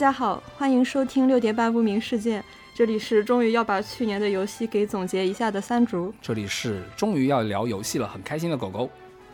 [0.00, 2.40] 家好，欢迎收听《六点半不明事件》，
[2.74, 8.88] 这里是终于要把去年的游戏给总结一下的三竹，这里是终于要聊游戏了，很开心的狗狗。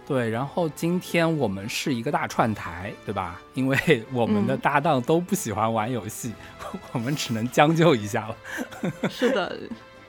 [0.09, 3.41] 对，然后今天我们是一个大串台，对吧？
[3.55, 6.33] 因为我们的搭档都不喜欢玩游戏，
[6.91, 8.37] 我们只能将就一下了。
[9.09, 9.57] 是的，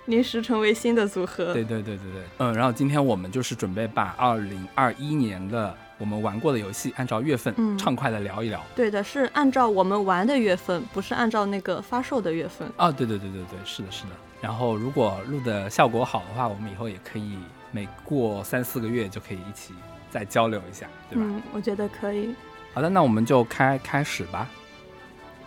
[0.06, 1.54] 临时成为新的组合。
[1.54, 8.64] 对对对对对，嗯，然后今天我们就是准备把二零二一年的我们玩过的游戏，按照月份畅快的聊一聊。
[8.76, 12.72] 对的，是按照我们玩的月份，不是按照那个发售的月份。
[12.78, 14.10] 啊，对对对对对，是的，是的。
[14.42, 17.38] 然后如果录的效果好的话，我们以后也可以
[17.72, 19.74] 每过三四个月就可以一起。
[20.10, 21.26] 再交流一下，对吧？
[21.28, 22.34] 嗯，我觉得可以。
[22.74, 24.48] 好的，那我们就开开始吧。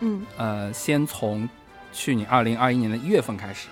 [0.00, 1.48] 嗯，呃，先从
[1.94, 3.68] 去年二零二一年的一月份开始。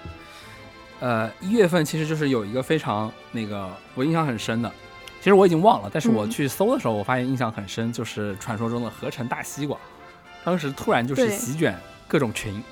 [1.01, 4.73] 呃，一月份其实就是有一个非常那个我印象很深的，
[5.21, 9.77] 其实我已经忘了，但是我去搜的时候，我发现印象很深，就是传说中的合成大西瓜，
[10.45, 12.63] 当时突然就是席卷各种群，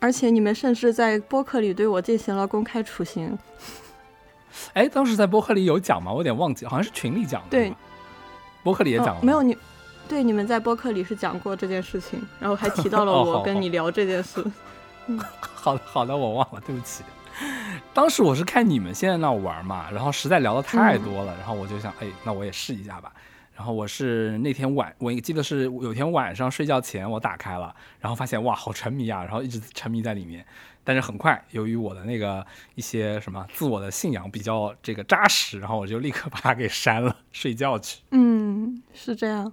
[0.00, 3.38] 而且你们甚至在播客里对我进行了公开处刑。
[4.72, 6.10] 哎，当时在播客里有讲吗？
[6.10, 7.48] 我有点忘记，好像是群里讲的。
[7.50, 7.74] 对，
[8.62, 9.20] 播客里也讲了。
[9.22, 9.56] 没有你，
[10.08, 14.42] 对，你们在播客里是讲过这件事情，然后还提到了我跟你聊这件事。
[15.06, 17.04] 嗯， 好的，好的，我忘了，对不起。
[17.92, 23.12] 当时我是看你们现在那玩嘛，然后实在聊的太多了，然后我就想，哎，那我也试一下吧。
[23.56, 30.44] 然后我是那天晚，我记得是有天晚上睡觉前我打开了，然后发现哇，好沉迷啊，然后一直沉迷在里面。
[30.82, 38.00] 但是很快，由于我的那个一些什么自我的信仰比较这个扎实，然后我就立刻把它给删了， 睡觉去。
[38.10, 39.50] 嗯，是这样。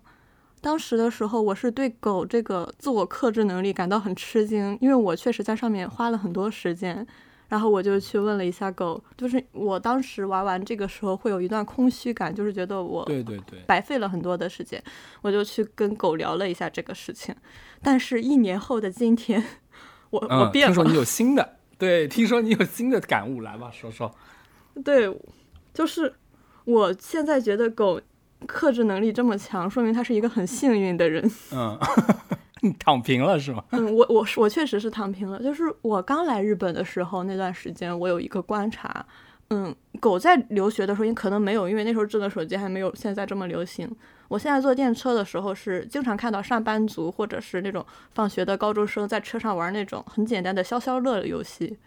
[0.61, 7.05] 当时的时候，我是对狗这个自我克制能力感到很吃惊，因为我确实在上面花了很多时间。
[7.51, 14.81] 然后我就去问了一下狗，就是我当时玩完这个时候会有一段空虚感，就是觉得我对对对白费了很多的时间。
[15.21, 17.35] 我就去跟狗聊了一下这个事情。
[17.81, 19.43] 但是，一年后的今天。
[20.11, 20.73] 我我变了。
[20.73, 24.09] 听说你有 新的，对，听说你有新的感悟，来吧，说说。
[24.85, 25.13] 对，
[25.73, 26.13] 就是
[26.63, 27.99] 我现在觉得狗
[28.47, 31.29] 克制能力这么强，说明它是一个很幸运的人。
[31.51, 31.77] 嗯，
[32.77, 33.63] 躺平了是吗？
[33.71, 35.41] 嗯，我我我确实是躺平了。
[35.41, 39.05] 就是我刚来日本的时候那段时间，我有一个观察，
[39.49, 43.89] 嗯，狗在留学的时候，你可能没有，因为那时候智能手机还没有现在这么流行。
[44.27, 51.77] 我现在坐电车的时候，是经常看到上班族或者是那种放学的高中生在车上玩那种很简单的消消乐游戏，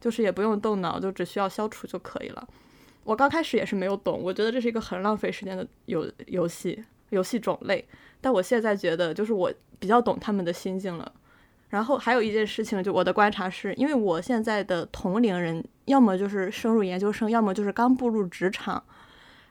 [0.00, 2.46] 就是也不用动脑，就只需要消除就可以了。
[3.04, 7.86] 我刚开始也是没有懂，我觉得这是一个很浪费时间的游游戏游戏种类。
[8.20, 11.12] 但我现在觉得，就是我比较懂他们的心境了。
[11.68, 18.82] 然后还有一件事情，就我的观察是，因为我现在的同龄人要么就是升入研究生，要么就是刚步入职场，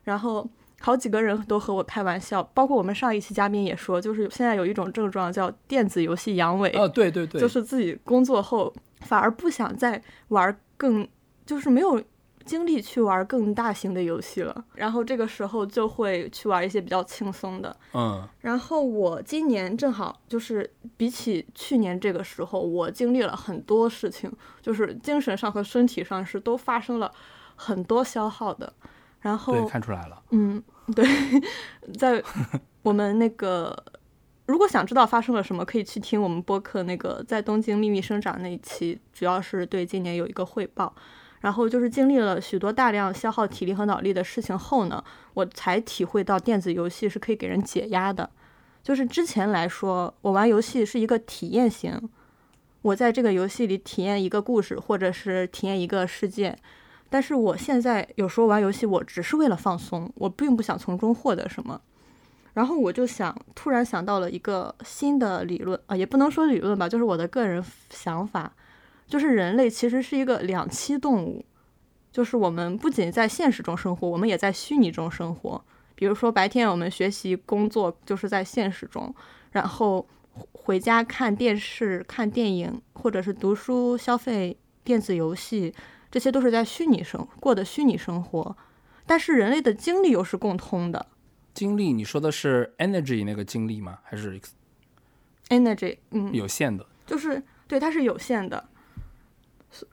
[0.03, 0.47] 然后。
[0.81, 6.72] 好几个人都和我开玩笑，包括我们上一期嘉宾也说，就是现在有一种症状叫电子游戏阳痿。
[6.80, 11.06] 哦，对对对，就是自己工作后反而不想再玩更，
[11.46, 12.01] 就是没有
[12.49, 14.65] 精力去玩更大型的游戏了。
[14.73, 17.75] 然后这个时候就会去玩一些比较轻松的。
[17.93, 18.27] 嗯。
[18.41, 20.67] 然后我今年正好就是
[20.97, 24.31] 比起去年这个时候，我经历了很多事情，
[24.63, 27.11] 就是精神上和身体上是都发生了
[27.55, 28.73] 很多消耗的。
[29.21, 30.19] 然后对，看出来了。
[30.31, 30.63] 嗯，
[30.95, 31.05] 对，
[31.99, 32.23] 在
[32.81, 33.75] 我们那个，
[34.47, 40.95] 如果想知道发生了什么，可以去听我们播客那个在东京秘密生长那一期，主要是对今年有一个汇报。
[41.41, 48.29] 然后就是经历了许多大量消耗体力和脑力的事情后呢，我才体会到电子游戏是可以给人解压的。
[48.81, 52.00] 就是之前来说，我玩游戏是一个体验型，
[52.81, 56.57] 我在这个游戏里体验一个故事，或者是体验一个世界。
[57.09, 61.81] 但是我现在有时候玩游戏，我只是为了放松，我并不想从中获得什么。
[62.53, 68.51] 然后我就想，突然想到了一个新的理论啊，也不能说理论吧，就是我的个人想法，
[69.09, 71.44] 就是人类其实是一个两栖动物，
[72.11, 75.61] 就是我们不仅在现实中生活，我们也在虚拟中生活。
[75.95, 79.13] 比如说白天我们学习工作就是在现实中，
[79.51, 80.07] 然后
[80.53, 85.73] 回家看电视、看电影，或者是读书、消费电子游戏。
[86.12, 88.57] 这些都是在虚拟生过的虚拟生活，
[89.05, 91.05] 但是人类的精力又是共通的。
[91.53, 94.00] 精力，你说的是 energy 那个精力吗？
[94.03, 94.41] 还是
[95.50, 95.97] energy？
[96.09, 98.69] 嗯，有限的，就是对，它是有限的。
[99.71, 99.88] 所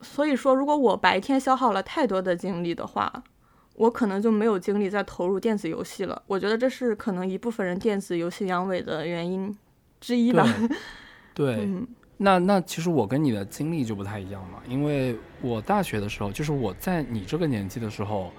[0.00, 3.12] 所以说，如果我白天消耗了太多的精力的话，
[3.74, 6.22] 我可能就没有精力再投入电子游戏了。
[6.26, 9.56] 我觉得这是可能一部分人电子游戏阳痿的原因
[10.00, 10.46] 之一吧。
[11.34, 11.68] 对。
[12.20, 18.32] 那那其实我跟你的经历就不太一样嘛，因为我大学的时候，就是我在你这个年纪的时候，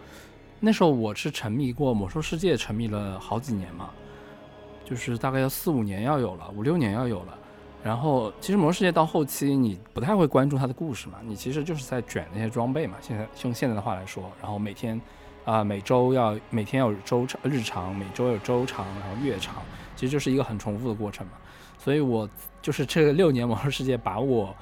[0.60, 3.90] 那时候我是沉迷过魔兽世界，沉迷了好几年嘛。
[4.84, 7.38] 就是大概要四五年要有了，五六年要有了。
[7.84, 12.98] 然后其实魔兽世界到后期你不太会关注它的故事嘛，你其实就是在卷那些装备嘛。
[13.02, 15.00] 现在用现在的话来说，然后每天
[15.46, 19.56] 啊每周要每天要有周长日常，每周有周长，然后月长，
[19.96, 21.34] 其实就是一个很重复的过程嘛。
[21.78, 22.30] 所以我
[22.62, 24.56] 就是这六年魔兽世界把我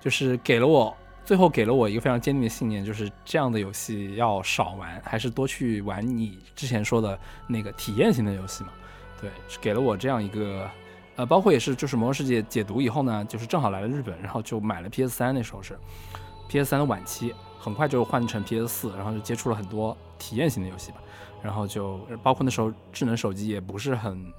[0.00, 0.94] 就是给了我。
[1.24, 8.68] 最后给了我一个非常坚定的信念，就是这样的游戏要少玩，还是多去玩你之前说的那个体验型的游戏嘛？
[9.18, 10.68] 对，给了我这样一个，
[11.16, 15.78] 呃，包括也是就是《魔兽世界》解读以后呢，就是正好来了日本，然后就买了 PS 三，那时候是
[16.48, 20.98] PS 三的晚期，很快就换成 PS 四，然后就接触了很多体验型的游戏吧，
[21.42, 24.32] 然后就包括那时候智能手机也不是很。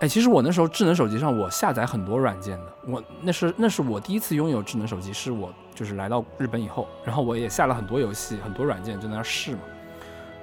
[0.00, 9.60] 哎，其实我那时候智能手机上我下载很多软件的，我那是那是我第一次拥有智能手机，是我就是来到日本以后，然后我也下了很多游戏，很多软件就在那试嘛，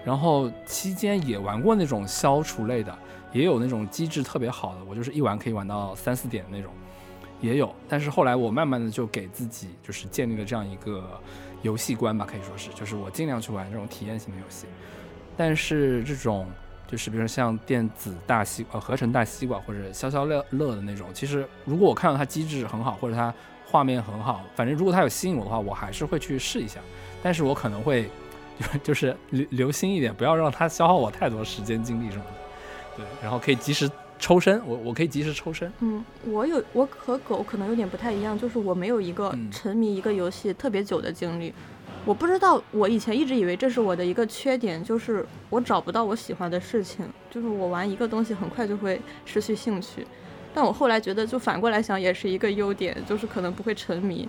[0.06, 2.98] 然后期间也玩过那种消除类的，
[3.32, 6.72] 也有那种机制特别好的，我就是一玩可以玩到三四点那种，
[7.42, 11.20] 也有，但是后来我慢慢的就给自己就是建立了这样一个
[11.62, 14.66] 游戏观吧，可以说是，就是我尽量去玩这种体验型的游戏，
[15.38, 16.48] 但是这种。
[16.92, 23.32] 就是比如说像电子大西呃合成大西瓜或者消消乐乐的那种，其实如果我看到它机制很好或者它
[23.64, 26.80] 画面很好，反正如果它有吸引我的话，我还是会去试一下。
[27.22, 28.10] 但是我可能会
[28.82, 32.32] 就是留留心一点，不要让它消耗我太多时间精力什么的。
[33.00, 35.72] 对，然后可以及时抽身，我我可以及时抽身。
[35.80, 41.54] 嗯，我有我和狗可能有点不太一样，就是我没有一个沉迷一个游戏特别久的经历。
[42.06, 50.06] 我不知道，我以前一直以为这是我的一个缺点，就是我找不到我喜欢的事情，就是我玩一个东西很快就会失去兴趣。
[50.54, 54.28] 但我后来觉得，就反过来想也是一个优点，就是可能不会沉迷。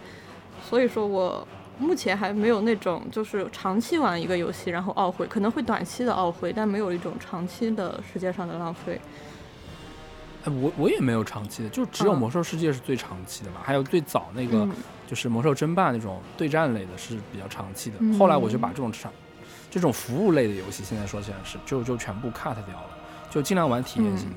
[0.69, 1.47] 所以说我
[1.81, 9.01] 目前还没有那种就是长期玩一个游戏然后懊悔，可能会短期的懊悔，但没有一种长期的时间上的浪费。
[10.45, 14.69] 哎，我我也没有长期的，就只有魔兽世界是最长期的嘛，还有最早那个。
[15.11, 17.97] 就是魔兽争霸那种对战类的，是比较长期的。
[18.17, 19.13] 后来我就把这种长、
[19.69, 22.97] 这种服务类的游戏，现在说起来是就就全部 cut 掉了，
[23.29, 24.37] 就尽量玩体验型的。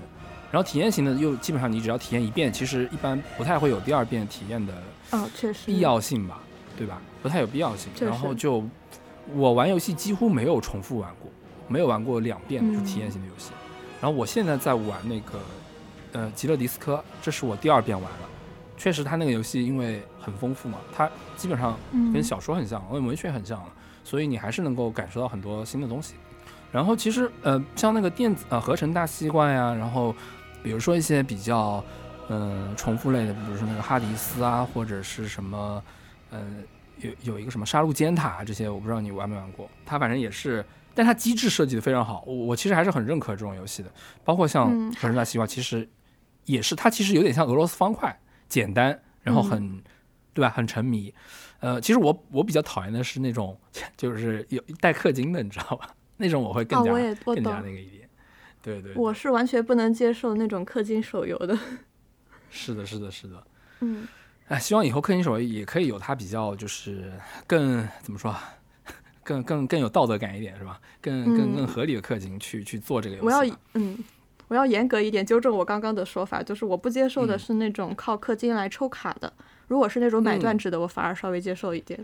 [0.52, 4.74] 然后体验型的又基本上你只要体验一遍，其实一般不太会有第二遍体验的
[5.12, 6.40] 哦，确实必要性吧，
[6.76, 7.00] 对吧？
[7.24, 7.92] 不太有必要性。
[8.00, 8.64] 然后就
[9.34, 11.32] 我玩游戏几乎没有重复玩过，
[11.68, 13.52] 没有玩过两遍就体验型的游戏。
[14.00, 15.40] 然后我现在在玩那个
[16.12, 18.30] 呃极乐迪斯科，这是我第二遍玩了。
[18.76, 21.78] 确实，它那个游戏因为很丰富嘛，它基本上
[22.12, 23.68] 跟小说很像，跟文学很像了，
[24.04, 26.16] 所以你还是能够感受到很多新的东西。
[26.72, 30.14] 然后其实呃，像那个电子呃合成大西瓜呀，然后
[30.64, 31.82] 比如说一些比较
[32.30, 35.82] 嗯重复类的，比如说那个哈迪斯啊，或者是什么
[36.32, 36.40] 呃
[37.04, 39.70] 有有一个什么杀戮尖塔啊这些，我不知道你玩没玩过。
[39.86, 40.66] 它反正也是，
[40.96, 43.92] 但它机制设计的非常好，我我其实还是很认可这种游戏的。
[44.24, 45.88] 包括像合成大西瓜，其实
[46.46, 48.18] 也是，它其实有点像俄罗斯方块。
[48.50, 49.82] 简单，然后很，
[50.32, 50.50] 对吧？
[50.50, 51.12] 很沉迷。
[51.60, 53.58] 呃，其实我我比较讨厌的是那种，
[53.98, 55.90] 就是有带氪金的，你知道吧？
[56.18, 56.92] 那种我会更加
[57.24, 58.08] 更加那个一点。
[58.62, 58.94] 对对。
[58.96, 61.58] 我是完全不能接受那种氪金手游的。
[62.52, 63.44] 是的，是的，是的。
[63.80, 64.08] 嗯。
[64.48, 67.12] 哎，希望以后氪金手游也可以有它比较，就是
[67.48, 68.36] 更怎么说，
[69.24, 70.80] 更更更有道德感一点，是吧？
[71.02, 73.26] 更更更合理的氪金去去做这个游戏。
[73.26, 73.98] 我要嗯。
[74.50, 79.32] 我要严格一点纠正我刚刚的说法，就是我不接受的是那种靠氪金来抽卡的。
[79.68, 82.00] 如果是那种买断制的，我反而稍微接受一点。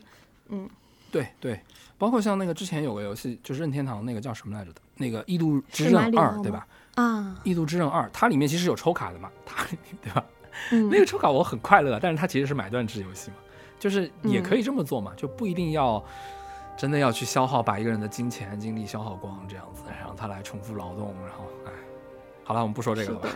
[0.47, 0.67] 嗯，
[1.11, 1.59] 对对，
[1.97, 6.65] 包括像那个之前有个游戏，就是任天堂那个叫什么来着的，那个《异度之刃二》，对吧？
[6.95, 9.63] 啊，《异度之刃二》，它里面其实有抽卡的嘛，它
[10.01, 10.25] 对吧？
[10.71, 13.37] 嗯， 那个抽卡我很快乐，但是它其实是买断制游戏嘛，
[13.79, 16.03] 就是也可以这么做嘛，就不一定要
[16.77, 21.71] 真的要去消耗，把一个人的金钱精力消耗光这样子，让他来重复劳动，然后哎。
[22.43, 23.29] 好了，我们不说这个了吧。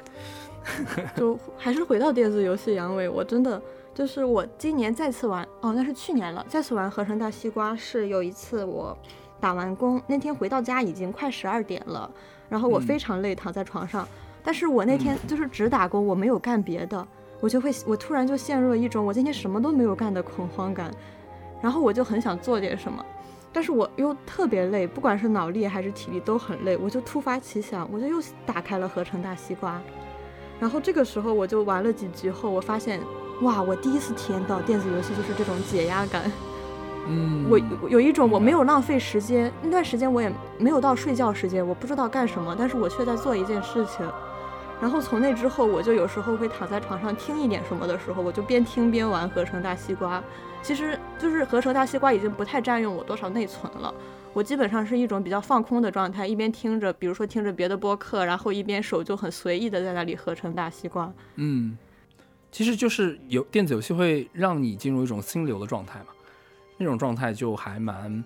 [1.15, 3.62] 就 还是回到电子游戏阳痿，我真的
[3.93, 6.43] 就是我今年再次玩哦，那是去年了。
[6.50, 8.98] 再次玩合成大西瓜是有一次我
[9.39, 12.10] 打完工那天回到家已经快十二点了，
[12.50, 14.08] 然后我非常累，躺在床上。
[14.43, 17.07] 但是我那天就是只打工，我没有干别的，
[17.39, 20.91] 我就会我突然就陷入了一种我今天什么都没有干的恐慌感，
[21.62, 23.03] 然后我就很想做点什么。
[23.55, 29.79] 但是我又特别累，不管是脑力还是体力都很累，我就突发奇想，我就又打开了合成大西瓜，
[30.59, 33.00] 然后这个时候我就玩了几局后，我发现，
[33.41, 36.23] 哇，我第一次体验到电子游戏就是这种解压感，
[37.07, 44.03] 嗯，我有一种我没有浪费时间，那段时间我也没有到睡觉时间，我不知道干什么，但是我却在做一件事情，
[44.83, 50.21] 然后从那之后，我就有时候会躺在床上听一点什么的时候，我就边听边玩合成大西瓜。
[50.61, 53.95] 其实就是合成大西瓜已经不太占用我多少内存了。
[54.33, 61.09] 我基本上是一种比较放空的状态，一边听着，比如说听着别的播客，然后一边手就很随意的在那里合成大西瓜。
[61.35, 61.77] 嗯，
[62.51, 66.07] 其实就是有电子游戏会让你进入一种心流的状态嘛，
[66.77, 68.21] 那种状态就还蛮。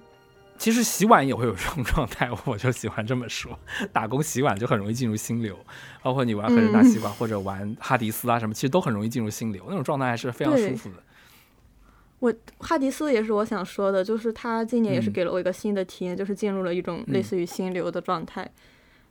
[0.58, 3.58] 其实洗碗也会有这种状态， 我就喜欢这么说。
[3.94, 5.58] 打工洗碗就很容易进入心流，
[6.02, 10.96] 包括你玩黑人大西瓜或者玩哈迪斯啊什么，其实都很容易进入心流，那种状态还是非常舒服的。
[12.20, 18.50] 我哈迪斯也是我想说的，就是他今年也是给了我一个新的体验，就是进入了一种类似于心流的状态。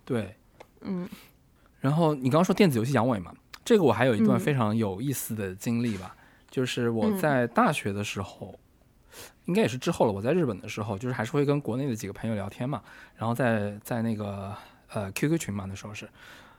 [0.04, 0.34] 对，
[0.80, 1.08] 嗯。
[1.80, 3.32] 然后你刚刚说电子游戏阳痿嘛，
[3.64, 6.16] 这个我还有一段非常有意思的经历吧，
[6.50, 8.58] 就是我在大学的时候，
[9.46, 10.12] 应该也是之后了。
[10.12, 12.82] 我在日本的时候，就是还是会跟国内的几个朋友聊天嘛，
[13.16, 14.54] 然后在在那个
[14.92, 16.08] 呃 QQ 群嘛，那时候是。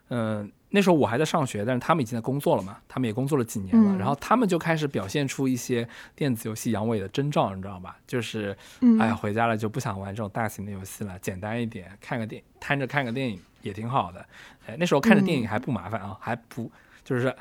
[0.09, 7.97] 嗯，那时候我还在上学，但是他们已经在工作了嘛，他们也工作了几年了，然后他们就开始表现出一些电子游戏阳痿的征兆，你知道吧？
[8.07, 8.55] 就是，
[9.01, 14.25] 哎呀，回家了就不想玩这种大型的游戏了，简单一点，看个电，摊着看个电影也挺好的。
[14.65, 16.71] 哎，那时候看着电影还不麻烦啊，还不
[17.03, 17.35] 就是。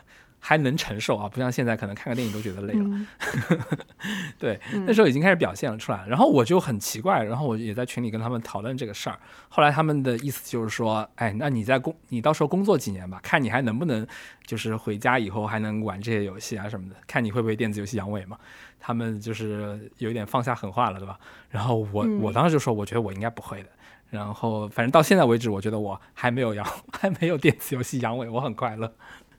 [0.49, 3.67] 还能承受啊，不像现在可能看个电影都觉得累了。
[4.39, 9.19] 对，那时候已经开始表现了出来，然后我就很奇怪，然后我也在群里跟他们讨论这个事儿。
[9.49, 14.07] 后来他们的意思就是说，哎，那你在工，你到时候工作几年吧，看你还能不能，
[14.47, 18.39] 就是回家以后还能玩这些游戏啊什么的，看你会不会电子游戏阳痿嘛。
[18.79, 21.19] 他们就是有点放下狠话了，对吧？
[21.51, 23.69] 然后我我当时就说，我觉得我应该不会的。
[24.11, 26.65] 然后反正到现在为止，我觉得我还没有阳，
[26.97, 28.93] 还没有电子游戏阳痿，我很快乐。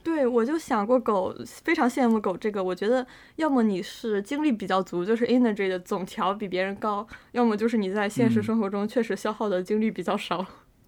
[0.07, 2.63] 对，我就想过狗，非常羡慕狗这个。
[2.63, 10.45] 我觉得，要么你是精力比较足，就是 energy 的总条比别人高；要么就是你在现实生活中确实消耗的精力比较少。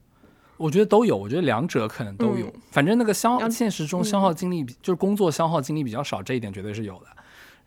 [0.55, 2.49] 我觉得都有，我觉得两者可能都有。
[2.71, 7.07] 反正那个消现实中消耗精力，就是工作消耗精力比较少，这一点绝对是有的。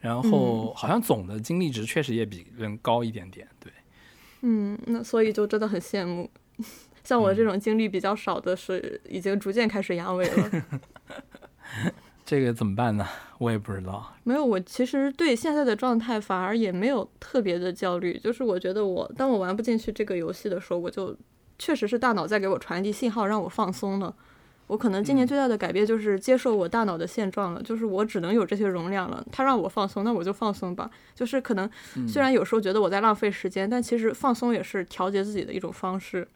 [0.00, 3.47] 然后好像总的精力值确实也比人高一点点。
[3.61, 3.71] 对，
[4.40, 6.30] 嗯，那所以就真的很羡慕，
[7.04, 10.64] 像我这种精力比较少的，是已经逐渐开始阳痿了。
[12.25, 13.07] 这个怎么办呢？
[13.38, 14.14] 我也不知道。
[14.23, 18.19] 没有，我其实对现在的状态反而也没有特别的焦虑。
[18.19, 21.17] 就是我觉得，我当我玩不进去这个游戏的时候，我就
[21.59, 24.14] 确实是大脑在给我传递信号，让我放松了。
[24.69, 29.23] 我可能今年最大的改变就是接受我大脑的现状了，就是我只能有这些容量了。
[29.31, 30.88] 它让我放松，那我就放松吧。
[31.14, 31.69] 就是可能
[32.09, 36.26] 虽然有时候觉得我在浪费时间，但其实放松也是调节自己的一种方式。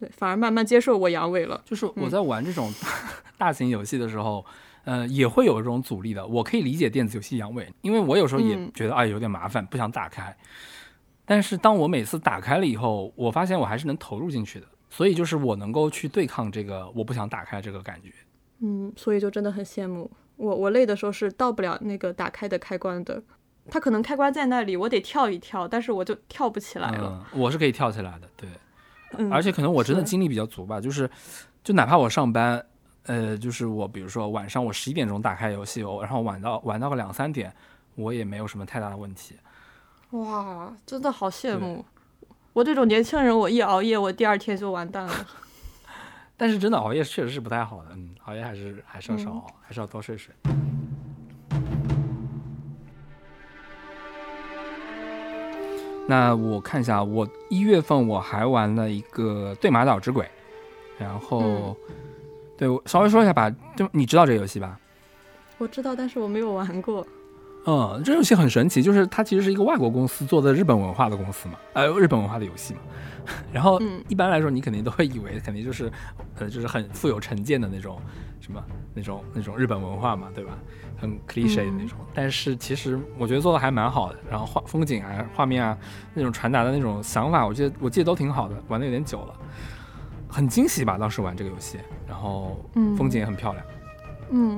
[0.00, 1.60] 对，反而慢慢接受我阳痿了。
[1.64, 2.72] 就是我在玩这种
[3.36, 4.44] 大型游戏的时候，
[4.84, 6.26] 呃，也会有这种阻力的。
[6.26, 10.36] 我可以理解电子游戏阳痿，因为我有时候也觉得哎有点麻烦，不想打开。
[11.24, 14.66] 但是当我每次打开了以后，我发现我还是能投入进去的。
[14.90, 18.10] 所以就是我能够去对抗这个我不想打开这个感觉。
[18.60, 20.54] 嗯，所以就真的很羡慕我。
[20.54, 23.22] 我累的时候是到不了那个打开的开关的，
[23.68, 27.26] 它可能开关在那里，我得跳一跳，但是我就跳不起来了。
[27.34, 28.48] 我是可以跳起来的，对。
[29.30, 31.10] 而且可能我真的精力比较足吧，就是，
[31.64, 32.64] 就哪怕我上班，
[33.04, 37.52] 呃，就是我比如说晚上我十一点钟打开游戏，我然后玩到玩到个两三点，
[37.94, 39.36] 我也没有什么太大的问题。
[40.10, 41.84] 哇，真的好羡慕！
[42.52, 45.12] 我这种年轻人，我一熬夜，我第二天就完蛋了。
[46.36, 50.34] 但是真的熬夜确实是不太好的，嗯，熬夜还是还是要少熬，还是要多睡睡。
[56.10, 60.24] 那我看一下，我一月份我还玩了一个《对马岛之鬼》，
[60.98, 61.76] 然后，
[62.56, 64.80] 对，我稍微说一下吧，就你知道这个游戏吧？
[65.58, 67.06] 我知道，但是我没有玩过。
[67.66, 72.80] 嗯，这游戏很神奇，就是它其实是一个外国公司做的日本文化的公司嘛，呃，日本文化的游戏嘛。
[73.52, 75.92] 然后一般来说，你肯定都会以为肯定就是，
[76.38, 78.00] 呃，就是很富有成见的那种，
[78.40, 78.62] 什么
[78.94, 80.56] 那种那种日本文化嘛，对吧？
[80.96, 84.18] 很 cliche 的那种，但是其实我觉得做的还蛮好的。
[84.30, 85.76] 然后画风景啊、画面啊，
[86.14, 88.56] 那种传达的那种想法，我记得我记得都挺好的。
[88.68, 89.34] 玩的有点久了，
[90.26, 90.96] 很惊喜吧？
[90.96, 92.64] 当时玩这个游戏，然后
[92.96, 93.62] 风景也很漂亮。
[93.68, 93.77] 嗯，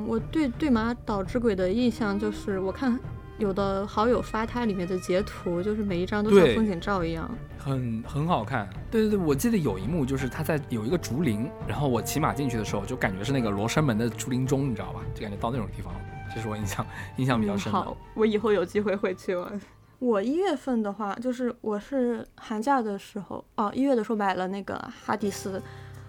[0.07, 2.99] 我对《对马岛之鬼》的印象就是，我看
[3.39, 8.69] 有的好友发它里面的截图，就是每一张都像风景照一样，很很好看。
[8.91, 15.01] 对对对，我记得有一幕就是他在有一个竹林，然后我骑马进去的时候，就感觉是那个罗生门的竹林中，你知道吧？
[15.15, 15.95] 就感觉到那种地方。
[16.35, 16.87] 这是我印象
[17.17, 17.79] 印象比较深的。
[17.79, 19.61] 好，我以后有机会会去玩。
[19.99, 25.61] 我一月份的话，就是我是寒假的时候，哦，一月的时候买了那个哈迪斯。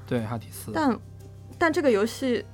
[0.06, 0.72] 对，哈迪斯。
[0.74, 1.00] 但
[1.58, 2.46] 但这个游戏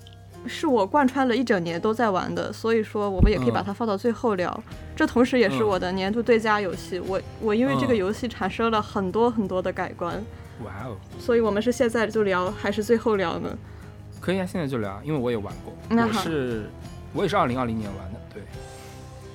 [0.45, 4.63] 是我贯穿了一整年都在玩的，所以说我们也可以把它放到最后聊。
[4.95, 6.99] 这同时也是我的年度最佳游戏。
[6.99, 10.23] 我我因为这个游戏产生了很多很多的改观。
[10.63, 10.95] 哇哦！
[11.19, 13.55] 所以我们是现在就聊还是最后聊呢？
[14.19, 15.73] 可以啊，现在就聊，因为我也玩过。
[15.89, 16.69] 那是
[17.13, 18.41] 我也是二零二零年玩的，对。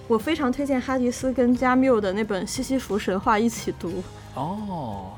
[0.08, 4.02] 我非常推荐哈迪斯跟加缪的那本《西西弗神话》一起读，
[4.34, 5.12] 哦，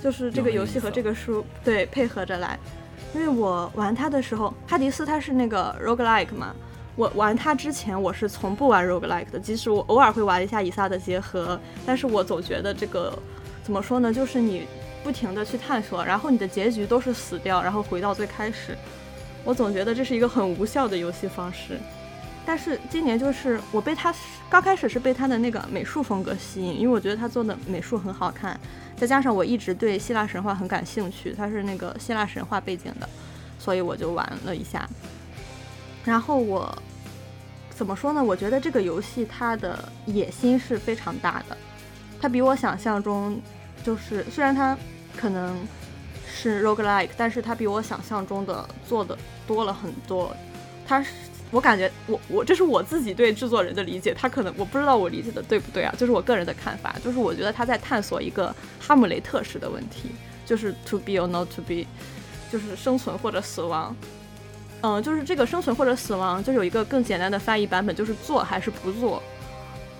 [0.00, 2.58] 就是这个游戏和这个书对配合着来。
[3.14, 6.54] 因为我玩它的时候，哈迪斯它是那个 roguelike 嘛，
[6.96, 13.16] 我玩它之前我是从不玩 roguelike 的，即使我偶尔会玩一下以撒的结合，但是我总觉得这个
[13.62, 14.66] 怎么说呢，就是你
[15.04, 18.76] 不停的去探索，然后你的结局都是死掉，然后回到最开始，
[19.44, 21.78] 我总觉得这是一个很无效的游戏方式。
[22.44, 24.12] 但是今年就是我被他
[24.50, 28.58] 刚开始是被他的那个美术风格吸引，因为我觉得他做的美术很好看，
[28.96, 33.08] 再加上我一直对希腊神话很感兴趣，它是那个希腊神话背景的，
[33.58, 34.88] 所以我就玩了一下。
[36.04, 36.82] 然后我
[37.70, 38.22] 怎么说呢？
[38.22, 41.56] 我觉得这个游戏它的野心是非常大的，
[42.20, 43.40] 它比我想象中
[43.82, 44.76] 就是虽然它
[45.16, 45.56] 可能
[46.26, 50.34] 是 roguelike，但是它比我想象中的做的多了很多。
[50.86, 51.10] 它是
[51.50, 60.10] 我感觉我我这是我自己对制作人的理解，他可能我不知道我理解的对不对啊，就是我个人的看法，就是我觉得他在探索一个哈姆雷特式的问题，
[60.44, 61.86] 就是 to be or not to be，
[62.50, 63.94] 就是生存或者死亡。
[64.80, 69.22] 嗯，就是这个生存或者死亡，就有一个更简单的翻译版本，就是做还是不做，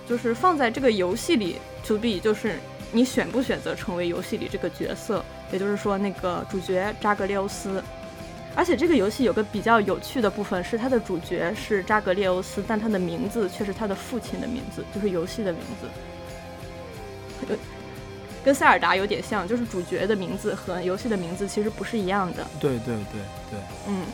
[0.07, 1.55] 就是放在这个游戏里
[1.87, 2.59] to be，就是
[2.91, 7.81] 你选不选择成为游戏里这个角色，也就是说那个主角扎格列欧斯。
[8.55, 15.87] 而且这个游戏有个比较有趣的部分是，它的主角是扎格列欧斯，但他的名字却是他的父亲的名字，就是游戏的名字。
[17.49, 17.55] 呃
[18.45, 22.45] 跟塞尔达有点像，就是主角的名字和游戏的名字其实不是一样的。
[22.59, 23.19] 对对对
[23.49, 24.05] 对，嗯，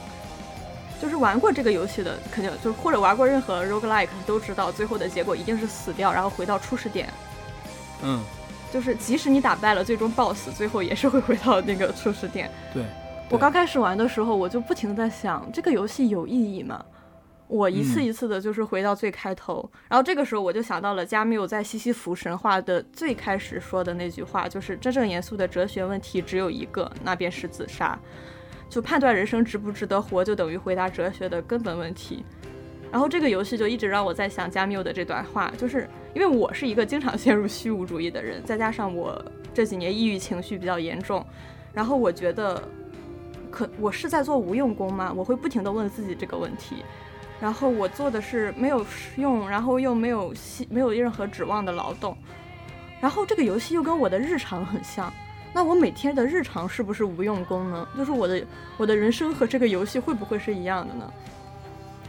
[1.01, 7.09] 就是玩过这个游戏的，肯定就是或者玩过任何 roguelike 都知道，最后的结果一定是死掉，然后回到初始点。
[8.03, 8.23] 嗯，
[8.71, 12.49] 就是即使你打败了最终 BOSS，最后也是会回到那个初始点。
[12.73, 12.85] 对。
[13.31, 16.83] 我刚开始玩的时候，我就不停地在想，这个游戏有意义吗？
[17.47, 27.97] 我一次一次的，就是回到最开头，然后这个时候我就想到了加缪在《西西弗神话》的最开始说的那句话，就是真正严肃的哲学问题只有一个，那便是自杀。
[28.69, 32.25] 就判断人生值不值得活，就等于回答哲学的根本问题。
[32.91, 41.25] 然后这个游戏就一直让我在想加缪的这段话，就是因为我是一个经常陷入虚无主义的人，再加上我这几年抑郁情绪比较严重，
[41.71, 42.61] 然后我觉得。
[43.51, 45.13] 可我是在做无用功吗？
[45.15, 46.83] 我会不停地问自己这个问题，
[47.39, 48.85] 然后我做的是没有
[49.17, 52.17] 用，然后又没有希没有任何指望的劳动，
[53.01, 55.11] 然后这个游戏又跟我的日常很像，
[55.53, 57.87] 那我每天的日常是不是无用功呢？
[57.97, 58.43] 就是我的
[58.77, 61.11] 我的人生和这个游戏会不会是一样的呢？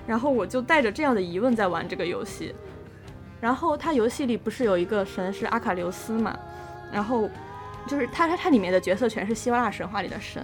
[0.07, 2.55] 然后我就带着这样的疑问在玩这个游戏，
[3.41, 6.39] 然后它游戏里不是有一个神是阿卡琉斯嘛，
[6.93, 7.29] 然后
[7.87, 10.43] 就是它它它里面的角色全是希腊神话里的神。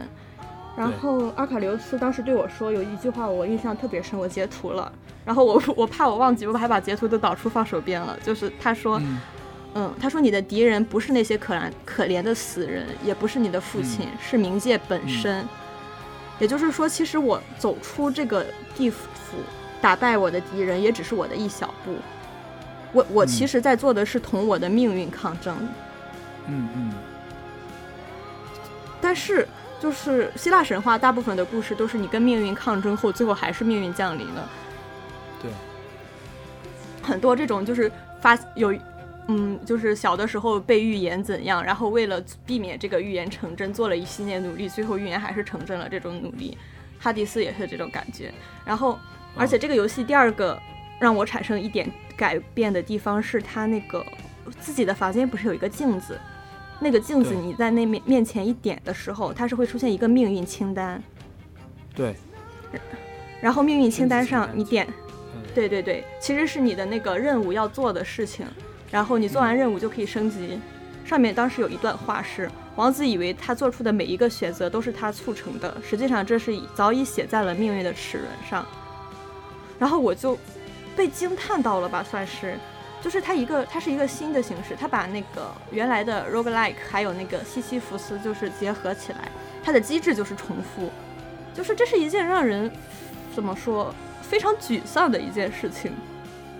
[0.78, 4.92] 然后阿卡琉斯当时对我说有一句话我印象特别深，我截图了。
[5.24, 8.16] 然后我 我怕我忘记，我还把截图都导出放手边了。
[8.22, 9.02] 就是他说，
[9.74, 15.44] 嗯，他说你的敌人不是那些可怜可怜的死人，也不是你的父亲，是冥界本身。
[16.38, 19.04] 也就是说，其实我走出这个地府，
[19.80, 21.96] 打败我的敌人，也只是我的一小步。
[22.92, 25.56] 我我其实在做的是同我的命运抗争。
[26.46, 26.92] 嗯嗯。
[29.00, 29.44] 但是。
[29.80, 34.48] 就是希腊神话，大部分的故事都是你跟命运抗争后，最后还是命运降临了。
[35.40, 35.50] 对，
[37.00, 38.74] 很多这种就是发有，
[39.28, 45.88] 嗯，就是小的时候被预言怎样，然后为了避免这个预言成真，做了一系列努力，最后预言还是成真了。
[45.88, 46.58] 这种努力，
[46.98, 48.34] 哈迪斯也是这种感觉。
[48.64, 48.98] 然后，
[49.36, 50.58] 而且这个游戏第二个
[50.98, 54.04] 让我产生一点改变的地方是，他那个
[54.58, 56.18] 自己的房间不是有一个镜子。
[56.80, 61.02] 那个镜子，你在那面面前一点的时候，它是会出现一个命运清单。
[61.94, 62.14] 对。
[63.40, 64.86] 然后命运清单上你点，
[65.54, 68.46] 对对对，其实是你的那个任务要做的事情。
[68.90, 70.58] 然后你做完任务就可以升级。
[71.04, 78.66] 上面当时有一段话是：王子以为他做出的每一个选择都是他促成的，实际上这是早已写在了命运的齿轮上。
[79.78, 80.36] 然后我就
[80.96, 82.58] 被惊叹到了吧，算是。
[83.00, 89.30] 就是它一个，它是一个新的形式，它把那个原来的 roguelike 还有那个西西弗斯就是结合起来，
[89.62, 90.90] 它的机制就是重复，
[91.54, 92.70] 就是这是一件让人
[93.34, 95.92] 怎么说非常沮丧的一件事情，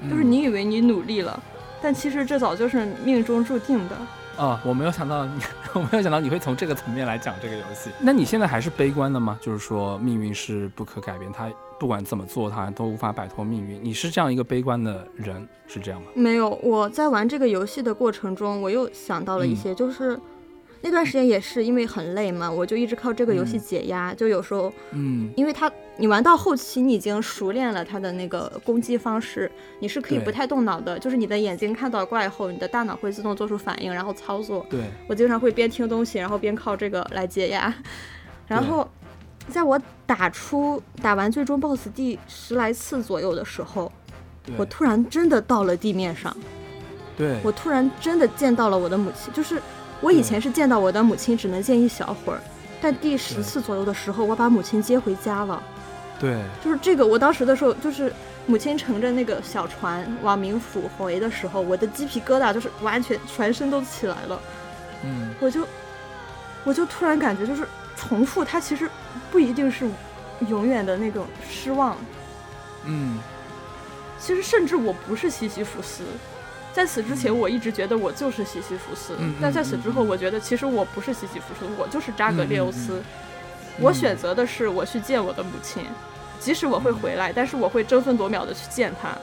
[0.09, 1.43] 就是你以为你努力了，
[1.83, 3.97] 但其实这早就是命中注定的。
[4.43, 7.91] 啊，我没有想到你，我没有想到你会从这个层面来讲这个游戏。
[7.99, 9.37] 那你现在还是悲观的吗？
[9.41, 13.79] 就是说命运是不可改变，它不管怎么做，他都无法摆脱命运。
[13.83, 16.09] 你是这样一个悲观的人，是这样吗？
[16.15, 20.19] 没有，我在玩这个游戏的过程中，我又想到了一些，就是
[20.81, 24.13] 那段时间也是因为很累嘛，我就一直靠这个游戏解压。
[24.13, 34.67] 就有时候，嗯，因为它你玩到后期，你已经熟练了它的那个攻击方式，你是可以不太动脑的，就是你的眼睛看到怪后，你的大脑会自动做出反应，然后操作。
[34.69, 37.73] 对，我经常会边听东西，然后边靠这个来解压。
[38.49, 38.89] 然后，
[39.51, 43.91] 在我打出打完最终 BOSS 第十来次左右的时候，
[44.57, 46.35] 我突然真的到了地面上。
[47.17, 49.61] 对，我突然真的见到了我的母亲，就是
[50.01, 52.41] 我以前是见到我的母亲只能见一小会儿，
[52.81, 55.61] 但第十次左右的时候，我把母亲接回家了。
[56.21, 58.13] 对，就是这个，我当时的时候，就是
[58.47, 64.41] 母亲乘着那个小船往冥府回的时候，我的鸡皮疙瘩就是完全全身都起来了。
[65.05, 65.67] 嗯，我就
[66.65, 67.67] 我就突然感觉，就是
[67.99, 68.89] 重复它其实
[69.31, 69.89] 不一定是
[70.49, 71.97] 永远的那种失望，
[72.85, 73.19] 嗯，
[74.21, 76.05] 其实甚至我不是西西弗斯，
[76.73, 82.99] 在此之前我一直觉得我就是西西弗斯，嗯但在此之后，我觉得其实我不是西西弗斯，我就是扎格列欧斯。
[82.99, 83.05] 嗯。
[83.81, 85.85] 我选择的是我去见我的母亲，
[86.41, 89.17] 即使我会回来，但是我会争分夺秒的去见她。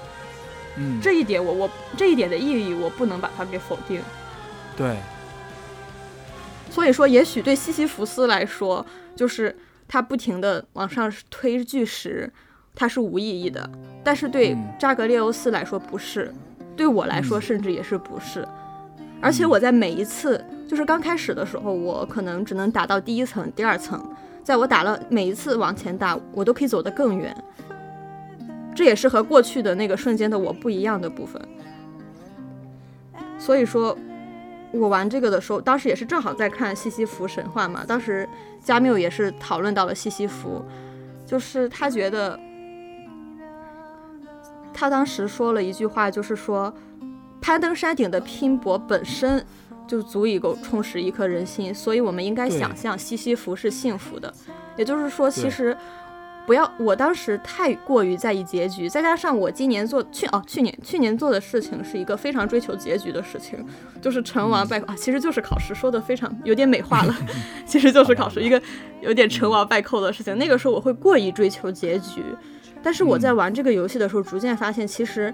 [0.78, 4.02] 嗯，这一点我我这一点的意义我不能把它给否定。
[4.78, 4.96] 对，
[6.76, 8.86] 所以说，也许对西西弗斯来说，
[9.16, 9.56] 就是
[9.88, 12.30] 他不停的往上推巨石，
[12.76, 13.62] 它是无意义的；
[14.04, 16.34] 但是对嗯扎格列欧斯来说不是，
[16.76, 18.46] 对我来说嗯甚至也是不是。
[19.22, 24.06] 而且我在每一次，就是刚开始的时候，我可能只能打到第一层、第二层，
[24.44, 27.34] 在我打了每一次往前打，我都可以走得更远。
[28.76, 31.42] 这也是和过去的那个瞬间的我不一样的部分。
[33.40, 33.98] 所以说，
[34.80, 38.28] 我玩这个的时候，当时也是正好在看西西弗神话嘛，当时
[38.64, 40.64] 加缪也是讨论到了西西弗，
[41.26, 42.40] 就是他觉得，
[44.74, 46.74] 他当时说了一句话，就是说，
[47.42, 49.44] 攀登山顶的拼搏本身
[49.88, 54.34] 就足以够充实一颗人心，所以我们应该想象西西弗是幸福的，
[54.78, 55.76] 也就是说，其实。
[56.46, 63.66] 不要，我当时太过于在意结局，再加上我今年做去哦，去年去年做的事情是一个非常追求结局的事情，
[64.00, 67.16] 就是成王败寇啊，其实就是考试，说的非常有点美化了，
[67.66, 68.62] 其实就是考试一个
[69.02, 70.38] 有点成王败寇的事情。
[70.38, 72.22] 那个时候我会过于追求结局，
[72.84, 75.34] 但是我在玩这个游戏的时候，逐渐发现，其实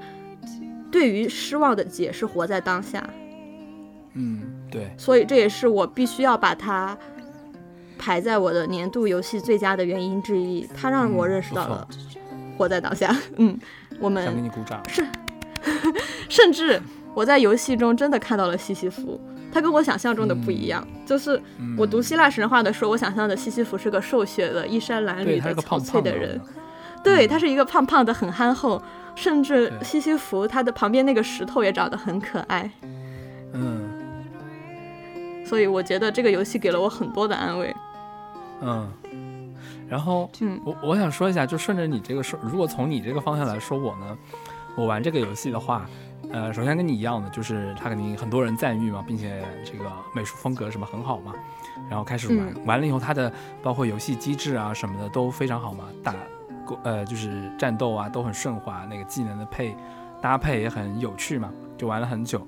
[0.89, 3.04] 对于失望的解是活在当下，
[4.13, 6.97] 嗯，对，所以这也是我必须要把它
[8.02, 10.68] 排在我的年度游戏最佳的原因之一。
[10.76, 11.88] 它让我嗯认识到了
[12.58, 13.16] 活在当下。
[13.38, 13.56] 嗯，
[14.00, 14.82] 我想给们你鼓掌。
[16.28, 16.82] 甚至
[17.14, 19.22] 我在游戏中真的看到了西西弗，
[19.54, 20.86] 他跟我想象中的不一样。
[21.06, 26.42] 就是嗯我读希腊神话的时候，我想象的西西弗是个瘦削的、衣衫褴，褛的、憔悴的人。，
[27.04, 28.82] 对他是一个胖胖的、很憨厚，
[29.14, 32.70] 甚至西西弗他的旁边那个石头也长得很可爱。
[33.54, 33.90] 嗯
[35.46, 37.76] 所以我觉得这个游戏给了我很多的安慰。
[38.62, 38.91] 嗯。
[39.88, 44.17] 然后，嗯我我想说一下，就顺着你这个说，如果从你这个方向来说，我呢，
[44.76, 45.86] 我玩这个游戏的话，
[46.32, 51.34] 呃，首先跟你一样的，就是它肯定很多人赞誉嘛，并且这个美术风格什么很好嘛，
[51.89, 56.15] 然后开始玩，嗯完了以后，它的包括游戏机制啊什么的都非常好嘛，打
[56.84, 59.76] 呃就是战斗啊都很顺滑，那个技能的配
[60.21, 62.47] 搭配也很有趣嘛，就玩了很久。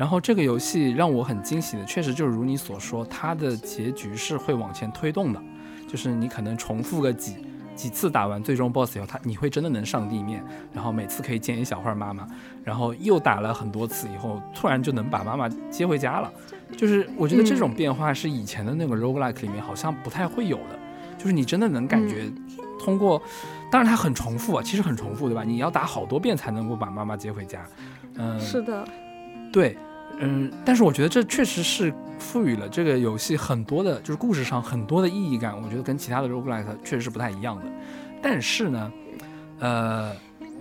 [0.00, 5.42] 然后这个游戏让我很惊喜的，确实就是如你所说，它的结局是会往前推动的，
[5.86, 7.36] 就是你可能重复个几
[7.76, 12.26] 几次打完最终 BOSS 以后，它你会真的能上地面，然后每次可以见一小会儿妈妈，
[12.64, 16.32] 然后又打了很多次以后，突然就能把妈妈接回家了。
[16.78, 20.78] 就是我觉得这种变化是以前的那个 roguelike 里面好像不太会有的，
[21.18, 22.24] 就是你真的能感觉
[22.82, 23.20] 通过，
[23.70, 25.44] 当然它很重复啊，其实很重复，对吧？
[25.44, 27.66] 你要打好多遍才能够把妈妈接回家。
[28.14, 28.82] 嗯，是的，
[29.52, 29.76] 对，
[30.20, 35.54] 嗯，但是我觉得这确实是赋予了这个游戏很多的，就是故事上很多的意义感。
[35.60, 37.64] 我觉得跟其他的 roguelike 确实是不太一样的。
[38.22, 38.92] 但是呢，
[39.60, 40.12] 呃，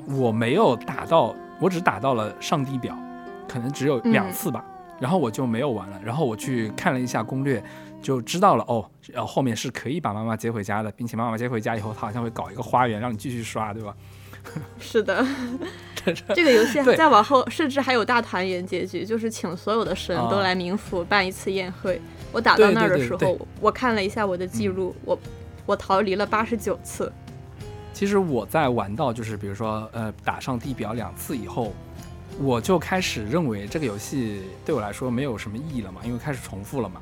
[0.08, 2.98] 我没有打到，我只打到了上帝表，
[3.50, 4.64] 可能只有两嗯次吧。
[4.98, 6.00] 然后我就没有玩了。
[6.04, 7.62] 然后我去看了一下攻略，
[8.02, 13.94] 就知道了哦，呃，后面是可以把妈妈接回家的，并且妈妈接回家以后，她好像会搞一个花园让你继续刷，对吧？
[14.80, 15.26] 是的。
[16.34, 22.02] 这个游戏对再往后，甚至还有大团圆结局，就是请所有的神啊都来冥府办一次宴会。
[22.32, 25.20] 我打到那儿的时候，对对对我看了一下我的记录，我
[25.66, 27.12] 我逃离了八十九次。
[27.94, 31.74] 其实我在玩到就是比如说呃打上地表两次以后，
[32.40, 37.02] 我就开始认为这个游戏对我来说没有什么意义了嘛，因为开始重复了嘛。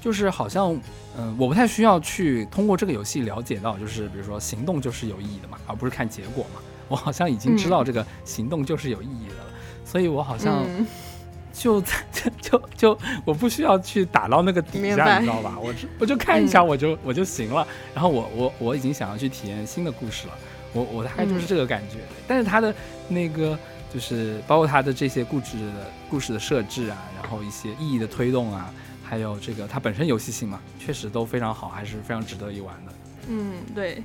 [0.00, 0.80] 就是好像
[1.18, 6.60] 嗯、我不太需要去通过这个游戏了解到，就是比如说行动就是有意义的嘛，而不是看结果嘛。
[6.88, 9.44] 我好像已经知道这个行动就是有意义的了，
[9.84, 10.86] 所以我好像嗯，
[11.52, 15.58] 就就就就我不需要去打到那个底下，你知道吧？
[15.60, 17.66] 我是我就看一下我就、我就行了。
[17.94, 20.34] 然后我我我已经想要去体验新的故事了，
[20.72, 21.98] 我我大概就是嗯这个感觉。
[22.28, 22.74] 但是它的
[23.08, 23.58] 那个
[23.92, 28.72] 就是包括它的这些故事的故事的设置啊，然后一些意义的推动啊，
[29.02, 32.92] 还有这个它本身游戏性嘛，确实都非常好，还是非常值得一玩的。
[33.28, 34.02] 嗯，对。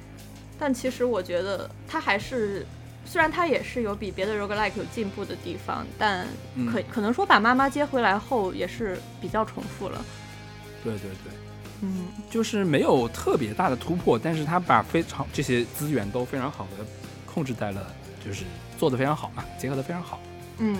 [0.62, 2.63] 但其实我觉得它还是，
[3.04, 10.06] 虽然它也是有比别的 roguelike 有进步的地方，但嗯可、可能说把妈妈接回来后也是比较重复了。
[10.84, 11.34] 对对对。
[11.84, 16.86] 嗯就是没有特别大的突破，但是他把非常这些资源都非常好的
[17.26, 17.91] 控制在了，
[18.24, 18.43] 就是
[18.78, 20.19] 做的非常好嘛，结合的非常好。
[20.60, 20.78] 嗯，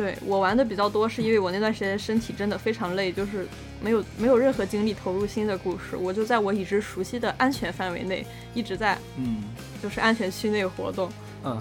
[0.00, 3.46] 对我玩的比较多，是因为我那段时间身体真的非常累，就是
[3.82, 9.42] 没有没有任何精力投入新的故事，我就在我已知熟悉的安全范围内一直在嗯
[9.82, 11.10] 就是安全区内活动。
[11.44, 11.60] 嗯，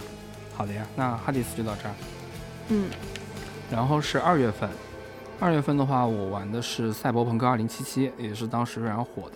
[0.56, 1.93] 好的呀，那哈迪斯就到这儿。
[2.69, 2.89] 嗯
[3.69, 4.69] 然后是二月份，
[5.38, 7.84] 二月份的话，我玩的是《赛博朋克2077》，
[8.17, 9.36] 也是当时非常火的。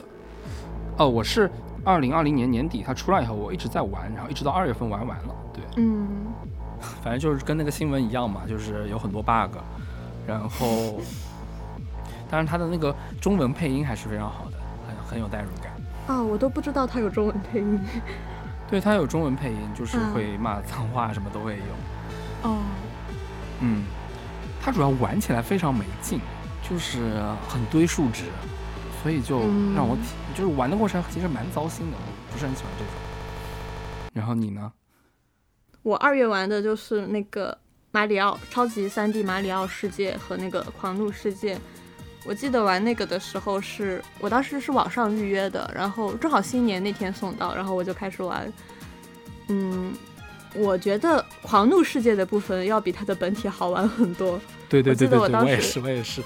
[0.98, 1.52] 哦，我是
[1.84, 5.36] 二零二零年年底它出来以后，我一直在玩，然后一直到二月份玩完了。
[5.54, 6.08] 对，嗯
[7.04, 9.58] 反正就是跟那个新闻一样嘛，就是有很多 bug，
[10.28, 11.00] 然后，
[12.30, 15.72] 当然它的那个中文配音还是非常好的，很很有代入感。
[16.08, 17.80] 啊，我都不知道它有中文配音。
[18.70, 22.50] 对，它有中文配音，就是嗯会骂脏话，什么都会有。
[22.50, 22.58] 哦，
[23.60, 23.84] 嗯，
[24.62, 26.20] 它主要玩起来非常没劲，
[26.68, 28.26] 就是很堆数值，
[29.02, 30.02] 所以就嗯让我体、
[30.34, 32.94] 就是玩的过程其实蛮糟心的，我不是很喜欢这种。
[34.14, 34.72] 然后你呢？
[35.84, 37.56] 我二月玩的就是那个
[37.92, 41.60] 马里奥超级三 D 马里奥世界和那个狂怒世界。
[42.26, 48.52] 我记得玩那个的时候是，我当时是网上预约的，然后正好新年那天送到，然后我就开始玩。
[49.50, 49.94] 嗯，
[50.56, 54.40] 我觉得狂怒世界的部分要比它的本体好玩很多。
[54.70, 56.22] 对对对对对，得我当时我也是，我也是。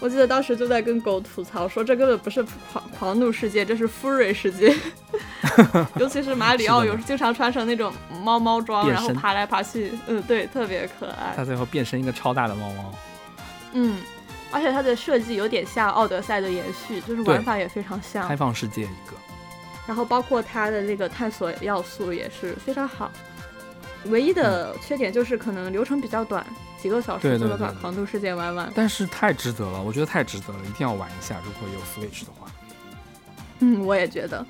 [0.00, 4.74] 我记得当时就在跟狗吐槽说，这根本不是狂狂怒世界，这是 Fury 世界。
[5.98, 11.44] 尤其是马里奥， 有时经常穿成那种猫猫装，然后爬来爬去，嗯，对，特别可爱它。
[11.44, 12.94] 最后变身一个超大的猫猫。
[13.72, 14.00] 嗯，
[14.52, 18.36] 而且它的设计有点像奥德赛的延续，就是玩法也非常像开。
[18.36, 19.16] 放世界一个。
[19.86, 23.10] 然后包括它的那个探索要素也是非常好。
[24.06, 26.44] 唯一的缺点就是可能流程比较短，
[26.80, 28.70] 几个小时就能把狂徒世界玩完。
[28.74, 31.40] 但是太值得了，我觉得太值得了，一定要玩一下。
[31.44, 32.50] 如果有 Switch 的话，
[33.60, 34.44] 嗯，我也觉得。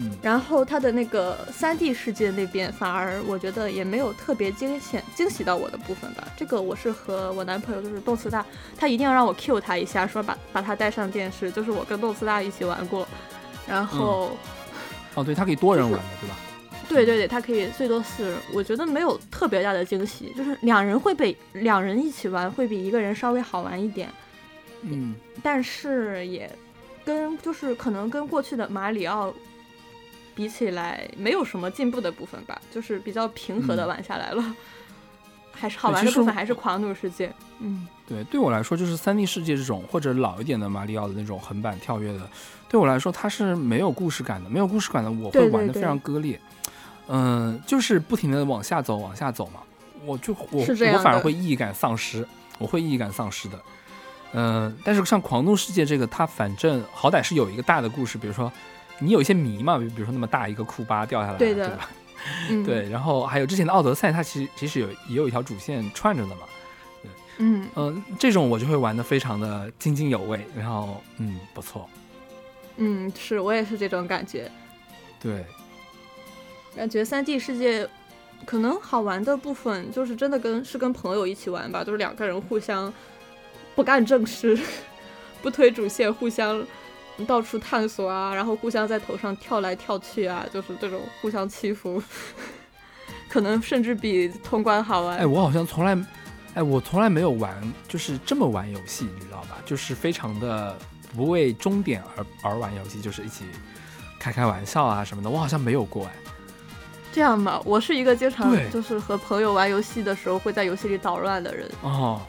[0.00, 6.28] 嗯，然后它的那个三 D 世界那边，反而我觉得也没有特别惊险惊喜到我的部分吧。
[6.36, 13.08] 这个我是和我男朋友就是动次大，他一定要让我 Q 他一下，说把把他带上电视，就是我跟动次大一起玩过。
[13.66, 14.36] 然后，
[15.14, 16.36] 哦，对，它可以多人玩的，对吧？
[16.88, 24.08] 对对对，他可以最多四人，我觉得没有特别大的惊喜，就是两人会比两人一起玩会比一个人稍微好玩一点，
[24.82, 26.50] 嗯，但是也
[27.04, 29.32] 跟就是可能跟过去的马里奥
[30.34, 34.56] 比起来，没有什么进步的部分吧，就是比较平和的嗯玩下来了。
[35.60, 42.30] 还是好玩的部分还是狂怒世界，嗯对，对我来说就是三 D 世界这种或者老一点的马里奥的那种横版跳跃的，
[42.68, 46.40] 对我来说它是没有故事感的，没有故事感的我会玩的非常割裂，
[47.08, 49.60] 嗯、就是不停的往下走，往下走嘛，
[50.04, 52.26] 我就我我反而会意义感丧失，
[52.58, 53.58] 我会意义感丧失的，
[54.32, 58.52] 嗯、但是像狂怒世界这个，它反正好歹是有一个大的故事，比如说
[58.98, 61.88] 你有一些谜嘛，比比如说那么大一个库巴掉下来，对的吧？
[62.50, 66.42] 嗯， 对，然后还有之前的奥德赛，它其实其实有也有一条主线串着的嘛，
[67.38, 67.68] 嗯。
[67.76, 71.88] 嗯，这种我就会玩的非常的津津有味，然后嗯不错，
[72.76, 74.50] 嗯，是我也是这种感觉，
[75.20, 75.44] 对，
[76.78, 77.88] 感觉三 D 世界
[78.46, 82.92] 可能好玩的部分就是真的跟是跟朋友一起玩吧，就是两个人互相
[83.74, 84.56] 不干正事，
[85.42, 86.64] 不推主线，互相
[87.26, 92.00] 到处探索啊，然后互相在头上跳来跳去啊，就是这种互相欺负，
[93.28, 95.18] 可能甚至比通关好玩。
[95.18, 95.98] 哎，我好像从来，
[96.54, 99.58] 哎，我从来没有玩就是这么玩游戏，你知道吧？
[99.66, 100.78] 就是非常的
[101.16, 103.44] 不为终点而而玩游戏，就是一起
[104.20, 106.12] 开开玩笑啊什么的，我好像没有过哎。
[107.18, 111.68] 这样吧，我是一个经常就是和朋友玩游戏的时候会在游戏里捣乱的人。
[111.82, 112.20] 哦，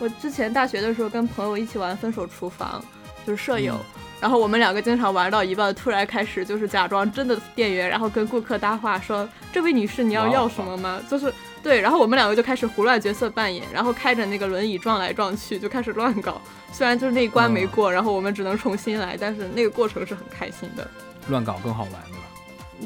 [0.00, 2.84] 我之前大学的时候跟朋友一起玩《分手厨房》，
[3.26, 16.40] 就是舍友，嗯然后我们两个经常玩到一半，突然开始就是假装真的店员，然后跟顾客搭话说：“这位女士，你要要什么吗？”就是对，然后我们两个就开始胡乱角色扮演，然后开着那个轮椅撞来撞去，就开始乱搞。
[16.72, 20.88] 虽然就是那一关没嗯过，然后我们只能重新来，但是那个过程是很开心的。
[21.28, 22.24] 乱搞更好玩，对吧？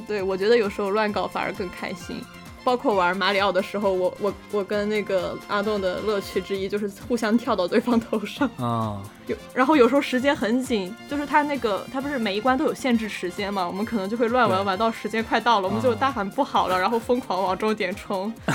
[0.06, 2.20] 对，我觉得有时候乱搞反而更开心。
[2.64, 8.50] 包括玩马里奥的时候，我我我跟那个阿栋的乐趣之一就是互相跳到对方头上。
[8.58, 18.34] 啊，有，然后有时候时间很紧，就是他那个他不是每一关都有限制时间嘛，我们可能就会乱玩，玩到时间快到了，我们就啊大喊不好了，然后疯狂往终点冲。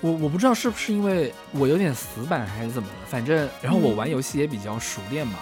[0.00, 5.34] 我我不知道是不是因为我有点死板还是怎么了，反正然后我玩游戏也比较熟练嘛，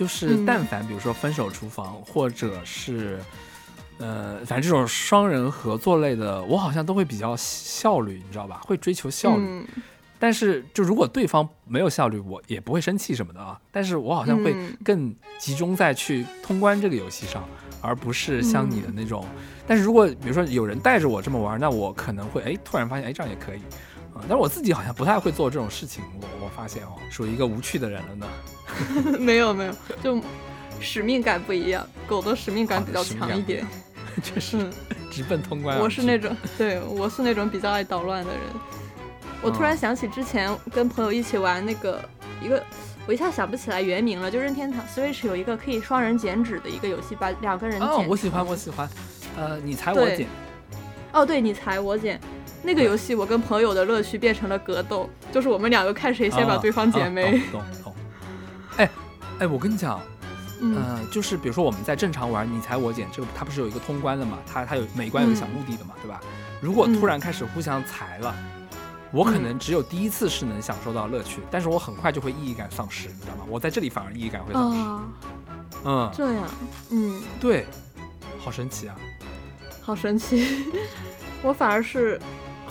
[0.00, 3.20] 就是嗯但凡比如说分手厨房或者是。
[4.02, 8.62] 呃，反正这种双人合作类的，我好像都会比较效率，你知道吧？
[8.64, 9.42] 会追求效率。
[9.44, 9.66] 嗯
[10.18, 13.60] 但是，就如果对方没有效率，我也不会生气什么的啊。
[13.70, 17.46] 但是我好像会嗯更集中在去通关这个游戏上，
[17.82, 19.26] 而不是像你的嗯那种。
[19.66, 23.60] 但是如果比如说有人带着我这么玩，那我可能会哎突然发现哎这样也可以
[24.20, 28.26] 啊、但是我自己好像不太会做这种事情，我我发现哦，属于一个无趣的人了呢。
[29.18, 30.22] 没有没有，就
[30.80, 33.66] 使命感不一样，狗的使命感比较强一点。
[34.22, 34.72] 确实嗯，
[35.10, 35.78] 直奔通关。
[35.78, 38.40] 我是那种，对我是那种比较爱捣乱的人。
[39.40, 42.02] 我突然嗯想起之前跟朋友一起玩那个
[42.42, 42.62] 一个，
[43.06, 48.88] 我一下想不起来原名了，就任天堂 Switch 有一个可以双人剪纸的一个游戏，把两个人剪哦，我喜欢，我喜欢。
[49.36, 50.26] 呃，你裁我剪，
[51.12, 52.20] 哦，对你裁我剪。
[52.62, 57.38] 那个游戏我跟朋友的乐趣变成了格斗，就是我们两个看谁先把啊对方剪啊没。
[57.50, 57.94] 懂懂懂。
[58.76, 58.90] 哎
[59.40, 60.00] 哎，我跟你讲，
[60.60, 64.38] 嗯呃，就是比如说我们在正常玩你踩我捡这个，它不是有一个通关的嘛？
[64.46, 66.20] 它它有每一关有个小目的的嘛，对吧？
[66.60, 68.34] 如果突然开始互相裁了，
[69.10, 73.44] 我可能只有第一次是能享受到乐趣，但是我很快就会意义感丧失，你知道吗？
[73.48, 74.78] 我在这里反而意义感会丧失。
[74.78, 75.02] 啊，
[75.84, 76.44] 嗯，这样，
[76.90, 77.66] 嗯，对，
[78.38, 78.94] 好神奇啊！
[79.80, 80.66] 好神奇。
[81.42, 82.20] 我反而是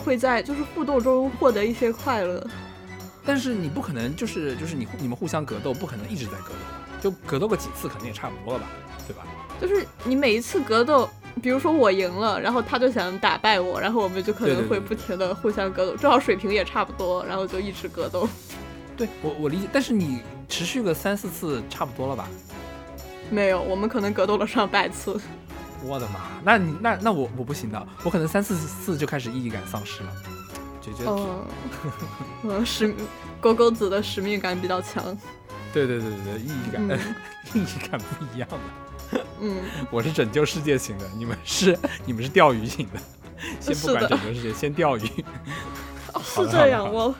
[0.03, 2.45] 会在就是互动中获得一些快乐。
[3.25, 6.89] 但是你不可能就是就是你你们互相格斗，不可能一直在格斗吧？
[6.99, 8.67] 就格斗个几次可能也差不多了吧，
[9.07, 9.23] 对吧？
[9.61, 11.07] 就是你每一次格斗，
[11.41, 18.27] 比如说我赢了，然后他就想打败我，然后我们就可能会不停的互相格斗，正好水平也差不多，然后就一直格斗。
[18.97, 22.27] 对我我理解，但是你持续个三四次差不多了吧？
[23.29, 25.19] 没有，我们可能格斗了上百次。
[25.83, 30.11] 我的妈，那你那那我我不行的，我可能三四次就开始意义感丧失了，
[30.81, 31.45] 就觉得、嗯，
[32.59, 32.93] 嗯，使
[33.39, 35.17] 狗狗子的使命感比较强。
[35.71, 36.99] 对对对对对，意义感、嗯
[37.53, 39.25] 意义感不一样的。
[39.39, 39.57] 嗯，
[39.91, 42.99] 我是拯救世界型的，你们是你们是钓鱼型的，
[43.59, 45.01] 先不管拯救世界，先钓鱼。
[46.13, 46.83] 哦是这样。
[46.83, 47.15] 好的我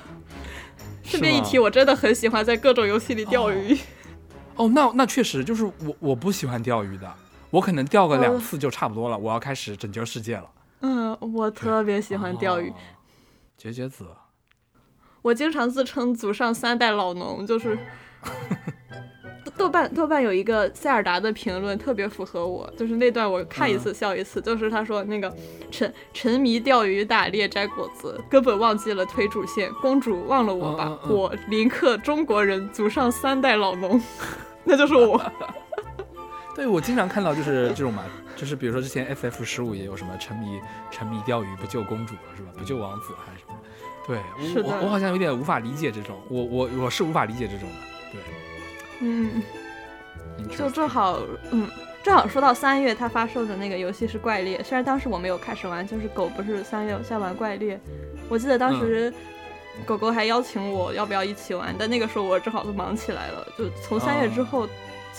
[1.03, 3.77] 顺便一提，我真的很喜欢在各种游戏里钓鱼。
[4.55, 7.13] 哦，那那确实就是我我不喜欢钓鱼的，
[7.51, 10.49] 我可能钓个两呃次就差不多了，我要开始拯救世界了。
[10.81, 12.73] 嗯，我特别喜欢钓鱼哦。
[13.57, 14.05] 绝绝子，
[15.21, 17.77] 我经常自称祖上三代老农，就是
[19.57, 25.35] 豆瓣豆瓣有一个塞尔达的评论特别符合我，就是那段我看一嗯次笑一次，就是他说那个
[25.69, 34.01] 沉沉迷钓鱼打猎摘果子，根本忘记了推主线，公主忘了我吧，嗯嗯嗯我林克中国人，祖上三代老农，
[34.63, 35.19] 那就是我。
[36.59, 38.03] 对我经常看到就是这种嘛，
[38.35, 40.59] 就是比如说之前 FF 十五也有什么沉迷
[40.91, 42.49] 沉迷钓鱼不救公主是吧？
[42.57, 43.55] 不救王子还是什么？
[44.05, 47.75] 对是我我我好像有点无法理解这种，我我我是无法理解这种的。
[48.11, 48.21] 对，
[48.99, 49.41] 嗯，
[50.57, 51.17] 就正好，
[51.51, 51.65] 嗯，
[52.03, 57.79] 正好说到三月它发售的那个游戏是怪猎，虽然当时我没有开始玩，就是狗不是三月在玩怪猎，
[58.27, 59.13] 我记得当时
[59.85, 64.67] 狗狗还邀请我要不要一起玩，但那个时候我正好都忙起来了，就从三月之后，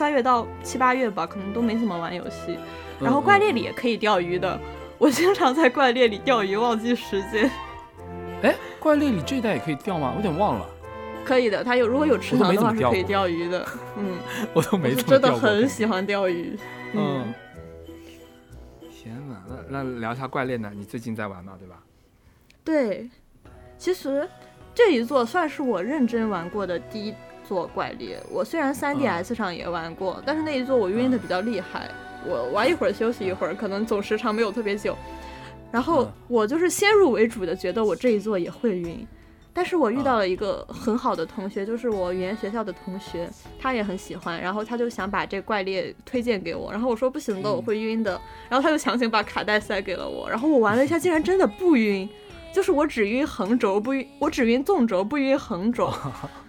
[0.00, 2.58] 三月到七八月吧，可能都没怎么玩游戏。
[2.98, 4.58] 然后怪猎里也可以钓鱼的，
[4.96, 7.50] 我经常在怪猎里钓鱼，忘记时间。
[8.42, 10.10] 哎，怪猎里这一代也可以钓吗？
[10.12, 10.66] 我有点忘了，
[11.22, 13.66] 可以的，它有如果有池塘的话是可以钓鱼的。
[13.98, 14.16] 嗯，
[14.54, 15.36] 我都没真的。
[15.36, 16.58] 很喜欢钓鱼。
[16.94, 17.34] 嗯。
[18.90, 19.36] 天哪，
[19.68, 20.72] 那那聊一下怪猎呢？
[20.74, 21.52] 你最近在玩吗？
[21.58, 21.76] 对吧？
[22.64, 23.10] 对，
[23.76, 24.26] 其实
[24.74, 27.14] 这一座算是我认真玩过的第一
[27.50, 28.16] 座怪猎。
[28.30, 31.90] 我虽然 3DS 上也玩过，但是那一座我晕的比较厉害，
[32.24, 34.96] 我玩一会儿休息一会儿，可能总时长没有特别久。
[35.72, 39.04] 然后嗯我就是先入为主的觉得我这一座也会晕。
[39.52, 43.28] 但是我遇到了一个很好的同学，就是我语言学校的同学，
[43.58, 48.12] 他也很喜欢，然后他就想把这怪猎推荐给我，然后我说不行的，嗯我会晕的，
[48.48, 52.08] 然后他就强行把卡带塞给了我，然后我玩了一下，竟然真的不晕，
[52.54, 55.92] 就是我只晕横轴，不晕，我只晕纵轴，不晕横轴。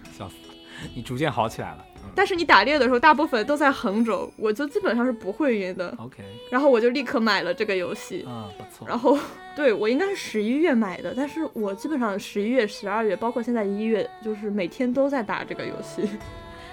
[0.94, 1.78] 你逐渐好起来了。
[1.80, 5.94] 嗯但是你打猎的时候，大部分都在横轴，我就基本上是不会晕的。
[5.96, 8.22] OK，然后我就立刻买了这个游戏。
[8.24, 8.86] 啊，不错。
[8.86, 9.16] 然后，
[9.56, 16.02] 对我应该是十一月买的，但是我基本上十一月、十二月，包括现在一月，就是每天都在打这个游戏，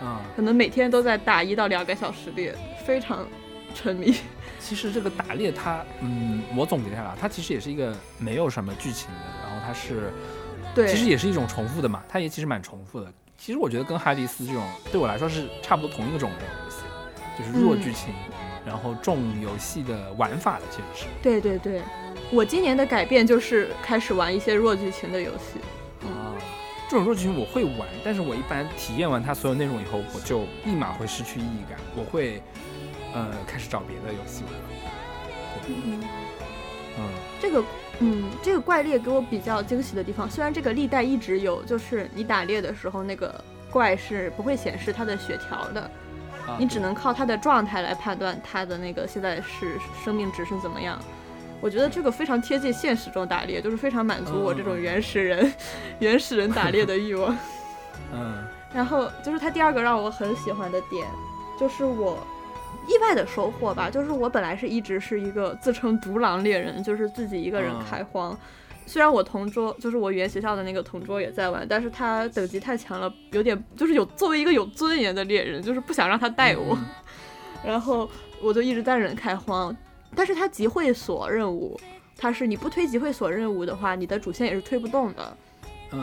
[0.01, 2.53] 啊， 可能每天都在打一到两个小时猎，
[2.83, 3.25] 非常
[3.73, 4.13] 沉迷。
[4.59, 10.11] 其实这个打猎它，嗯，我总结下来，它其实也是一个没有什么剧情的，然后它是，
[10.75, 13.09] 对，其实也是一种重复的嘛，它也其实蛮重复的。
[13.39, 16.77] 其实我觉得跟哈迪斯这种对我来说是差不多同一个种类的游戏，
[17.37, 18.13] 就是弱剧情，
[18.65, 21.05] 然后重游戏的玩法的，其实是。
[21.21, 21.81] 对对对，
[22.31, 25.59] 我今年的改变就是开始玩一些弱剧情的游戏。
[26.05, 26.35] 啊，
[26.89, 32.41] 这种弱剧情我会玩，但是我一般体验完它所有内容以后，我就立马会失去意义感，我会。
[33.11, 34.59] 呃，开始找别的游戏玩了。
[35.67, 36.03] 嗯
[36.99, 37.09] 嗯，
[37.41, 37.63] 这个
[38.01, 45.91] 嗯，这个怪猎给我比较惊喜的地方，虽然这个历代一直有，就是你打猎的时候那个怪是不会显示它的血条的，
[46.57, 50.97] 你只能靠它的状态来判断它的那个现在是生命值是怎么样。
[51.59, 55.53] 我觉得这个非常贴近现实中打猎，就是非常满足我这种原始人
[55.99, 57.37] 原始人打猎的欲望。
[58.15, 61.05] 嗯，然后就是它第二个让我很喜欢的点，
[61.59, 62.17] 就是我。
[62.87, 68.37] 意外的收获吧，就是我本来是一直是一个自称独狼猎人，就是自己一个人开荒。
[68.85, 76.75] 虽然我同桌，就是我原学校的那个同桌也在玩，但是他等级太强了，有点就是有作为一个有尊严的猎人，就是不想让他带我。
[77.63, 78.09] 然后
[78.41, 79.75] 我就一直单人开荒，
[80.15, 81.79] 但是他集会所任务，
[82.17, 85.37] 他是你不推集会所任务的话，你的主线也是推不动的。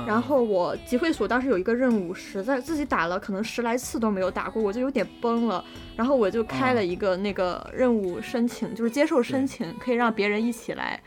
[0.06, 5.64] 然后我集会所当时有一个任务，实在自己打了可能十来次都没有打过，我就有点崩了。
[5.94, 11.00] 然后我就开了一个那个任务申请，就是接受申请，可以让别人一起来。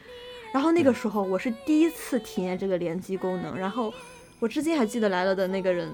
[0.54, 3.94] 然后那个时候我是第一次体验这个联机功能，然后
[4.40, 5.94] 我至今还记得来了的那个人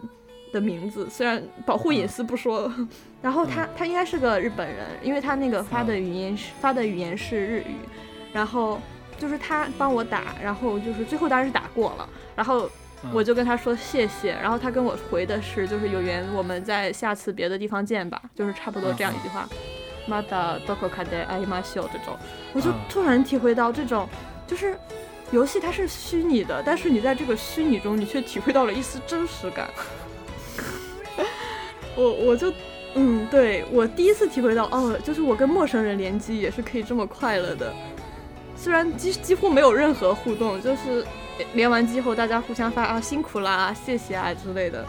[0.53, 2.71] 的名字，虽然保护隐私不说。
[3.21, 7.75] 然后他他应该是个日本人，因为他那个发的语音是发的语言是日语。
[8.31, 8.79] 然后
[9.17, 12.09] 就是他帮我打，然后就是最后当然是打过了。
[12.35, 12.69] 然后
[13.13, 19.47] 我就跟他说谢谢，然后他跟我回的是就是有缘我们在下次别的地方见吧，就是差不多这样一句话。
[20.07, 22.15] 马达多克卡德艾玛秀这种，
[22.53, 24.07] 我就突然体会到这种，
[24.45, 24.77] 就是
[25.31, 29.67] 游戏它是虚拟的，但是你在这个虚拟中你却体会到了一丝真实感。
[31.95, 32.53] 我我就
[32.93, 37.73] 嗯，对我第一次体会到哦，就是我跟陌生人联机也是可以这么快乐的，
[38.65, 41.05] 虽然几几乎没有任何互动，就是。
[41.53, 44.85] 连完机后，大家互相发啊辛苦啦，谢谢啊之类的。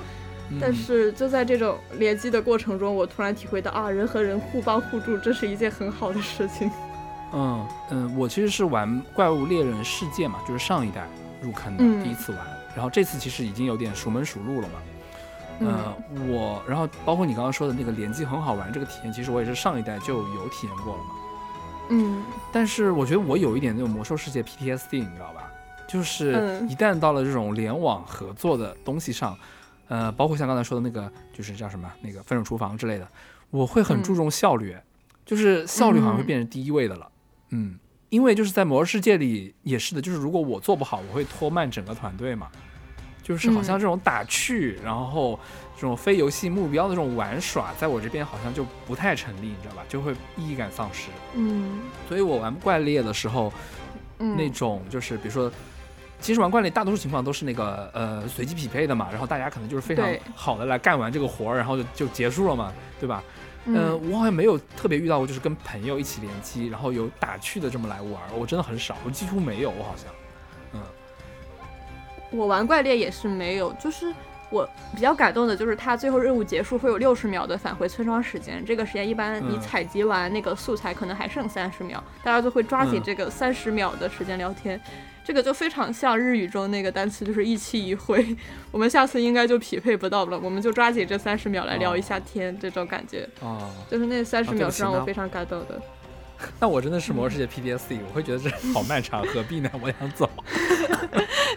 [0.60, 6.70] 但是就在这种联机的过程中，我突然体会到啊，人和人互帮互助，这是一件很好的事情。
[7.32, 11.04] 嗯嗯，我其实是玩《怪物猎人世界》嘛，就是上一代
[11.40, 12.40] 入坑的第一次玩，
[12.76, 14.74] 然后这次其实已经有点熟门熟路了嘛。
[15.58, 21.10] 嗯，我然后包括你刚刚说的那个联机很好玩这个体验，其实我也是上一代就有体验过了嘛。
[21.88, 22.22] 嗯，
[22.52, 25.50] 但是我觉得我有一点那种魔兽世界 PTSD，你知道吧？
[25.88, 29.38] 就是一旦到了这种联网合作的东西上，
[29.88, 33.08] 呃，包括像刚才说的那个，就是叫什么那个分手厨房之类的，
[33.50, 34.76] 我会很注重效率，
[35.24, 37.08] 就是效率好像会变成第一位的了。
[37.50, 37.78] 嗯，
[38.08, 42.48] 因为就是在魔兽世界里也是的，就是如果我做不好，我会拖慢整个团队嘛。
[43.22, 45.36] 就是好像这种打趣，然后
[45.76, 49.82] 这种非游戏目标的这种玩耍，在我这边好像就不太成立，你知道吧？
[49.88, 51.10] 就会意义感丧失。
[51.34, 53.52] 嗯，所以我玩怪猎的时候，
[54.18, 55.50] 那种就是比如说。
[56.18, 63.22] 其实玩怪猎大多数情况都是那个呃随机匹配的嘛，然后大家可能就是非常好的来干完这个活儿，然后就就结束了嘛，对吧？
[63.66, 70.06] 嗯，我好像没有特别遇到过，就是跟朋友一起联机，然后有打趣的这么来玩，我真的很少，我几乎没有，我好像，
[70.72, 70.80] 嗯，
[72.30, 74.10] 我玩怪猎也是没有，就是
[74.50, 84.80] 我比较感动的就是他最后任务结束会有六十秒的返回村庄时间，这个时间一般你采集完那个素材可能还剩三十秒，大家就会抓紧这个三十秒的时间聊天。
[85.24, 88.24] 这个就非常像日语中那个单词，就是一期一会。
[88.70, 93.28] 我们下次应该就匹配不到了，我们就抓紧这三十秒来聊一下天，这种感觉。
[93.40, 95.82] 哦，就是那三十秒是让我非常感动的。
[96.60, 99.68] 那我真的是魔兽世界 PDSD，我会觉得这好漫长，何必呢？
[99.82, 100.30] 我想走。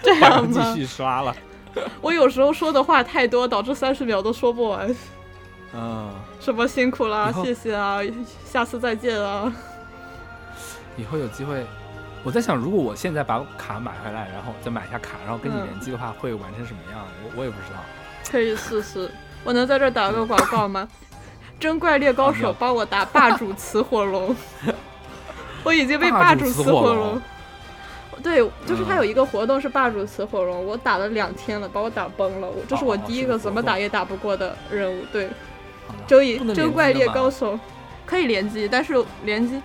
[0.01, 1.35] 这样继续刷了。
[2.01, 4.95] 我有时候说的话太多，导致三十秒都说不完。
[5.73, 6.11] 嗯。
[6.39, 7.99] 什么辛苦啦，谢谢啊，
[8.45, 9.51] 下次再见啊。
[10.95, 11.65] 以后有机会。
[12.23, 17.05] 我在想，如果我现在把卡买回来，然后再买一下卡，然后跟你联机的话，会玩成什么样？
[17.23, 17.79] 我我也不知道。
[18.29, 19.09] 可以试试。
[19.43, 20.87] 我能在这打个广告吗？
[21.59, 24.35] 真怪猎高手 帮我打霸主雌火龙。
[25.63, 27.21] 我已经被霸主雌火龙。
[28.21, 32.47] 对，就是他有一个活动是霸主雌火龙，我打了两天了，把我打崩了。
[32.47, 35.01] 我这是我第一个怎么打也打不过的任务。
[35.11, 35.29] 对，
[36.05, 37.59] 周以真怪猎高手
[38.05, 38.93] 可以联机，但是
[39.23, 39.61] 联机。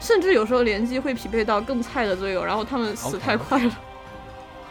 [0.00, 3.70] 甚至有时候联机会匹配到更菜的队友，然后他们死太快了。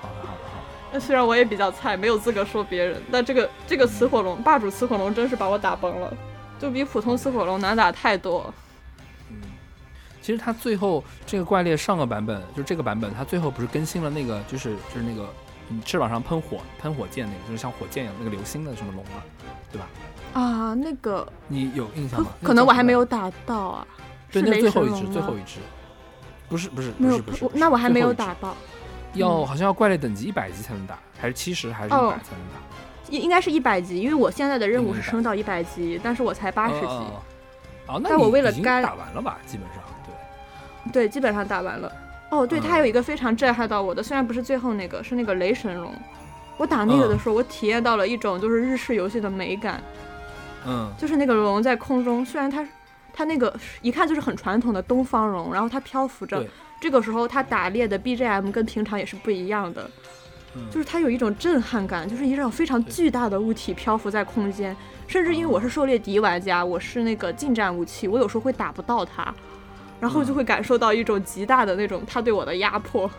[0.02, 0.64] 好的好的好。
[0.94, 6.14] 那虽然我也比较菜，没有资格说别人，但这个这个雌火龙霸主雌火龙真是把我打崩了，
[6.58, 8.54] 就比普通雌火龙难打太多。
[10.28, 15.25] 嗯，其实它最后这个怪猎上个版本，就这个版本，它最后不是更新了那个，就是就是那个
[15.69, 19.23] 嗯翅膀上喷火喷火箭那个，就是像火箭一样那个流星的什么龙啊，
[19.71, 19.88] 对吧？
[20.34, 22.28] 啊，那个你有印象吗？
[22.43, 23.05] 可能我还没有。
[23.05, 23.88] 打到啊。
[24.30, 25.59] 对，是雷那最后一只，最后一只，
[26.49, 28.53] 不是不是没有不是不是，我那我还没有，打到，
[29.13, 32.59] 要嗯好像要怪猎等级一百级才能打，还是七十还是一哦百才能打？
[33.09, 36.86] 应应该是一百级，因为我现在的任务应该100是升到一百级，但是我才八十级。
[36.86, 37.21] 哦
[37.88, 39.38] 那但我为了该打完了吧？
[39.45, 39.82] 基本上
[40.88, 41.08] 对。
[41.10, 41.92] 基本上打完了。
[42.30, 45.94] 哦，对，它嗯有一个非常震撼到我的，虽然不是最后那个，是那个雷神龙。
[46.58, 47.20] 我打那个的嗯。
[47.20, 49.82] 时候，我体验到了一种就是日式游戏的美感，
[50.66, 50.92] 嗯。
[50.98, 52.68] 就是那个龙在空中，虽然它
[53.14, 56.50] 它那个一看就是很传统的东方龙，然后它漂浮着对，
[56.82, 59.90] 这个时候它打猎的 BGM 跟平常也是不一样的，
[60.56, 64.76] 嗯，就是它有一种震撼感，就是一种非常巨大的物体漂浮在空间，
[65.08, 69.34] 甚至因为我是狩猎敌玩家，我是那个近战武器，我有时候会打不到它，
[70.00, 73.10] 然后就嗯会感受到一种极大的那种他对我的压迫。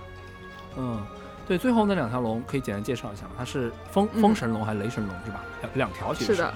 [0.77, 1.05] 嗯，
[1.47, 3.31] 对，最后那两条龙可以简单介绍一下吗？
[3.39, 5.43] 它是风嗯风神龙还是雷神龙是吧？
[5.63, 6.55] 两两条其实是的，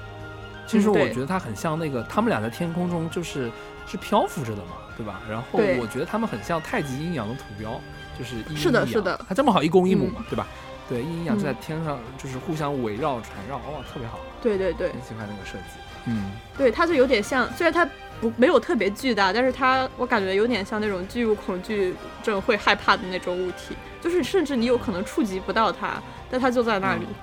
[0.66, 3.51] 其实我觉得它很像那个，他们俩在天空中就是
[3.87, 5.20] 是漂浮着的嘛，对吧？
[5.29, 7.81] 然后我觉得他们很像太极阴阳的图标，
[8.18, 10.47] 就是一阴阳是的是的它正好一公一母嘛，对吧？
[10.89, 15.81] 对，一阴阳就在嗯天上，就是互相围绕缠绕，哇，特别好，对对对很喜欢那个设计。
[16.07, 17.89] 嗯，对，它就有点像，虽然它
[18.23, 26.01] 不没有特别巨大，但是它我感觉有点像那种巨物恐惧症会害怕的那种物体，就是甚至你有可能触及不到它，
[26.31, 27.03] 但它就在那里。
[27.03, 27.14] 嗯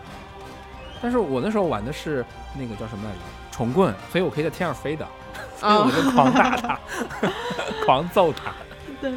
[1.02, 2.26] 但是我那时候玩的是
[2.58, 3.22] 那个叫什么来着？
[3.54, 5.08] 虫棍，所以我可以在天上飞的，
[5.56, 6.78] 所以我哦就狂打它，
[7.86, 8.52] 狂揍它。
[9.00, 9.10] 对，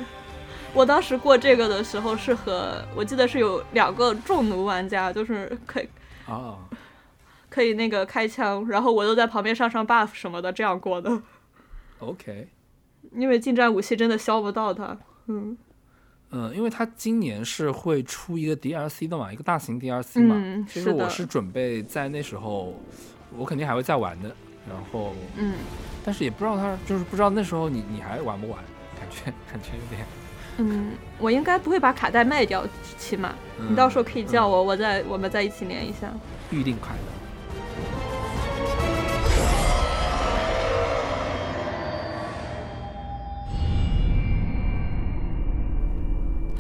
[0.73, 5.89] 我当时过这个的时候是和我记得是有两个重弩玩家，就是可以
[6.29, 6.55] 啊，
[7.51, 11.11] 可以那个开枪，然后我都在旁边上上 buff 什么的，这样过的。
[12.03, 12.49] OK，
[13.13, 14.97] 因为近战武器真的削不到他。
[15.27, 15.57] 嗯
[16.31, 20.35] 嗯，因为他今年是会出一个 DLC 的嘛，一个大型 DLC 嘛。
[20.39, 22.75] 嗯，其实，我是准备在那时候，
[23.37, 24.35] 我肯定还会再玩的。
[24.69, 25.55] 然后，嗯
[26.05, 28.59] 但是也不知道他，就是不知道那时候你你还玩不玩？
[28.99, 30.07] 感觉感觉有点。
[30.59, 32.67] 嗯，我应该不会把卡带卖掉，
[32.99, 33.35] 起码
[33.69, 36.13] 你到时候可以叫嗯我，我再我们再一起连一下。
[36.51, 37.22] 预定快乐。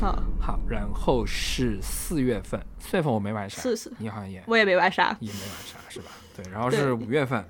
[0.03, 5.17] 好，好，然后是四月份，四月份我没玩啥，是是，你好像也我也没玩啥。
[5.21, 6.07] 也没玩啥是吧？
[6.37, 7.45] 对，然后是五月份，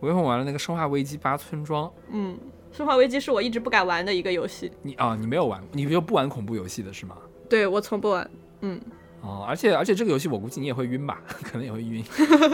[0.00, 2.38] 五月份玩了那个《生化危机八村庄》，嗯，
[2.70, 7.16] 生化危机是我一直不敢玩的一个游戏，你啊，你没有玩，你就不玩恐怖游戏的是吗？
[7.50, 8.30] 对我从不玩。
[8.60, 8.80] 嗯
[9.22, 12.04] 哦，而且而且这个游戏我估计你也会晕吧， 可能也会晕。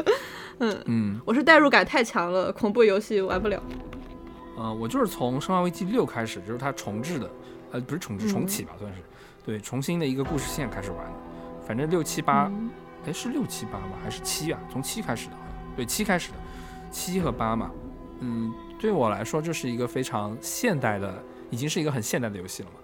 [0.60, 3.62] 嗯，嗯我是代入感太强了，恐怖游戏玩不了。
[4.56, 7.30] 呃，我就是从《生化危机六》开始，就是它重置的，
[7.72, 9.00] 呃，不是重置，重嗯启吧，算是，
[9.44, 11.12] 对，重新的一个故事线开始玩的。
[11.66, 12.70] 反正六七八，嗯
[13.06, 13.96] 哎、是六七八吗？
[14.02, 14.60] 还是七啊？
[14.70, 16.38] 从七开始的，好像对，七开始的，
[16.90, 17.70] 七和八嘛。
[18.20, 22.76] 嗯，对我来说，这是一个非常现代的，已经是一个很现代的游戏了嘛。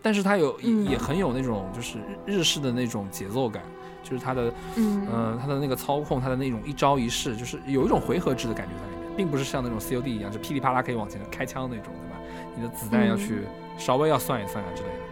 [0.00, 3.62] 但是它有也很有那种就是日日式的那种节奏感，
[4.02, 12.16] 就是它的嗯嗯，它的那个操控，它的那种一招一式，就是有一种回合制的感觉在里面，并不是像那种 COD 一样，就噼里啪啦可以往前开枪那种，对吧？
[12.54, 13.44] 你的子弹要去
[13.78, 15.03] 稍微要算一算啊之类的。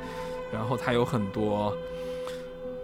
[0.53, 1.74] 然后它有很多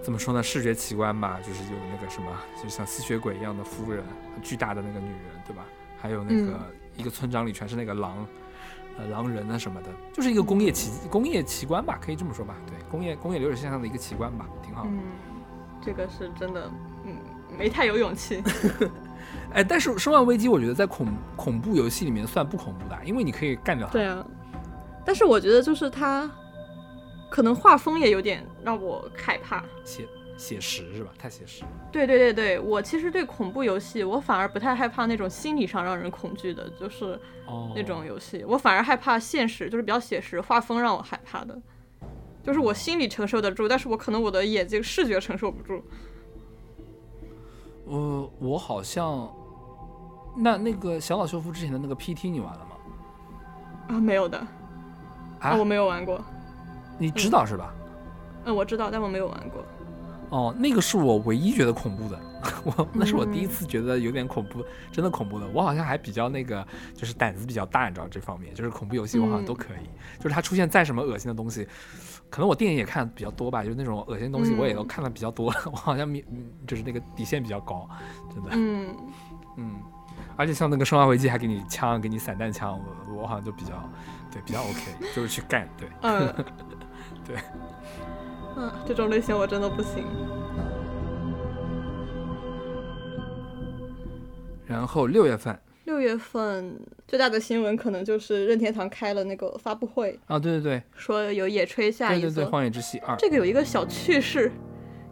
[0.02, 2.30] 怎么说呢，视觉奇观吧，就是有那个什么，
[2.62, 4.02] 就像吸血鬼一样的夫人，
[4.42, 5.64] 巨大的那个女人，对吧？
[6.00, 6.60] 还有那个、嗯
[6.96, 8.26] 一个村庄里全是那个狼。
[8.98, 12.56] 呃，狼人啊什么的，就是一个工业奇工业奇观吧，可以这么说吧？
[12.66, 14.90] 对，工业工业流水线上的一个奇观吧，挺好的。
[14.90, 14.98] 嗯，
[15.80, 16.68] 这个是真的，
[17.04, 17.14] 嗯，
[17.56, 18.42] 没太有勇气。
[19.54, 21.06] 哎，但是《生化危机》我觉得在恐
[21.36, 23.92] 恐怖游戏里面算不恐怖的，因为你可以干掉它。
[23.92, 24.26] 对啊，
[25.06, 26.28] 但是我觉得就是它，
[27.30, 29.64] 可能画风也有点让我害怕。
[29.84, 30.06] 写
[30.36, 31.10] 写实是吧？
[31.18, 31.64] 太写实。
[31.90, 41.60] 对对对对，我其实对恐怖游戏，我反而不太害怕那种心理上让人恐惧的，就是哦，那种游戏，我反而害怕现实，就是比较写实，画风让我害怕的。
[42.42, 45.82] 就是我心里承受得住，但是我可能我的眼睛视觉承受不住。
[47.86, 49.30] 呃，我好像
[50.36, 52.76] 那那个小岛秀夫之前的那个 PT 你玩了吗？
[53.88, 54.38] 啊，没有的，
[55.40, 56.24] 啊，我没有玩过。
[56.98, 57.72] 你知道是吧？
[58.44, 59.64] 嗯，我知道，但我没有玩过。
[60.30, 62.20] 哦，那个是我唯一觉得恐怖的，
[62.62, 65.48] 我那是我第一嗯次觉得有点恐怖，真的恐怖的。
[65.54, 69.88] 我好像还比较那个，就是胆子比较大，你知道这方面，就是恐怖游戏我好像都嗯可以。
[70.18, 71.66] 就是它出现再什么恶心的东西，
[72.28, 77.88] 可能我电影也看的比较多吧，就是那种恶心的东西我也都嗯看的比较多了， 我好像免嗯就是那个底线比较高，
[78.34, 78.50] 真的。
[78.52, 78.94] 嗯，
[79.56, 79.76] 嗯，
[80.36, 82.78] 而且像那个《生化危机》还给你枪，给你散弹枪，
[83.08, 83.72] 我我好像就比较
[84.30, 86.34] 对比较 OK，就是去干，对， 嗯，
[87.28, 87.36] 对，
[88.56, 90.04] 嗯，这种类型我真的不行。
[94.66, 102.08] 然后六月份，六月份最大的新闻可能就是任天堂开了那个发布会，啊，对对对，说有野炊下。
[102.10, 104.50] 对对对，荒野之息二，这个有一个小趣事，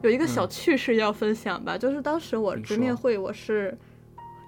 [0.03, 3.77] 有一个小嗯趣事要分享吧，就是当时我直面会我是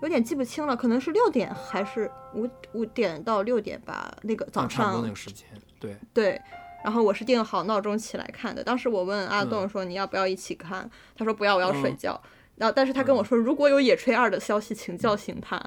[0.03, 5.47] 有点记不清了，可能是六点还是五五点到六点吧，那个早啊差不多上那个时间，
[5.79, 6.41] 对，对。
[6.85, 9.51] 然后我是定好闹钟起来看的，当时我问阿嗯。
[9.51, 11.97] 栋说你要不要一起看，他说不要，我要睡嗯。
[11.97, 12.23] 觉。
[12.57, 15.61] 然后但是他跟我说，如果有野炊二的消息，请叫醒他。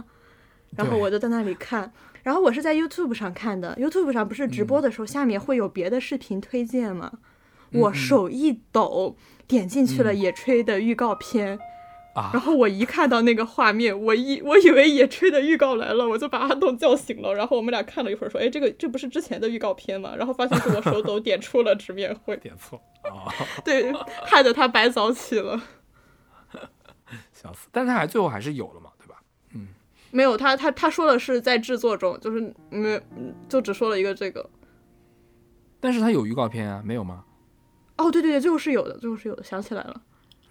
[0.75, 1.91] 然后我就在那里看，
[2.23, 7.11] 然后我是在 YouTube 上看的，YouTube 上不是直播的时候、下面会有别的视频推荐吗？
[7.73, 9.15] 我手一抖，
[9.47, 11.57] 点进去了嗯野炊的预告片，
[12.13, 20.13] 啊然，后我一看到那个画面，我一我以为野炊的预告来了，我就把阿栋叫醒了，然后我们俩看了一会儿，说，哎，这个这不是之前的预告片吗？
[20.17, 23.31] 然后发现是我手抖点出了直面会，点错啊，
[23.63, 23.91] 对，
[24.25, 25.61] 害得他白早起了。
[27.33, 27.67] 笑死！
[27.71, 29.21] 但是他还最后还是有了嘛，对吧？
[29.53, 29.67] 嗯
[30.11, 32.39] 没有，他他他说的是在制作中，就是
[32.69, 34.49] 没，嗯就只说了一个这个。
[35.79, 37.23] 但是他有预告片啊，没有吗？
[37.97, 40.01] 哦，对对对，最后是有的，最后是有的，想起来了。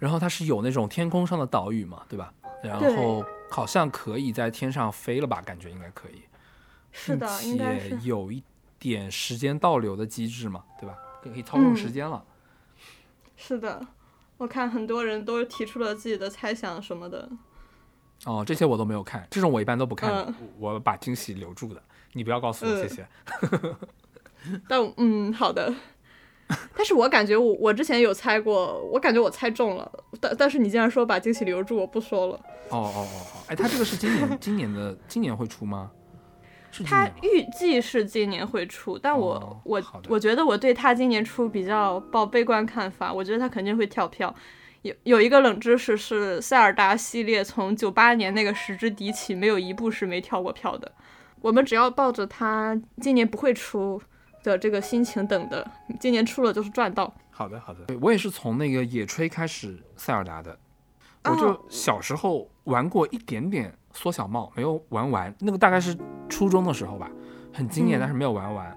[0.01, 2.33] 然后它是有那种天空上的岛屿嘛，对吧？
[2.63, 5.39] 然后好像可以在天上飞了吧？
[5.43, 6.23] 感觉应该可以。
[6.91, 8.43] 是的，应该是并且有一
[8.79, 10.97] 点时间倒流的机制嘛，对吧？
[11.21, 12.25] 可以操控嗯时间了。
[13.37, 13.79] 是的。
[14.37, 17.29] 我看很多人都提出了自己的猜想什么的。
[18.25, 21.83] 哦，这些我都没有看，这种我一般都不看我把惊喜留住的。
[22.13, 23.07] 你不要告诉我，嗯谢谢。
[24.67, 25.71] 但嗯，好的。
[26.75, 32.33] 但是我感觉我我之前有猜过，我感觉我猜中了，但但是你竟然说把惊喜留住，我不说了。
[32.69, 35.91] 哦哦哦哦，哎，他这个是今年今年的今年会出吗？
[36.85, 37.05] 他？
[37.21, 44.33] 预计是今年会出，但我、哦我我觉得我对他今年出比较抱悲观看法，我觉得他肯定会跳票。
[44.83, 50.91] 有有一个冷知识是，塞尔达系列从九八年那个时之敌起，没有一部是没跳过票的。
[51.41, 54.01] 我们只要抱着他今年不会出
[54.43, 55.65] 的这个心情等的，
[55.99, 57.13] 今年出了就是赚到。
[57.29, 60.57] 好的好的，对我也是从那个野炊开始塞尔达的，
[61.23, 65.97] 我哦就小时候玩过一点点缩小帽，没有玩完，那个大概是
[66.29, 67.09] 初中的时候吧，
[67.53, 68.67] 很惊艳，嗯但是没有玩完，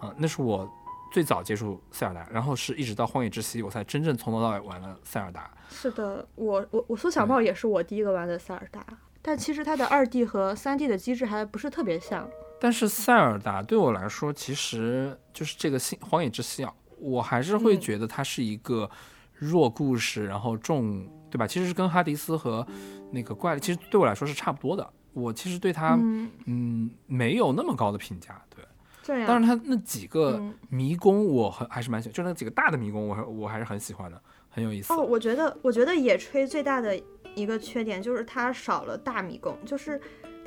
[0.00, 0.70] 啊、那是我
[1.12, 5.50] 最早接触塞尔达，然后是一直到荒野之息，我才真正从头到尾玩了塞尔达。
[5.70, 8.84] 是的，我我我缩小帽也是我第一个玩的塞尔达，
[9.22, 12.28] 但其实它的二 D 和三 D 的机制还不是特别像。
[12.60, 18.88] 但是塞尔达对我来说，其实就是这个新荒野之息啊，我还是会嗯觉得它是一个
[19.34, 21.46] 弱故事，然后重，对吧？
[21.46, 22.66] 其实是跟哈迪斯和
[23.10, 24.88] 那个怪，其实对我来说是差不多的。
[25.12, 28.40] 我其实对它，嗯，嗯，没有那么高的评价。
[28.48, 29.26] 对。
[29.26, 34.92] 当然它那几个嗯迷宫我很还是蛮喜欢，就那几个大的迷宫我还我还是很喜欢的，很有意思。
[34.92, 36.96] 哦，我觉得，我觉得野炊最大的
[37.34, 40.00] 一个缺点就是它少了大迷宫，就是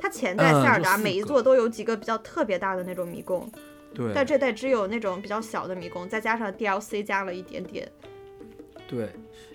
[0.04, 3.50] 它前代嗯塞尔达每一座都有几个比较特别大的那种迷宫，
[3.94, 7.90] 对，但这代只有那种比较小的迷宫，再加上 DLC 加了一点点。
[8.86, 9.10] 对，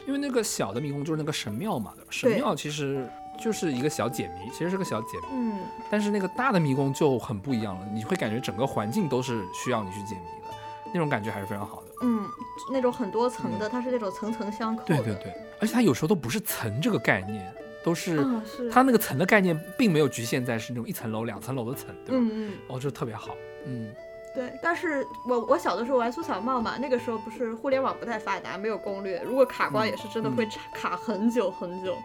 [0.07, 1.93] 因为那个小的迷宫就是那个神庙嘛？
[2.09, 3.07] 神庙其实
[3.39, 5.27] 就是一个小解谜，其实是个小解谜。
[5.33, 10.55] 嗯，但是那个大的迷宫就很不一样了，你会感觉整个环境都是需要你去解谜的，
[10.91, 11.89] 那种感觉还是非常好的。
[12.01, 12.27] 嗯，
[12.71, 14.95] 那种很多层的，它是那种层层相扣的。
[14.95, 15.31] 对对对，
[15.61, 18.25] 而且它有时候都不是层这个概念，都是。
[18.71, 22.21] 它那个层的概念并没有局限在是那种一层楼、两层楼的层，对吧？
[22.21, 23.35] 嗯嗯，哦，就特别好。
[23.65, 23.91] 嗯，
[24.35, 24.51] 对。
[24.61, 31.95] 但是我我小的时候玩缩小帽嘛，那个时候不是互联网不太发达，没有攻略，如果卡关嗯也是真的会卡卡很久很久。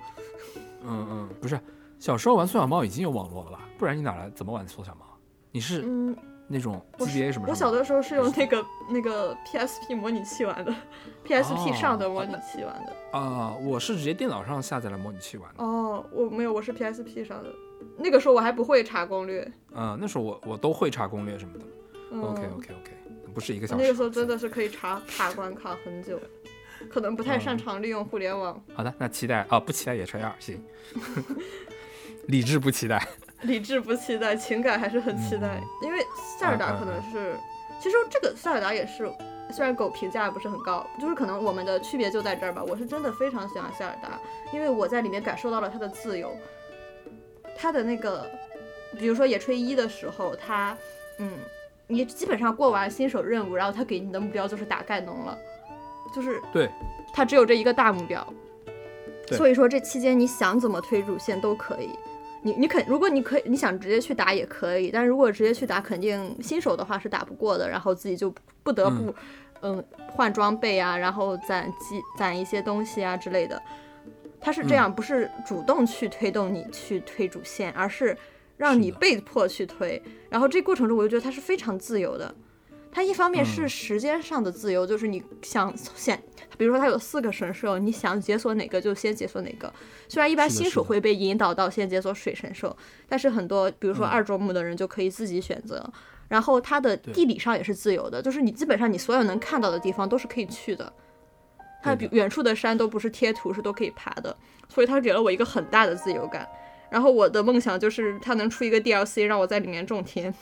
[0.83, 1.59] 嗯嗯，不是，
[1.99, 3.61] 小时候玩缩小帽已经有网络了吧？
[3.79, 5.07] 不然你哪来怎么玩缩小帽？
[5.51, 6.17] 你是嗯，
[6.47, 7.47] 那种我 GBA 什么？
[7.49, 10.75] 我小的时候是用那个那个 PSP 模拟器玩的
[11.27, 13.19] ，PSP 哦上的模拟器玩的。
[13.19, 15.65] 啊、我是直接电脑上下载了模拟器玩的。
[15.65, 17.49] 哦，我没有，我是 PSP 上的。
[17.97, 19.51] 那个时候我还不会查攻略。
[19.75, 21.65] 嗯，那时候我我都会查攻略什么的。
[22.11, 22.93] 嗯、OK OK OK，
[23.33, 23.83] 不是一个小时。
[23.83, 26.21] 那个时候真的是可以查卡关卡很久，
[26.91, 28.63] 可能不太擅嗯长利用互联网。
[28.75, 30.63] 好的，那期待啊，不期待野炊二，行。
[32.29, 33.07] 理智不期待。
[33.45, 36.05] 理智不期待，情感还是很期待，因为
[36.39, 37.37] 塞尔达可能是，
[37.81, 39.11] 其实这个塞尔达也是，
[39.51, 42.65] 虽然狗评价不是很高，就是可能我们的区别就在这儿吧。
[42.67, 44.19] 我是真的非常喜欢塞尔达，
[44.53, 46.35] 因为我在里面感受到了他的自由，
[47.57, 48.27] 他的那个，
[48.99, 50.77] 比如说野炊一的时候，他，
[51.19, 51.31] 嗯，
[51.87, 55.39] 你基本上过完新手任务，然后他给你的目标就是打盖农了，
[56.15, 56.71] 就是对，
[57.13, 58.27] 他只有这一个大目标，
[59.33, 61.91] 所以说这期间你想怎么推主线都可以。
[62.45, 68.33] 你你肯，如果你可以，你想直接去打也可以，但如果直接去打，肯定新手的话是打不过的，然后自己就
[68.63, 69.15] 不得不，
[69.63, 73.61] 嗯，换装备啊，然后攒积攒一些东西啊之类的。
[74.39, 78.15] 他是这样，不是主动去推动你去推主线，而是
[78.59, 80.01] 让你被迫去推。
[80.29, 82.35] 然后这过程中，我就觉得它是非常自由的。
[82.95, 86.17] 它一方面是时间上的自由，就是你想先，
[86.57, 89.71] 比如说它有四个神兽，你想解锁哪个就先解锁哪个。
[90.09, 92.75] 虽然一般新手会被引导到先解锁水神兽，
[93.09, 95.93] 但是很多比如说二周目的人就可以自己选择。
[96.29, 100.91] 然后它的地理上也是自由的，就是你基本上你所有能看到的地方都是可以去的。
[101.83, 104.35] 它比远处的山都不是贴图，是都可以爬的，
[104.69, 106.49] 所以它给了我一个很大的自由感。
[106.91, 110.33] 然后我的梦想就是它能出一个 DLC，让我在里面种田。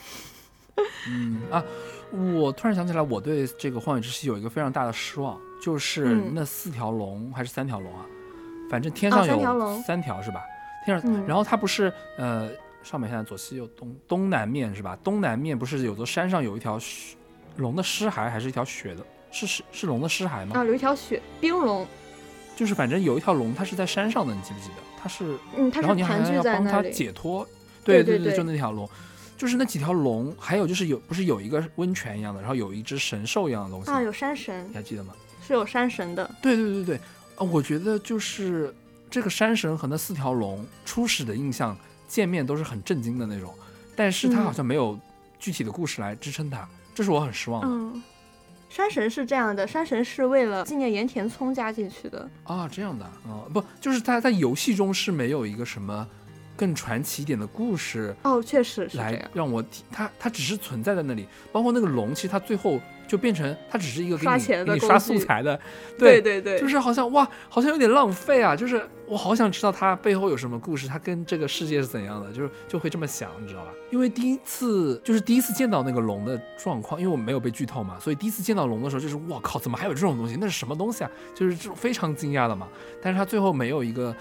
[1.08, 1.64] 嗯啊。
[2.12, 8.04] 我突然想起来，我对这个《荒野之息》有一个非常大的失望，就是那四条龙还是三条龙啊？
[8.70, 10.42] 反正天上有三条是吧？
[10.84, 12.50] 天上，然后它不是呃
[12.82, 14.98] 上面现在左西右东东南面是吧？
[15.04, 16.78] 东南面不是有座山上有一条
[17.56, 19.04] 龙的尸骸，还是一条雪的？
[19.30, 20.58] 是是是龙的尸骸吗？
[20.58, 21.86] 啊，有一条雪冰龙，
[22.56, 24.74] 就是反正有一条龙，它是在山上的，你记不记得？
[25.02, 27.46] 它是嗯，然后你好像要帮它解脱，
[27.84, 28.88] 对对对，就那条龙。
[29.42, 35.12] 就是那几条龙，还有就是有不是有一个温泉一样的，然后有一只神兽一样的东西啊，有山神，你还记得吗？
[35.44, 36.30] 是有山神的。
[36.40, 36.96] 对对对对，
[37.34, 38.72] 啊，我觉得就是
[39.10, 41.76] 这个山神和那四条龙初始的印象，
[42.06, 43.52] 见面都是很震惊的那种，
[43.96, 44.96] 但是他好像没有
[45.40, 46.64] 具体的故事来支撑它，
[46.94, 47.68] 这是我很失望的。
[47.68, 48.00] 嗯，
[48.70, 56.06] 山神是这样的，山神是为了纪念盐田聪加进去的啊，这样的，哦，不，就是他在游戏中是没有一个什么。
[56.62, 59.60] 更传奇一点的故事哦，确实是来让我
[59.90, 65.58] 它它只是存在在那里，包括那个龙，其实它最后就变成它只是一个给你给你刷素材的，
[65.98, 73.72] 对对对，就是好像哇，好像有点浪费啊，就是我好想知道它背后有什么故事，它跟这个世界是怎样的，就是就会这么想，你知道吧？
[73.90, 80.36] 因为第一次就是第一次见到那个龙的状况，因为我没有被剧透嘛，所以第一次见到龙的时候就是我靠，怎么还有这种东西？
[80.38, 81.10] 那是什么东西啊？
[81.34, 82.68] 就是这种非常惊讶的嘛。
[83.02, 84.14] 但是它最后没有一个。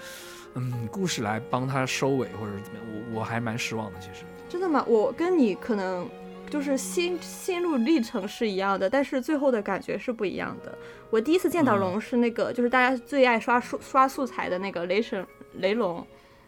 [0.54, 3.98] 嗯，故事来帮他收尾，或者是怎么样，我我还蛮失望的。
[3.98, 4.84] 其实真的吗？
[4.86, 6.08] 我跟你可能
[6.50, 10.76] 就是心心路历程是一样的，但是最后的感觉是不一样的。
[11.10, 16.06] 我第一次见到龙是那个，就是大家最爱刷素刷素材的那个雷神雷龙。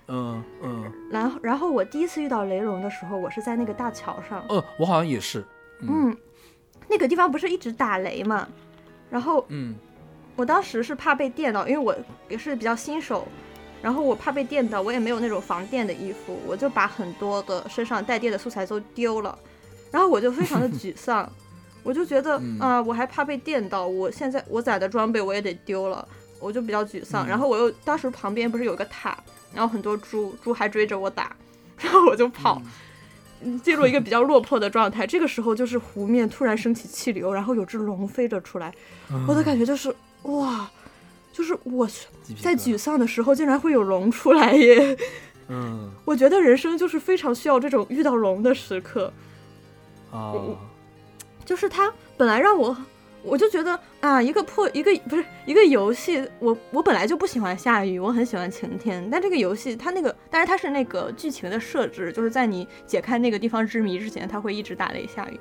[0.09, 0.92] 嗯嗯。
[1.11, 4.44] 然后然后我第一次遇到雷龙的时候，我是在那个大桥上。
[4.48, 5.44] 呃，我好像也是。
[5.80, 6.14] 嗯。
[6.86, 8.46] 那个地方不是一直打雷嘛？
[9.09, 9.74] 然后嗯，
[10.36, 11.96] 我当时是怕被电到，因为我
[12.28, 13.26] 也是比较新手。
[13.85, 19.39] 然后我怕被电到，我也没有那种防电的衣服，我就把很多的身上带电的素材都丢了，
[19.91, 21.30] 然后我就非常的沮丧，
[21.85, 26.09] 我就觉得啊，我还怕被电到，我现在我攒的装备我也得丢了，
[26.41, 27.28] 我就比较沮丧。
[27.28, 29.14] 然后我又当时旁边不是有个塔，
[29.53, 31.37] 然后很多猪，猪还追着我打，
[31.76, 32.62] 然后我就跑，
[33.43, 35.07] 嗯进入一个比较落魄的状态。
[35.07, 38.72] 这个时候就是湖面突然升起气流，然后有只龙飞着出来，
[39.28, 40.70] 我的感觉就是哇。
[41.35, 41.85] 就是我
[42.41, 44.97] 在沮丧的时候，竟然会有龙出来耶！
[45.49, 49.12] 嗯， 我觉得人生就是非常需要这种遇到龙的时刻。
[50.12, 50.32] 啊，
[51.45, 52.76] 就是他本来让我，
[53.24, 59.07] 我就觉得啊，一个破一个不是一个游戏，我我本来就不喜欢下雨，我很喜欢晴天。
[59.11, 65.41] 但这个游戏它那个，但是它是那个剧情的设置，就是在你解开那个地方之谜之前，它会一直打雷下雨。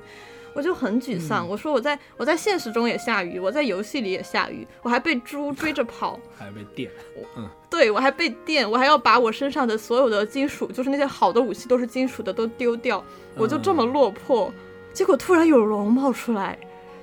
[0.54, 6.90] 我就很沮丧，我说我在我在现实中也下雨，我在游戏里也下雨，我还被猪 追着跑，还被电，
[7.36, 13.04] 嗯，对我还被电，我还要把我身上的所有的金属，就是那些好的武器都是金属的都丢掉，
[13.36, 14.52] 我就这么落魄，
[14.92, 16.56] 结果突然有龙冒出来，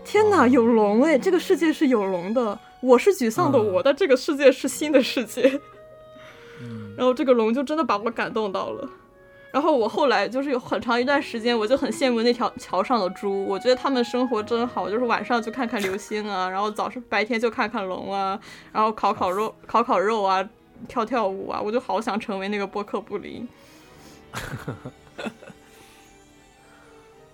[0.06, 5.60] 天哪，有龙哎，这个世界是有龙的，我是沮丧的我，但这个世界是新的世界，
[6.95, 8.89] 然后这个龙就真的把我感动到了。
[9.52, 18.39] 然后我后来就是有很长一段时间，我就很羡慕那条桥上的猪，我觉得他们生活真好，就是晚上就看看流星啊，然后早上白天就看看龙啊，
[18.72, 20.47] 然后烤烤肉、烤烤肉啊，
[20.88, 23.45] 跳跳舞啊，我就好想成为那个波克布林。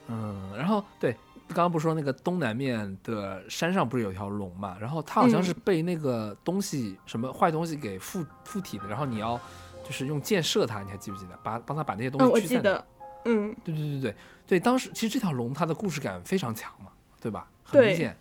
[0.07, 1.11] 嗯，然后对，
[1.49, 4.75] 刚刚不是说那个东南面的山上不是有条龙嘛？
[4.81, 9.39] 然后它好像是被那个东西什么坏东西给附附体的，然后你要。
[9.87, 11.39] 就是用箭射它，你还记不记得？
[11.41, 12.57] 把帮他把那些东西驱散。
[12.57, 12.85] 我记得，
[13.23, 14.15] 嗯，对对对对
[14.45, 17.47] 对，当时其实这条龙它的故事感非常强嘛，对吧？
[17.63, 18.17] 很明显，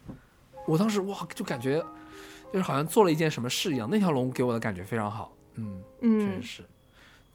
[0.65, 1.85] 我当时哇就感觉
[2.53, 3.89] 就是好像做了一件什么事一样。
[3.91, 6.65] 那条龙给我的感觉非常好，嗯嗯，确实是，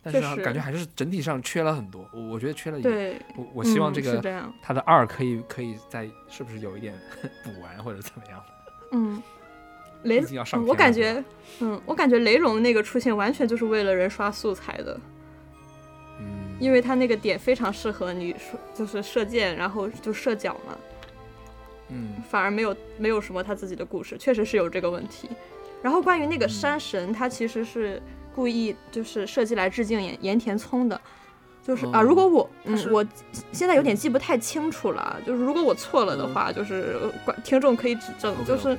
[0.02, 3.22] 但是感觉还是整体上缺了很多，我我觉得缺了一点。
[3.36, 4.22] 我我希望这个
[4.62, 6.98] 它的二可以可以再是不是有一点
[7.44, 8.44] 补完或者怎么样？
[8.94, 9.22] 嗯。
[10.04, 10.24] 雷，
[10.68, 11.24] 我感觉，
[11.60, 15.00] 嗯，我感觉雷龙那个出现完全就是为了人刷素材的。
[16.20, 16.28] 嗯
[16.60, 20.78] 因为他那个点非常适合你说就是射箭，然后就射脚嘛。
[21.90, 25.28] 嗯反而没有没有什么他自己的故事，确实是有这个问题。
[25.82, 28.00] 然后关于那个山神，他其实是
[28.36, 31.02] 故意就是设计来致敬岩岩田聪的，
[31.66, 33.04] 就是啊，哦如果我嗯我
[33.52, 36.96] 现在有点记不太清楚了，就是如果我错了的话，就是
[37.26, 38.78] 观听众可以指正就是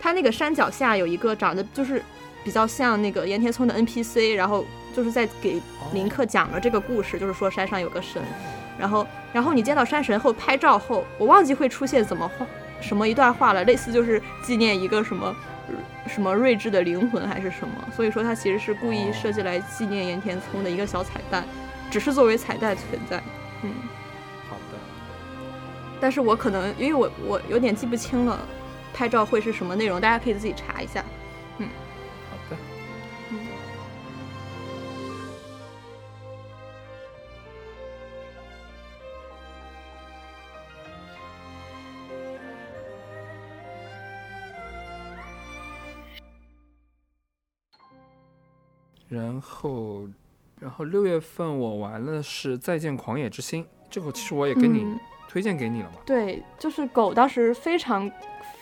[0.00, 2.02] 他那个山脚下有一个长得就是
[2.44, 5.60] 比较像那个岩田聪的 NPC，然后就是在给
[5.92, 8.22] 林克讲了这个故事，就是说山上有个神，
[8.78, 12.46] 然后然后你见到山神后拍照后，我忘记会出现怎么画
[12.80, 15.34] 什么一段话了，类似就是纪念一个什么
[15.68, 15.74] 呃
[16.08, 21.44] 什么睿智的灵魂还是什么，所以说它其实是故意设计来纪念岩田聪的一个小彩蛋，
[21.90, 23.16] 只是作为彩蛋存在，
[23.62, 23.72] 嗯，
[24.48, 24.78] 好的，
[26.00, 28.38] 但是我可能因为我我有点记不清了，
[28.96, 31.04] 拍照会是什么内容，大家可以自己查一下。
[31.58, 31.68] 嗯
[32.30, 32.56] 好的。
[33.30, 33.38] 嗯
[49.08, 50.08] 然后，
[50.58, 55.98] 然后六月份我玩的是《再见狂野之心》，这个其实我也跟你嗯推荐给你了嘛。
[56.06, 58.10] 对，就是狗当时非常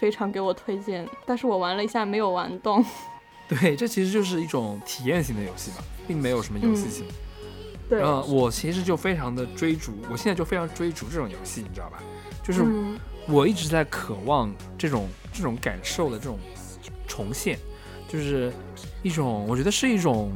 [0.05, 2.85] 非常给我推荐，但是我玩了一下没有玩动。
[3.49, 7.07] 对，这其实就是一种体验型的游戏嘛，并没有什么游戏性。
[7.89, 12.03] 对，呃，我其实就非常的追逐，我现在就非常追逐这种游戏，你知道吧？
[12.43, 16.39] 就是嗯我一直在渴望这种这种感受的这种
[17.09, 17.59] 重现，
[18.07, 18.53] 就是
[19.03, 20.31] 一种我觉得是一种，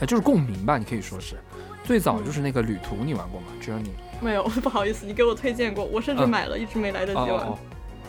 [0.00, 1.36] 呃，就是共鸣吧，你可以说是。
[1.84, 3.46] 最早就是那个旅途，你玩过吗？
[3.60, 3.92] 只有你。
[4.20, 7.28] 没有， 不好意思，你给我推荐过，我甚至嗯买了，一直没来得及玩。
[7.30, 7.58] 哦哦哦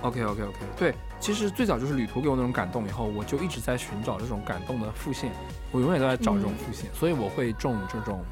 [0.08, 5.32] ，OK OK OK，对，其实最早就是旅途给我那种感动，以后我就一直在寻找这种感动的复现，
[5.72, 8.24] 我永远都在找这种复现，所以我会中这种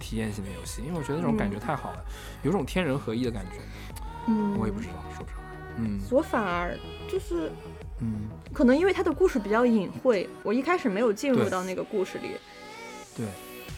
[0.00, 2.04] 体验型的游戏，因为我觉得那种感觉太好了，
[2.42, 3.60] 有种天人合一的感觉，
[4.26, 5.38] 嗯，我也不知道说不上。
[5.40, 5.44] 来，
[5.76, 6.76] 嗯我反而
[7.10, 7.52] 就是
[8.00, 12.30] 嗯，可能因为它的故事比较隐晦，我一开始没有进入到那个故事里，
[13.16, 13.26] 对，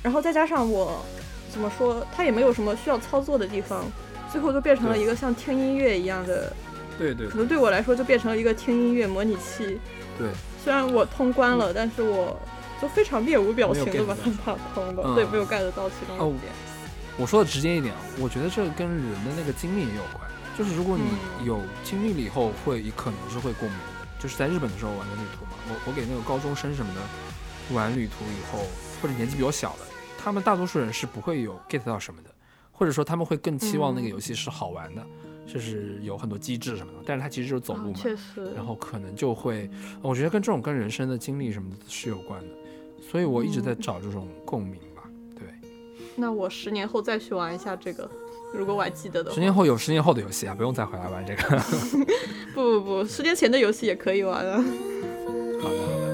[0.02, 1.04] 然后再加上我
[1.50, 3.84] 怎么说，它也没有什么需要操作的地方，
[4.30, 6.54] 最后就变成了一个像听音乐一样的，
[7.00, 9.80] 对对可能对我来说就变成了一个听音乐模拟器。
[10.18, 10.28] 对，
[10.62, 12.38] 虽然我通关了，但是我
[12.80, 16.52] 就非常面无表情的把它打通了，嗯对，没有 get 到其中哦的点。
[17.16, 20.30] 我说的直接一点啊，我觉得这个跟人的那个经历也有关。
[20.58, 21.04] 就是如果你
[21.40, 23.84] 嗯有经历了以后，会可能是会共鸣的。
[24.18, 27.00] 就是在日本的时候玩的旅途嘛，我我给那个高中生什么的
[27.74, 28.66] 玩旅途以后，
[29.00, 29.86] 或者年纪比我小的，
[30.22, 32.28] 他们大多数人是不会有 get 到什么的，
[32.70, 35.02] 或者说他们会更期望那个游戏是好玩的，
[35.52, 36.98] 就是有很多机制什么的。
[37.04, 39.68] 但是它其实就是走路啊嘛，确实，然后可能就会，
[40.02, 42.48] 我觉得跟这种跟人生的经历什么的是有关的。
[43.00, 45.02] 所以我一直在嗯找这种共鸣吧。
[45.34, 45.48] 对，
[46.16, 48.08] 那我十年后再去玩一下这个，
[48.54, 49.34] 如果我还记得的话。
[49.34, 51.58] 十年后有十年后的游戏啊，不用再回来玩这个。
[52.54, 54.62] 不不不，十年前的游戏也可以玩啊。
[55.60, 56.09] 好的，好的。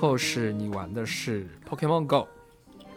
[0.00, 2.26] 后是你玩的是 Pokemon Go，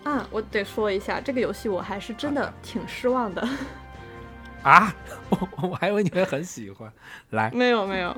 [0.05, 3.45] 啊，我得说一下，这个游戏我还是真的挺失望的。
[4.61, 4.95] 啊，
[5.27, 6.89] 我 我还以为你会很喜欢。
[7.31, 8.15] 来，没有没有，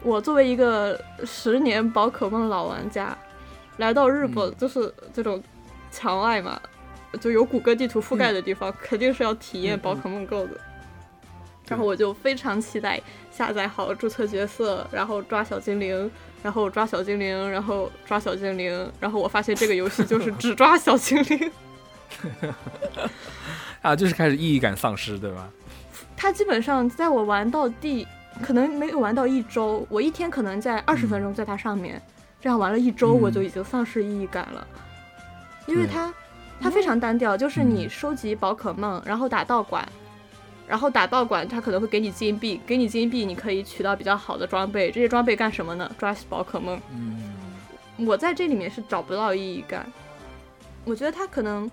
[0.00, 3.18] 我作为一个十年宝可梦老玩家，
[3.78, 5.42] 来到日本就是这种
[5.90, 6.60] 墙外嘛，
[7.20, 10.60] 就有谷歌地图覆盖的地方，肯定是要体验宝可梦 Go 的。
[11.66, 16.08] 然后我就非常期待下载好注册角色，然后抓小精灵，
[16.42, 21.50] 然后抓小精灵，然后抓小精灵，然后我发现这个游戏就是只抓小精灵。
[23.82, 25.48] 啊，就是开始意义感丧失，对吧？
[26.16, 28.06] 它基本上在我玩到第，
[28.42, 32.00] 可能没有玩到一周，我一天可能在二十分钟在它上面，
[32.40, 34.66] 这样玩了一周，嗯我就已经丧失意义感了，
[35.66, 36.12] 因为它
[36.60, 39.86] 它非常单调，就是你嗯收集宝可梦，然后打道馆。
[40.68, 44.90] 然后打道馆，它可能会给你金币，给你金币，你可以取到比较好的装备。
[44.90, 45.90] 这些装备干什么呢？
[45.98, 46.78] 抓宝可梦。
[46.92, 49.90] 嗯，我在这里面是找不到意义感。
[50.84, 51.70] 我觉得它可能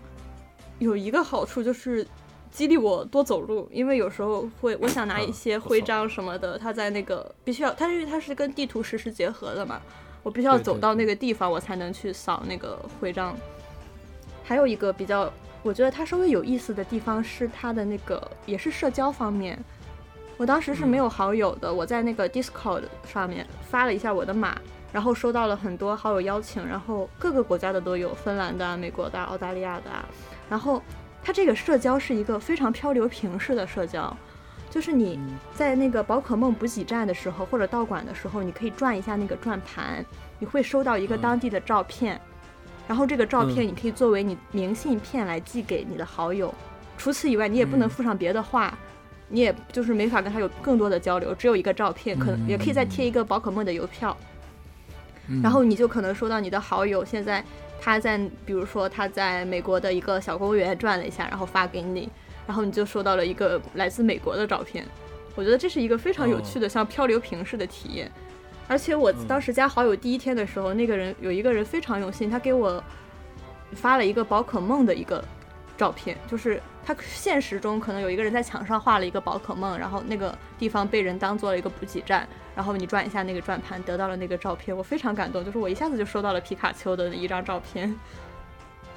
[0.80, 2.08] 有一个好处就是
[2.50, 9.82] 激励我多走路，因为有时候会我想拿一些徽章什么的，它在那个必须要，它因为它是跟地图实时结合的嘛，
[10.24, 13.36] 我必须要走到那个地方我才能去扫那个徽章。
[14.44, 15.32] 还有一个比较，
[15.66, 19.58] 我觉得它稍微有意思的地方是它的那个也是社交方面。
[20.38, 24.56] 我当时是没有好友的，我在那个 Discord 上面发了一下我的码，
[24.94, 30.06] 然后收到了很多好友邀请，然后各个国家的都有，芬兰的啊、美国的啊、澳大利亚的啊。
[30.48, 30.80] 然后
[31.24, 34.16] 它这个社交是一个非常漂流瓶式的社交，
[34.70, 35.20] 就是你
[35.56, 40.06] 在那个宝可梦补给站的时候或者道馆的时候，你可以转一下那个转盘，
[40.38, 42.22] 你会收到一个嗯当地的照片，
[42.88, 46.54] 然后这个照片嗯你可以作为你明信片来寄给你的好友。
[46.98, 48.78] 除此以外，你也不能嗯附上别的话，
[49.28, 54.16] 你也就是没法跟他有更多的交流，只有一个照片，可能也可以再贴一个宝可梦的邮票。
[55.28, 57.44] 嗯然后你就可能收到你的好友现在
[57.82, 62.08] 他在，比如说他在美国的一个小公园转了一下，然后发给你，
[62.46, 64.86] 然后你就收到了一个来自美国的照片。
[65.34, 68.10] 我觉得这是一个非常有趣的，像漂流瓶似的体验。
[68.68, 72.84] 而且我当时加好友第一天的时候，那个人有一个人非常用心，他给我
[73.74, 75.24] 发了一个宝可梦的一个
[75.78, 87.90] 照片，就是他现实中可能有一个人在墙上画了一个宝可梦，然后那个地方被人当做了一个补给站，然后你转一下那个转盘，得到了那个照片，我非常感动，就是我一下子就收到了皮卡丘的一张照片。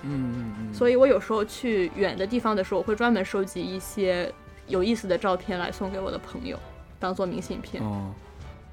[0.02, 4.32] 嗯嗯嗯，所以我有时候去远的地方的时候，我会专门收集一些
[4.68, 6.56] 有意思的照片来送给我的朋友，
[7.00, 7.82] 当做明信片。
[7.82, 8.14] 哦，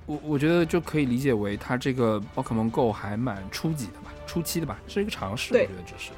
[0.05, 6.11] 我我觉得就可以理解为它这个宝可梦 Go 还蛮初级的吧，初期的吧，是一个尝试，我觉得只是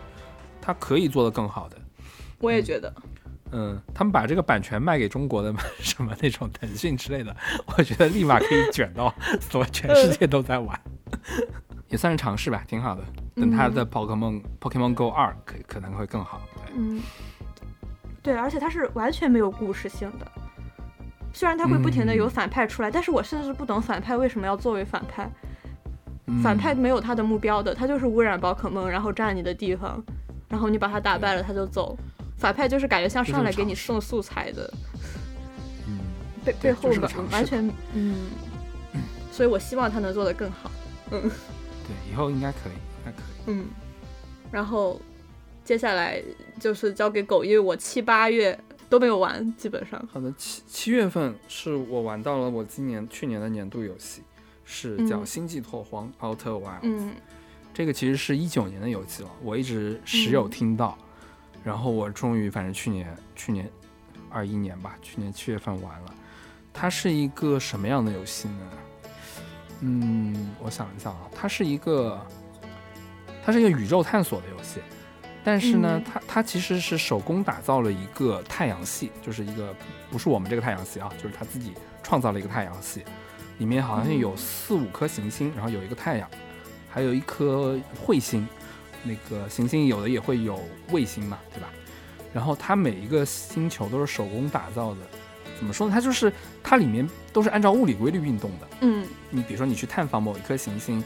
[0.62, 1.78] 它可以做得更好的。
[2.40, 2.94] 我也觉得，
[3.52, 7.36] 嗯，他们把这个版权卖给中国的 什么那种腾讯之类的，
[7.78, 10.80] 我觉得立马可以卷到所有全世界都在玩，
[11.88, 13.04] 也算是尝试吧，挺好的。
[13.36, 16.42] 等它的宝可梦 Pokemon Go 二可可能会更好。
[16.56, 17.02] 对，嗯，
[18.22, 20.32] 对，而且它是完全没有故事性的。
[21.38, 25.30] 虽然它会不停的有嗯反派出来，但是我甚至不懂反派为什么要作为反派。
[26.26, 30.04] 嗯反派没有他的目标的，他就是污染宝可梦，然后占你的地方，
[30.50, 31.96] 然后你把他打败了，他就走。
[32.40, 34.74] 反派就是感觉像上来给你送素材的，
[35.88, 36.00] 嗯，
[36.44, 38.16] 背背后完就是个尝试完全 嗯，
[39.32, 40.72] 所以我希望他能做得更好。
[41.12, 43.22] 嗯对，以后应该可以，应该可以。
[43.46, 43.66] 嗯，
[44.52, 45.00] 然后
[45.64, 46.20] 接下来
[46.60, 48.60] 就是交给狗，因为我七八月
[48.90, 50.02] 都没有玩，基本上。
[50.12, 54.22] 好的，七七月份是我玩到了我今年去年的年度游戏，
[54.64, 56.64] 是叫《嗯星际拓荒 Outer Wild》。
[56.84, 57.14] 嗯
[57.74, 60.98] 这个其实是一九年的游戏了，我一直时有嗯听到，
[61.64, 63.70] 然后我终于反正去年去年
[64.32, 66.14] 二一年吧，去年七月份玩了。
[66.74, 68.72] 它是一个什么样的游戏呢？
[69.82, 72.20] 嗯，我想一想啊，它是一个
[73.46, 74.80] 它是一个宇宙探索的游戏，
[75.48, 79.74] 但是呢，嗯它它其实是手工打造了一个太阳系，就是一个
[80.12, 81.72] 不是我们这个太阳系啊，就是他自己
[82.04, 83.06] 创造了一个太阳系，
[83.58, 86.30] 里面好像有嗯四五颗行星，然后有一个太阳。
[86.90, 88.46] 还有一颗彗星，
[89.04, 90.60] 那个行星有的也会有
[90.92, 91.70] 卫星嘛，对吧？
[92.34, 95.00] 然后它每一个星球都是手工打造的，
[95.58, 95.94] 怎么说呢？
[95.94, 98.68] 它就是它里面都是按照物理规律运动的。
[98.82, 101.02] 嗯你比如说你去探访某一颗行星，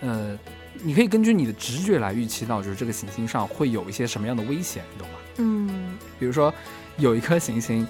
[0.00, 0.38] 呃，
[0.82, 5.14] 你可以根据你的直觉来预期到，就是这个行星上会有一些什么样的危险，你懂吗？
[5.38, 6.52] 嗯比如说
[6.96, 7.86] 有一颗行星，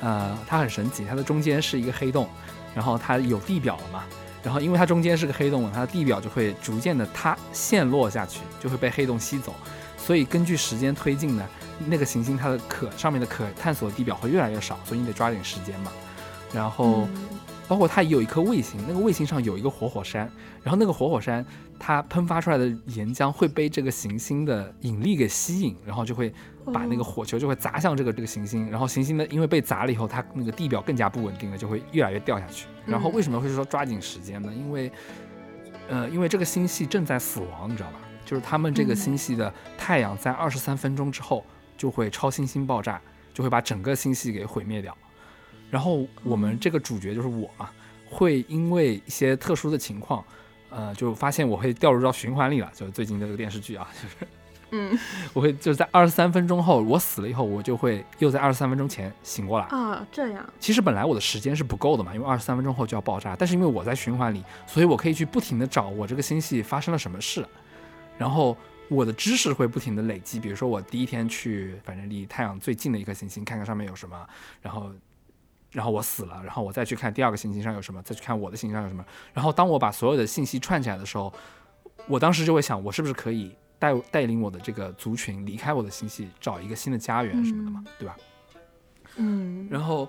[0.00, 2.28] 呃，它很神奇，它的中间是一个黑洞，
[2.74, 4.04] 然后它有地表了嘛，
[4.42, 9.54] 然后因为它中间是个黑洞，它的地表就会逐渐的塌陷落下去，就会被黑洞吸走，
[9.96, 11.46] 所以根据时间推进呢，
[11.86, 15.92] 那个行星它的可上面的可探索的地表会越来越少，所以你得抓紧时间嘛。
[16.52, 17.33] 然后嗯
[17.66, 20.30] 包括它也有一颗卫星，那个卫星上有一个活火山，
[20.62, 21.44] 然后那个活火山
[21.78, 26.32] 它喷发出来的岩浆会被这个行星的引力给吸引，然后就会
[26.72, 32.66] 把那个哦火球就会砸向这个这个行星，然后行星呢因为被砸了以后，它那个地表更加不稳定了，就会越来越掉下去。
[32.86, 34.52] 然后为什么会说抓紧时间呢？
[34.54, 34.92] 因为
[35.88, 37.98] 呃，因为这个星系正在死亡，你知道吧？
[38.24, 41.44] 就是他们这个嗯星系的太阳在二十三分钟之后
[41.76, 43.00] 就会超新星爆炸，
[43.32, 44.96] 就会把整个星系给毁灭掉。
[45.74, 47.68] 然后我们这个主角就是我嘛，
[48.08, 50.24] 会因为一些特殊的情况，
[50.70, 52.70] 呃，就发现我会掉入到循环里了。
[52.72, 54.14] 就是最近的这个电视剧啊，就是
[54.70, 54.96] 嗯
[55.34, 59.66] 我会就是在二十三分钟后，我死了以后，我就会又在二十三分钟前醒过来。
[59.66, 67.44] 啊，这样，其实本来我的时间是不够的嘛，因为二十三分钟后就要爆炸，但是因为我在循环里，所以我可以去不停的找我这个星系发生了什么事，
[68.16, 68.56] 然后
[68.88, 70.38] 我的知识会不停的累积。
[70.38, 74.16] 比如说我第一天去，反正离太阳最近的一颗行星，看看上面有什么，
[74.62, 74.92] 然后。
[75.74, 79.04] 然后我死了，然后我再去看第二个行星上有什么，再去看我的行星上有什么。
[79.32, 81.34] 然后当我把所有的信息串起来的时候，
[82.06, 88.16] 我当时就会想，我是不是可以带带领我的这个族群离开我的星系，找一个新的家园什么的嘛，对吧？
[89.16, 90.08] 嗯然后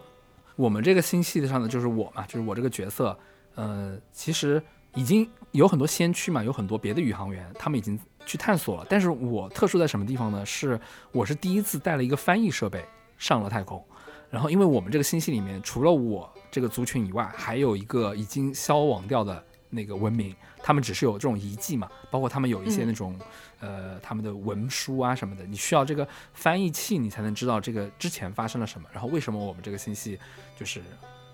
[0.56, 3.18] 我们这个星系上的就是我嘛，就是我这个角色，
[3.56, 4.62] 呃，其实
[4.94, 8.86] 已经有很多先驱嘛，有很多别的宇航员，他们已经去探索了。
[8.88, 10.46] 但是我特殊在什么地方呢？
[10.46, 10.80] 是
[11.12, 12.86] 我是第一次带了一个翻译设备
[13.18, 13.84] 上了太空。
[14.30, 22.88] 然后因为我们这个星系里面，除了我这个族群以外，还有一个已经消亡掉的那个文明，他们只是有这种遗迹嘛，包括他们有一些嗯。
[22.88, 23.20] 那种、
[23.60, 30.20] 呃他们的文书啊什么的，你需要这个翻译器，你才能知道这个之前发生了什么，然后为什么我们这个星系
[30.58, 30.82] 就是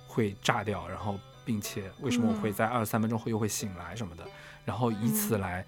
[0.07, 2.53] 会炸掉，然后并且为什么我会嗯。
[2.53, 4.23] 在二十三分钟后又会醒来什么的，
[4.63, 5.65] 然后以此嗯来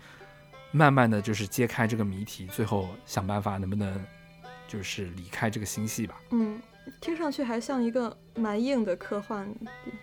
[0.71, 4.01] 慢慢的就是揭开这个谜题，最后想办法能不能
[4.67, 6.15] 就是离开这个星系吧。
[6.31, 6.61] 嗯，
[7.01, 9.47] 听上去还像一个蛮硬的科幻。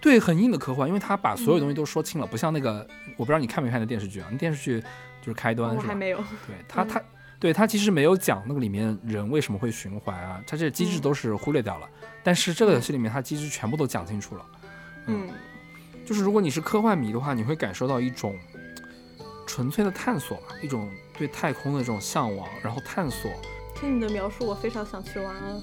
[0.01, 4.29] 对，很硬的科幻，因为他把所有东西嗯都说清了，不像那个我不知道你看没看那电视剧啊？
[4.31, 4.81] 那电视剧
[5.21, 5.75] 就是开端？
[5.75, 6.19] 我还没有。
[6.47, 7.03] 对他，嗯他
[7.39, 11.89] 对他其实没有讲那个里面人为什么会循环啊，他这个机制嗯都是忽略掉了。
[12.23, 14.47] 但是这个游戏里面，它机制全部都讲清楚了。
[15.07, 15.29] 嗯
[16.05, 18.37] 就是如果你是科幻迷的话，你会感受到一种
[19.47, 23.31] 纯粹的探索吧，一种对太空的这种向往，然后探索。
[23.75, 25.63] 听你的描述，我非常想去玩了。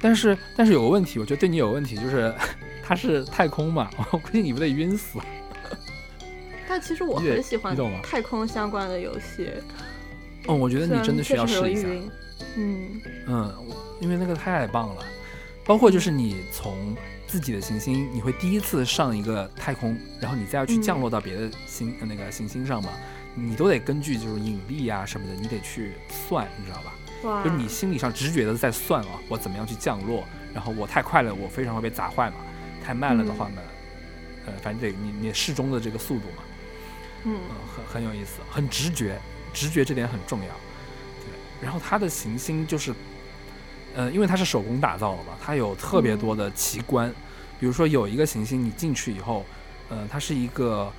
[0.00, 2.34] 但是但是有个问题，我觉得对你有问题，就是
[2.84, 5.18] 它是太空嘛， 我估计你不得晕死。
[6.68, 9.50] 但其实我很喜欢太空相关的游戏。
[10.46, 11.88] 嗯，我觉得你真的需要试一下。
[12.56, 13.54] 嗯嗯，
[14.00, 15.04] 因为那个太棒了，
[15.64, 16.94] 包括就是你从
[17.26, 22.90] 自己的行星，你会第一次上一个太空，然后你再要去嗯降落到别的星、呃那个行星上嘛，
[23.34, 25.92] 你都得根据就是引力啊什么的，你得去
[26.28, 26.92] 算，你知道吧？
[27.22, 32.36] 哇，就是你心理上直觉的在算啊，我怎么样去降落，然后我太快了，我非常会被砸坏嘛，
[32.84, 33.62] 太慢了的话呢，
[34.46, 36.42] 呃，反正得你你适中的这个速度嘛，
[37.24, 37.38] 嗯。
[37.48, 39.18] 嗯，很很有意思，很直觉，
[39.52, 40.46] 直觉这点很重要。
[40.46, 41.30] 对，
[41.62, 42.94] 然后它的行星就是，
[43.94, 47.12] 呃，因为它是手工打造的嘛，它有特别多的奇观，
[47.58, 49.46] 比如说有一个行星，你进去以后，
[49.88, 50.92] 呃，它是一个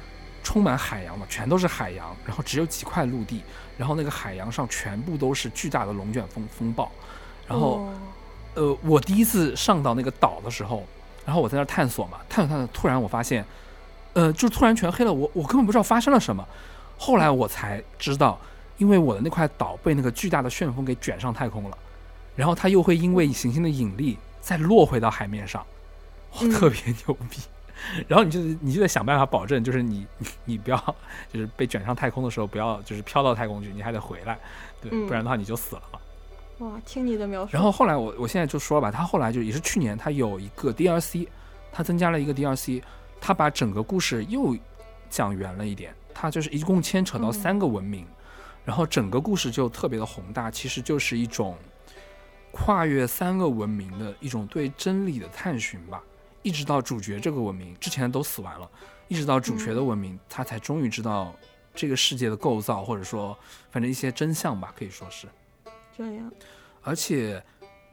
[0.44, 3.44] 充满海洋嘛，全都是海洋，然后只有几块陆地，
[3.78, 6.92] 然后那个海洋上全部都是巨大的龙卷风风暴，
[7.48, 7.80] 然后。
[7.80, 7.94] 哦
[8.56, 10.82] 呃，我第一次上到那个岛的时候，
[11.26, 13.44] 然后我在那儿探索嘛，探索探索，突然我发现，
[14.14, 16.48] 呃，就突然全黑了，我我根本不知道发生了什么。
[16.98, 18.40] 后来我才知道，
[18.78, 21.78] 因为我的那块岛被那个巨大的旋风给卷上太空了，
[22.34, 25.62] 然后它又会因为行星的引力再落回到海面上，
[26.36, 27.42] 哇，嗯特别牛逼。
[28.08, 30.96] 然后你就你就得想办法保证，就是你你 你不要
[31.32, 34.38] 就是被卷上太空的时候，不要就是飘到太空去，你还得回来，
[34.82, 36.00] 对，嗯不然的话你就死了嘛。
[36.60, 37.46] 哇，听你的描。
[37.46, 41.28] 述，然后后来我我现在就说吧，他后来就也是去年，他有一个 DLC，
[41.72, 42.82] 他增加了一个 DLC，
[43.20, 44.56] 他把整个故事又
[45.10, 47.34] 讲圆了一点，他就是一共牵扯到嗯。
[47.34, 48.06] 三个文明，
[48.64, 51.58] 然后整个故事就特别的宏大，其实就是一种
[52.52, 56.02] 跨越三个文明的一种对真理的探寻吧，
[56.46, 58.70] 一直到主角这个文明之前都死完了，
[59.08, 61.36] 一直到主角的文明，他才终于知道
[61.74, 63.36] 这个世界的构造，或者说
[63.72, 65.28] 反正一些真相吧，可以说是。
[65.98, 66.32] 这样，
[66.84, 67.44] 而且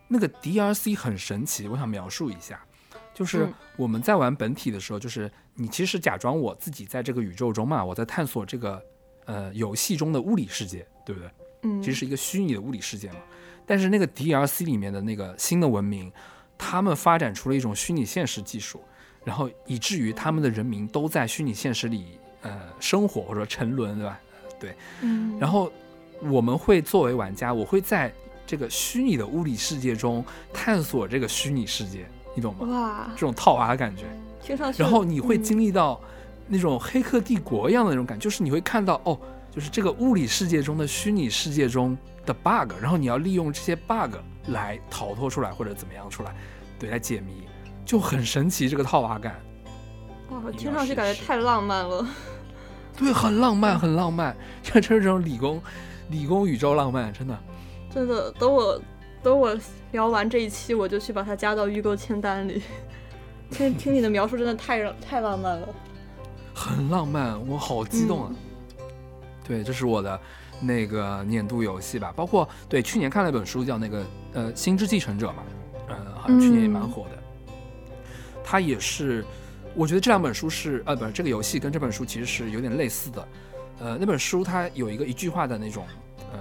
[0.07, 2.63] 那个 DLC 很神奇，我想描述一下，
[3.15, 8.85] 就是嗯我们在玩本体的时候，就是你其实假装我自己在这个宇宙中嘛，我在探索这个
[9.25, 11.31] 呃游戏中的物理世界，对不对？
[11.63, 13.17] 嗯，其实是一个虚拟的物理世界嘛。
[13.65, 16.13] 但是那个 DLC 里面的那个新的文明，
[16.65, 18.81] 他们发展出了一种虚拟现实技术，
[19.25, 24.21] 然后以至于他们的人民都在虚拟现实里呃生活或者沉沦，对吧？
[24.61, 25.73] 对嗯，然后
[26.21, 28.13] 我们会作为玩家，我会在
[28.47, 32.67] 这个虚拟的物理世界中探索这个虚拟世界，你懂吗？
[32.69, 34.05] 哇这，种套娃的感觉。
[34.41, 36.01] 听上去，然后你会嗯经历到
[36.47, 39.19] 那种黑客帝国一样的那种感觉，就是你会看到哦，
[39.51, 44.15] 就是这个物理世界中的虚拟世界中的 bug，然后你要利用这些 bug
[44.49, 46.35] 来逃脱出来或者怎么样出来，
[46.79, 47.47] 对，来解谜，
[47.85, 49.41] 就很神奇这个套娃感。
[50.31, 52.07] 哇，听上去感觉太浪漫了。
[52.97, 55.63] 对，很浪漫，很浪漫， 这真是这种理工
[56.09, 57.39] 理工宇宙浪漫，真的。
[57.91, 58.81] 真的，等我
[59.23, 59.57] 等我
[59.93, 62.63] 聊完这一期，我就去把它加到预购清单里。
[63.51, 65.69] 听听你的描述，真的太太浪漫了。
[66.55, 68.31] 很浪漫，我好激动啊！
[68.31, 68.37] 嗯
[69.45, 70.19] 对，这是我的
[70.63, 75.43] 那个年度游戏吧，包括对去年看了一本书叫那个呃《星之继承者》嘛，
[75.89, 77.19] 呃，好像去年也蛮嗯火的。
[78.45, 79.25] 它也是，
[79.75, 83.29] 我觉得这两本书是呃，不是这个游戏跟这本书其实是有点类似的。
[83.81, 85.85] 呃，那本书它有一个一句话的那种
[86.33, 86.39] 呃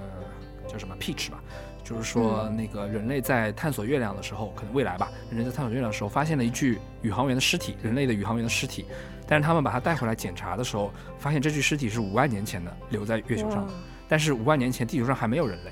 [0.68, 1.42] 叫什么 pitch 吧，
[1.84, 8.86] 就是说嗯那个人类在探索月亮的时候，可能未来吧，人类在探索月亮的时候发现了一具宇航员的尸体，人类的宇航员的尸体，
[9.26, 13.80] 但是他们把它带回来检查的时候，发现这具尸体是五万年前的留在月球上的哇，
[14.12, 15.72] 但是五万年前地球上还没有人类，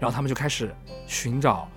[0.00, 0.74] 然后他们就开始
[1.06, 1.68] 寻找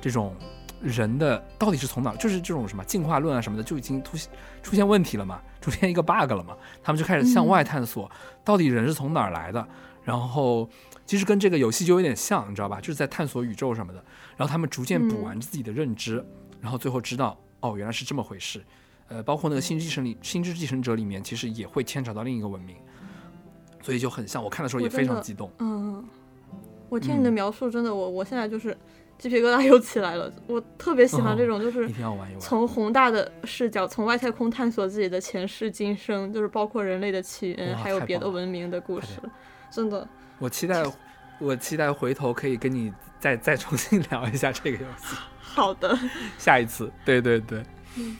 [0.00, 0.34] 这种
[0.80, 4.28] 人的到底是从哪儿，就是这种什么进化论啊什么的就已经突现
[4.60, 8.10] 出现问题了嘛，出现一个 bug 了嘛，他们就开始向外探索，
[8.42, 9.64] 到底人是从哪儿来的，
[10.02, 10.68] 然后
[11.06, 12.80] 其实跟这个游戏就有点像，你知道吧？
[12.80, 14.04] 就是在探索宇宙什么的，
[14.36, 16.26] 然后他们逐渐补完自己的认知，
[16.60, 18.60] 然后最后知道哦原来是这么回事。
[19.06, 22.74] 呃，包括那个星之继承里星之继承者里面，其实也会牵扯到另一个文明，
[23.82, 24.42] 所以就很像。
[24.42, 25.50] 我看的时候也非常激动。
[25.58, 26.02] 嗯，
[26.88, 28.76] 我听你的嗯描述，真的，我我现在就是
[29.18, 30.32] 鸡皮疙瘩又起来了。
[30.46, 31.88] 我特别喜欢这种，就是。
[32.38, 39.20] 从宏大的视角，从外太空探索自己的前世今生，就是包括人类的起源，还有别的文明的故事。
[39.70, 40.82] 真的，我期待，
[41.38, 45.16] 我期待回头可以跟你再再重新 聊一下这个游戏。
[45.40, 45.98] 好的，
[46.38, 47.62] 下一次，对对对，
[47.96, 48.16] 嗯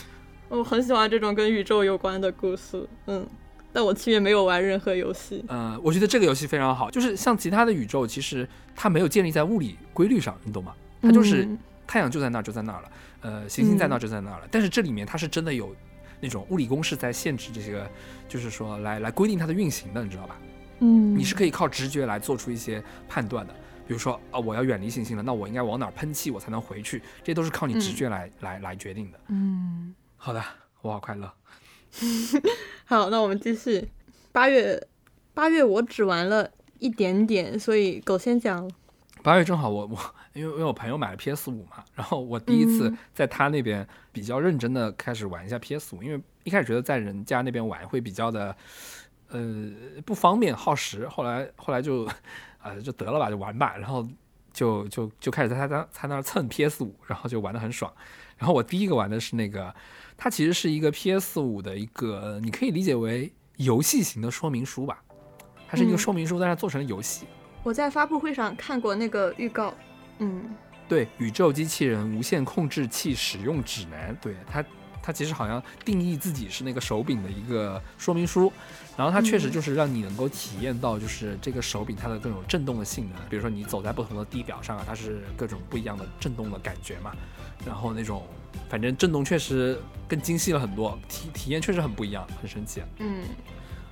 [0.49, 2.87] 我很喜欢这种跟宇宙有关的故事。
[3.07, 3.27] 嗯，
[3.73, 5.45] 但我其实也没有玩任何游戏。
[5.49, 10.75] 呃，我觉得这个游戏非常好，就是像其他的宇宙，其实它没有建立在物理规律上，你懂吗？
[11.01, 14.47] 它就是嗯太阳就在那儿就在那儿了，呃，行星在那儿就在那儿了。
[14.51, 15.75] 但是这里面它是真的有
[16.21, 17.85] 那种物理公式在限制这些，
[18.29, 20.37] 就是说来来规定它的运行的，你知道吧？
[20.81, 23.55] 嗯，你是可以靠直觉来做出一些判断的。
[23.87, 27.03] 比如说啊、我要远离行星了，那我应该往哪儿喷气，我才能回去？
[27.23, 29.19] 这都是靠你直嗯觉来、来来决定的。
[29.29, 30.43] 嗯，好的，
[30.81, 31.31] 我好快乐。
[32.85, 33.89] 好，那我们继续。
[34.33, 34.81] 八月，
[35.35, 38.71] 八月我只玩了一点点，所以狗先讲。
[39.23, 39.97] 八月正好我我
[40.33, 48.57] 因为因为我朋友买了 PS 五嘛，然后我第一次嗯在他那边比较认真的开始玩一下 PS 五，因为一开始觉得在人家那边玩会比较的
[49.29, 49.71] 呃
[50.05, 52.09] 不方便耗时，后来后来就
[52.63, 54.05] 呃就得了吧，就玩吧，然后
[54.53, 57.93] 就就就开始在他那他那儿蹭 PS 五，然后就玩的很爽。
[58.39, 59.73] 然后我第一个玩的是那个，
[60.23, 65.03] 它其实是一个 PS 五的一个，你可以理解为游戏型的说明书吧，
[65.69, 67.27] 它是一个嗯说明书，但是做成了游戏。
[67.65, 69.75] 我在发布会上看过那个预告。
[70.19, 70.55] 嗯
[70.89, 74.65] 对，宇宙机器人无线控制器使用指南，对它，
[75.03, 78.53] 它其实好像定义自己是那个手柄的一个说明书，
[78.97, 79.53] 然后它确实嗯。
[79.53, 87.13] 就是让你能够体验到，就是这个手柄它的各种震动的性能，比如说你走在不同的地表上啊，它是各种不一样的震动的感觉嘛，
[87.67, 88.27] 然后那种
[88.69, 89.79] 反正震动确实
[90.09, 92.83] 更精细了很多，体体验确实很不一样，很神奇。
[92.99, 93.25] 嗯。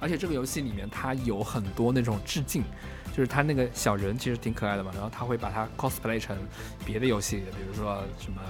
[0.02, 2.62] 而且这个游戏里面它有很多那种致敬，
[3.14, 6.34] 就是它那个小人其实挺可爱的嘛，然后他会把它 cosplay 成
[6.86, 8.40] 别的游戏，比如说什么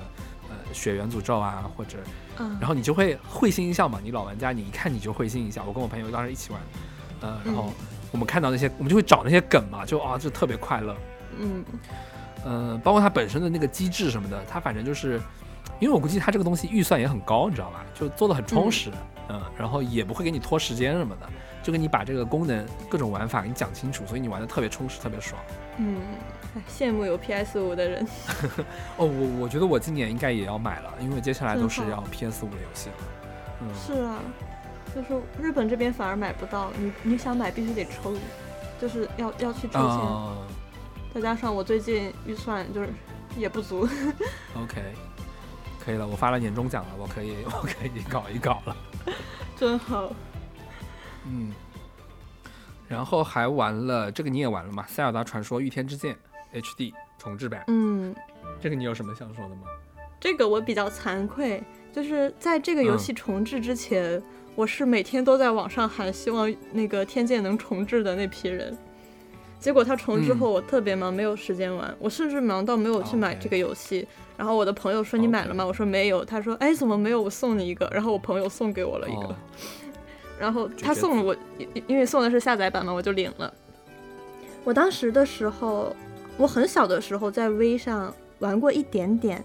[0.50, 1.96] 呃血缘诅咒啊，或者
[2.38, 5.64] 嗯，然后你就会会心一笑嘛，你老玩家你一看你就会心一笑。
[5.66, 6.60] 我跟我朋友当时一起玩，
[7.20, 10.96] 呃，然后嗯我们看到那些我们就会找那些梗嘛，就啊就特别快乐。
[11.38, 11.64] 嗯
[12.44, 15.20] 呃，包括它本身的那个机制什么的，它反正就是，
[15.78, 17.84] 因为我估计它这个东西预算也很高，你知道吧？
[17.94, 18.90] 就做的很充实，
[19.28, 21.28] 嗯然后也不会给你拖时间什么的，
[21.62, 25.40] 就给你把这个功能各种玩法给你讲清楚，所以你玩的特别充实，特别爽。
[25.76, 28.06] 嗯，哎 羡慕有 PS 五的人。
[28.96, 32.94] 哦，我我觉得我今年应该也要买了，因为接下来都是要 PS 五的游戏了。
[33.62, 34.18] 嗯，是啊，
[34.94, 38.14] 就是日本这边反而买不到，你你想买必须得抽，
[38.80, 39.80] 就是要要去抽签。
[39.82, 40.36] 啊、
[41.14, 42.88] 再加上我最近预算就是
[43.36, 43.88] 也不足。
[44.56, 44.82] OK，
[45.84, 48.76] 可以了，我发了年终奖了，我可以我可以搞一搞了。
[49.56, 50.10] 真好。
[51.26, 51.52] 嗯，
[52.88, 54.84] 然后还玩了这个你也玩了吗？
[54.90, 56.14] 《塞尔达传说：御天之剑》
[56.52, 58.14] HD 重置版，嗯，
[58.60, 59.62] 这个你有什么想说的吗？
[60.18, 61.62] 这个我比较惭愧，
[61.92, 64.22] 就是在这个游戏重置之前，
[64.54, 68.76] 我是每天都在网上喊希望那个天剑能重置的那批人。
[69.58, 71.94] 结果它重置后，我特别忙，没有时间玩。
[71.98, 74.06] 我甚至忙到没有去买这个游戏。
[74.36, 77.20] 然后我的朋友说：“你买了吗？”我说：“没有。”他说：“哎，怎么没有？
[77.20, 79.24] 我送你一个。”然后我朋友送给我了一个。
[79.24, 79.36] 哦
[80.40, 83.52] 然后他送了我，因因为送的是下载版嘛，我就领了。
[84.64, 85.94] 我当时的时候，
[86.40, 89.44] 我很小的时候在 V 上玩过一点点，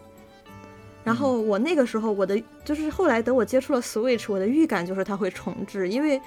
[1.03, 6.21] 然后我那个时候我的就是后来等我接触了 Switch，我的预感就是它会重置，因为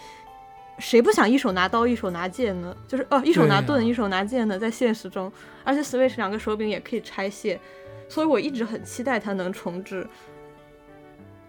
[0.78, 2.76] 谁不想一手拿刀一手拿剑呢？
[2.86, 5.32] 就是哦，一手拿盾、啊一手拿剑呢，在现实中，
[5.64, 7.58] 而且 Switch 两个手柄也可以拆卸，
[8.06, 10.06] 所以我一直很期待它能重置。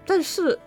[0.06, 0.58] 但是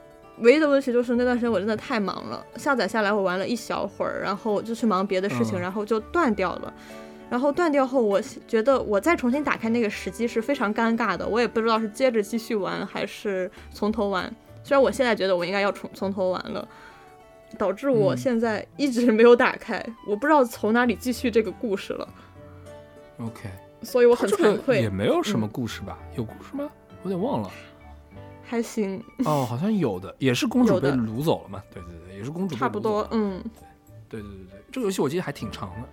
[0.41, 6.75] 唯一的问题就是那段时间我真的太忙了，下载下来我玩了一小会儿，然后就去忙别的事情，嗯然后就断掉了。
[7.33, 14.31] 然后断掉后，我觉得我再重新打开那个时机是非常尴尬的，我也不知道是接着继续玩还是从头玩。
[14.63, 16.69] 虽然我现在觉得我应该要从从头玩了，
[17.57, 22.07] 导致我嗯现在一直没有打开，我不知道从哪里继续这个故事了
[23.17, 23.49] ，，OK，
[23.81, 24.91] 所以我很惭愧也。
[24.91, 25.99] 没有什么嗯故事吧？
[26.15, 26.69] 有故事吗？
[27.03, 27.51] 我有点忘了。
[28.45, 31.63] 还行，哦，好像有的，也是公主被掳走了嘛？
[31.73, 33.09] 对对对，也是公主被差不掳走了，。
[33.09, 33.43] 多嗯
[34.07, 35.89] 对对对对，这个游戏我记得还挺长的，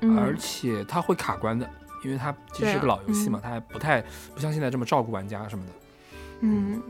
[0.00, 1.68] 嗯，而且它会卡关的，
[2.04, 4.00] 因为它其实是个老游戏嘛，它还不太
[4.34, 5.72] 不像现在这么照顾玩家什么的。
[6.40, 6.80] 嗯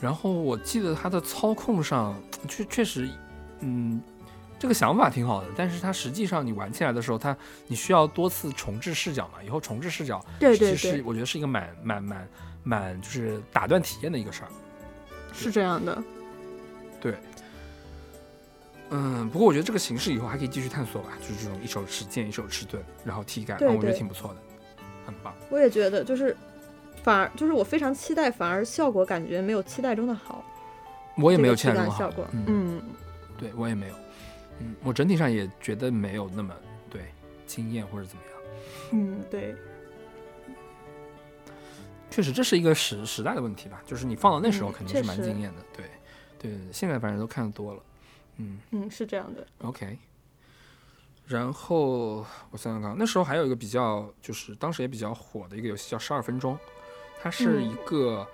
[0.00, 2.14] 然后我记得它的操控上
[2.48, 3.06] 确确实，
[3.60, 4.00] 嗯，
[4.58, 7.36] 这个想法挺好的，但是它实际上你玩起来的时候，它
[7.66, 12.28] 你需要多次重置视角嘛，以后重置视角对对其实我觉得是一个蛮蛮蛮
[12.62, 14.48] 蛮就是打断体验的一个事儿。
[15.34, 16.02] 是这样的。
[16.98, 17.14] 对，
[18.90, 24.40] 嗯，不过我觉得这个形式以后还可以继续探索吧，就是这种一手持剑一手持盾，然后体感，我觉得挺不错的，
[25.06, 25.34] 很棒。
[25.48, 26.36] 我也觉得，就是
[27.02, 30.44] 反而就是我非常期待，反而效果感觉没有期待中的好。
[31.16, 32.82] 我也没有期待中好体感效果，嗯，嗯，
[33.38, 33.94] 对我也没有，
[34.60, 36.54] 嗯，我整体上也觉得没有那么
[36.88, 37.02] 对
[37.46, 38.30] 惊艳或者怎么样。
[38.92, 39.54] 嗯，对，
[42.10, 45.84] 确实，这是一个时时代的问题吧，就是你放到那时候嗯肯定是蛮惊艳的，对，
[46.38, 47.80] 对，现在反正都看得多了，
[48.36, 49.46] 嗯嗯，是这样的。
[49.62, 49.98] ，OK。
[51.26, 56.54] 然后我想想看，那时候还有一个比较，就是当时也比较火的一个游戏叫《十二分钟》，
[57.22, 58.26] 它是一嗯个，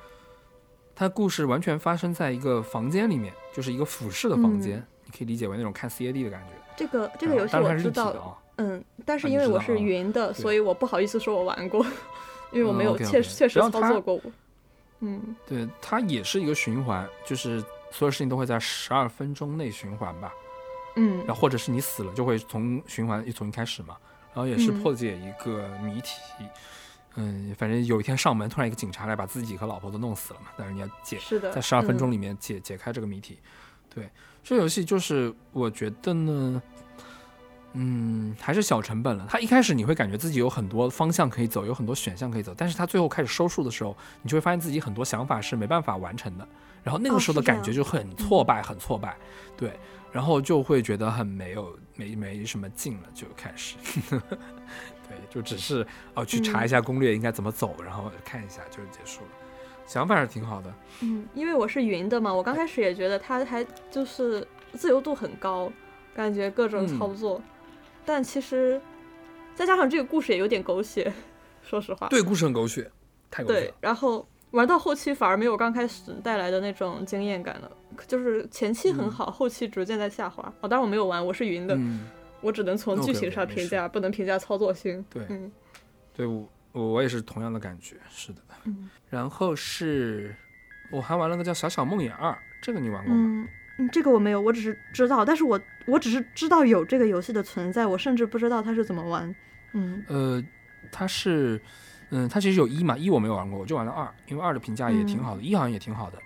[0.94, 6.52] 它故事完全发生在一个房间里面，就是一个俯视的房间，你可以理解为那种看 CAD 的感觉。
[6.74, 11.84] 这个这个游戏我知道嗯，但是啊因为我是云的，对所以我不好意思说我玩过，
[12.50, 14.20] 因为我嗯没有确确实然后它操作过。
[15.00, 17.62] 嗯对，它也是一个循环，就是
[17.96, 20.32] 所有事情都会在十二分钟内循环吧。
[20.98, 23.96] 嗯然后或者是你死了就会从循环一重新开始嘛，
[24.32, 26.20] 然后也是嗯破解一个谜题，
[27.16, 31.18] 嗯反正有一天上门突然一个警察来把自己和老婆都弄死了嘛，但是你要解
[31.52, 33.38] 在十二分嗯钟里面解、解开这个谜题，
[33.94, 34.08] 对，
[34.42, 36.62] 这个游戏就是我觉得呢。
[37.76, 39.26] 嗯，还是小成本了。
[39.28, 46.48] 它一开始你会感觉自己有很多方向可以走，有很多选项可以走，但是它最后开始收束的时候，你就会发现自己很多想法是没办法完成的。
[46.82, 49.16] 然后那个哦时候的感觉就很挫败，很挫败，
[49.56, 49.78] 对，
[50.12, 53.74] 然后就会觉得很没有没没什么劲了，就开始，
[54.10, 55.84] 对，就只是
[56.14, 59.28] 哦去查一下攻略应该怎么走，然后看一下就结束了。
[59.84, 65.70] 想法是挺好的，嗯，因为我是云的嘛，我刚开始也觉得它还就是自由度很高，
[66.14, 67.42] 感觉各种操嗯作，
[68.06, 68.80] 但其实
[69.54, 71.12] 再加上这个故事也有点狗血，
[71.62, 72.08] 说实话。
[72.08, 72.90] 对，故事很狗血，
[73.30, 77.70] 太狗血对。，然后玩到后期反而没有刚开始带来的那种惊艳感了，
[78.06, 80.42] 就是前期很嗯好，后期逐渐在下滑。
[80.60, 82.08] 哦，当然我没有玩，我是云的，嗯，
[82.40, 85.04] 我只能从剧情上评价，不能评价操作性。
[85.10, 85.50] 对嗯
[86.14, 88.40] 对我我我也是同样的感觉，是的。
[88.64, 90.34] 嗯然后是
[90.90, 93.20] 我还玩了个叫《小小梦魇二》，这个你玩过吗？
[93.20, 99.34] 嗯嗯，这个我没有，我只是知道，但是我我只是知道有这个游戏的存在，我甚至不知道它是怎么玩。
[99.72, 100.42] 嗯呃，
[100.90, 101.60] 它是，
[102.10, 106.18] 嗯，它其实有一嘛，一我没有玩过，我就玩了二，因为二的评价也挺好的，一好像也挺好的。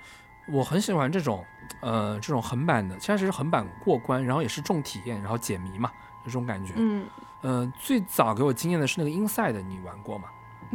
[0.46, 1.44] 我很喜欢这种，
[1.80, 5.90] 呃，这种横版的，其实是横版过关，然后也是重体验，然后解谜嘛，
[6.24, 6.74] 这种感觉。
[6.76, 7.06] 嗯，
[7.42, 10.28] 呃，最早给我惊艳的是那个 Inside，你玩过吗？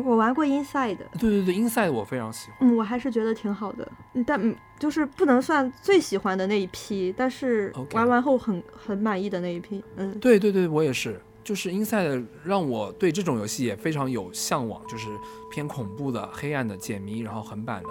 [0.04, 2.58] 我玩过 Inside，对对对，Inside 我非常喜欢。
[2.62, 9.84] 嗯，我还是觉得挺好的，嗯但嗯就是不能算最喜欢的那一批，但是玩完后很很满意的那一批。
[9.96, 11.22] 嗯对对对，我也是。
[11.44, 15.08] 就是 Inside 让我对这种游戏也非常有向往，就是
[15.52, 17.90] 偏恐怖的、黑暗的解谜，然后横版的，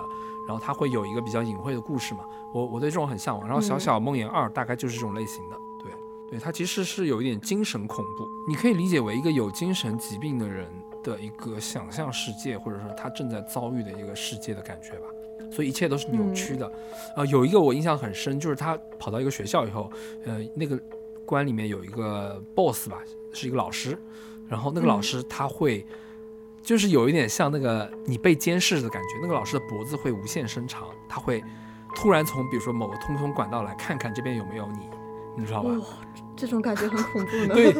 [0.49, 2.25] 然后它会有一个比较隐晦的故事嘛。
[2.53, 3.47] 我我对这种很向往。
[3.47, 5.93] 然后《小嗯小梦魇二》大概就是这种类型的，对
[6.29, 10.69] 对，它其实是有一点精神恐怖，你可以理解为一个有精神疾病的人
[11.05, 15.07] 的一个想象世界，或者说他正在遭遇的一个世界的感觉吧。
[15.53, 16.73] 所以一切都是扭曲的。
[17.15, 19.89] 呃，有一个我印象很深，就是他跑到一个学校以后，
[20.25, 20.77] 呃，那个
[21.25, 23.01] 关里面有一个 boss 吧，
[23.33, 23.97] 是一个老师，
[24.49, 25.87] 然后那个老嗯师他会，
[26.61, 31.41] 就是有一点像那个你被监视的感觉，那个老师的脖子会无限伸长，他会
[31.95, 34.79] 突然从比如说某个通风管道来看看这边有没有你，
[35.37, 35.71] 你知道吧？
[35.71, 35.87] 哇，
[36.35, 37.55] 这种感觉很恐怖的。
[37.55, 37.75] 对，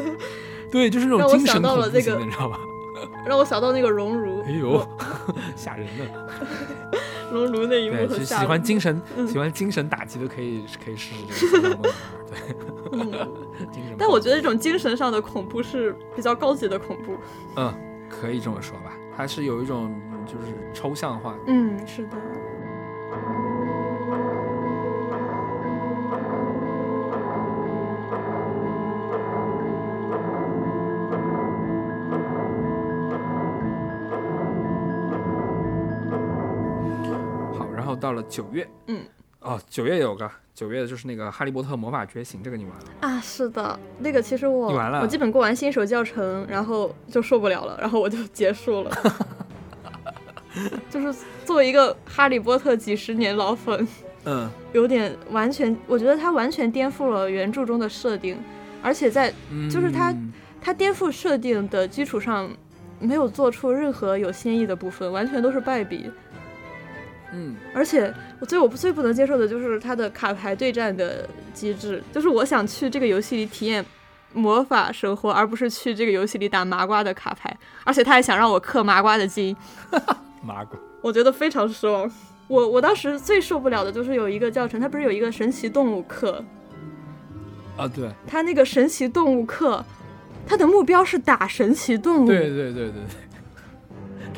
[0.71, 2.59] 对，就是那种精神恐怖型的，你知道吧？
[3.25, 4.87] 让我想到那个熔炉，哎呦，
[5.55, 6.05] 吓人呢！
[7.31, 8.47] 熔炉那一幕很吓人。
[8.47, 11.91] 欢精神、嗯喜欢精神打击的可以可以试试这个《对，
[12.93, 13.11] 嗯，
[13.71, 17.17] 精神但我觉得这种精神上的恐怖是比较高级的恐怖。
[17.55, 17.73] 嗯，
[18.09, 21.35] 可以这么说吧，它是有一种嗯就是抽象化。
[21.47, 22.17] 嗯，是的。
[38.05, 39.01] 到了九月，嗯，
[39.39, 42.91] 哦，九月有个九月就是那个《哈利波特魔法觉醒》，这个你玩了吗？
[43.01, 48.91] 啊，是的，那个其实我你完了我基本过完新手教程，然后就受不了了，然后我就结束了。
[50.87, 53.87] 就是作为一个哈利波特几十年老粉，
[54.25, 58.37] 嗯，有点完全，我觉得他完全颠覆了原著中的设定，
[58.83, 59.33] 而且在
[59.67, 62.49] 就是它嗯他颠覆设定的基础上，
[62.99, 66.11] 没有做出任何有新意的部分，完全都是败笔。
[67.35, 73.85] 嗯，而且我最我最不能接受的就是它的卡牌对战的机制，就是我想去这个游戏里体验
[74.33, 79.55] 魔法生活，而不是去这个游戏里打麻瓜的卡牌，而且他还想让我氪麻瓜的金，
[80.41, 80.79] 麻瓜。
[81.01, 82.09] 我觉得非常失望。
[82.47, 86.43] 我我当时最受不了的就是有一个教程，它不是有一个神奇动物课，
[87.75, 89.83] 啊，对，它那个神奇动物课，
[90.47, 92.27] 它的目标是打神奇动物。
[92.27, 92.91] 对对对对对，
[93.24, 93.24] 他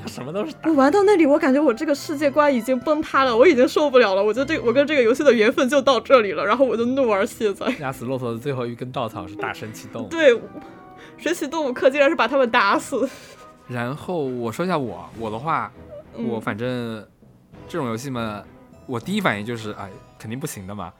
[0.07, 4.23] 什么都是打我玩到那里，我感觉我这个世界观已经崩塌了，我已经受不了了。
[4.23, 7.67] 我觉得这我跟这个游戏的缘分就到这里了，然后我就怒而卸载。
[7.79, 10.07] 压死骆驼的最后一根稻草是大神启动。
[10.09, 10.39] 对，
[11.17, 13.07] 神奇动物课竟然是把他们打死。
[13.67, 15.71] 然后我说一下我我的话，
[16.15, 17.05] 嗯我反正
[17.67, 18.41] 这种游戏嘛，
[18.85, 20.93] 我第一反应就是哎，肯定不行的嘛。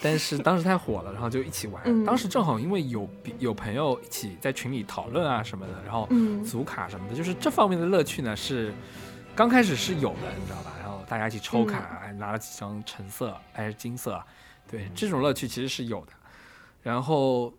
[0.00, 1.82] 但是当时太火了，然后就一起玩。
[1.84, 3.08] 嗯当时正好因为有
[3.38, 8.72] 有朋友一起在群里讨论啊什么的，然后嗯组卡什么的，就是这方面的乐趣呢是
[9.34, 10.72] 刚开始是有的，你知道吧？
[10.80, 14.22] 然后大家一起抽卡，哎拿了几张橙色还是金色，
[14.70, 16.12] 对，这种乐趣其实是有的。
[16.82, 17.52] 然后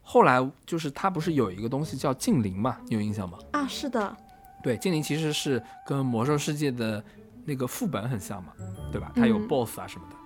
[0.00, 3.38] 后来就是它不是有一个东西叫精灵嘛，你有印象吗？
[3.52, 4.16] 啊，是的，
[4.62, 7.04] 对，精灵其实是跟魔兽世界的
[7.44, 8.52] 那个副本很像嘛，
[8.90, 9.12] 对吧？
[9.14, 10.16] 它有嗯 BOSS 啊什么的。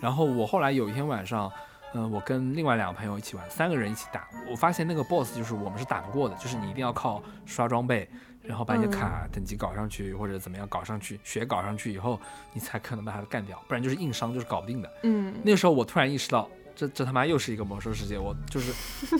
[0.00, 1.50] 然后我后来有一天晚上，
[1.94, 8.08] 嗯、我跟另外两个朋友一起玩，三个人一起打，我发现那个 BOSS 就是我们是打不过的，就是你一定要靠刷装备，
[8.42, 12.20] 然后把你的嗯卡等级搞上去，或者怎么样搞上去，血搞上去以后，
[12.52, 14.90] 你才可能把它干掉，不然就是硬伤，就是搞不定的。
[15.04, 18.72] 嗯，那个时候我突然意识到，这这他妈又是一个魔兽世界，我就是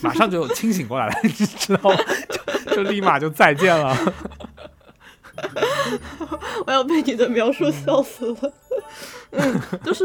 [0.03, 1.97] 马上就清醒过来了，你知道吗？
[2.69, 3.97] 就就立马就再见了。
[6.67, 8.53] 我要被你的描述笑死了。
[9.37, 10.05] 嗯， 就是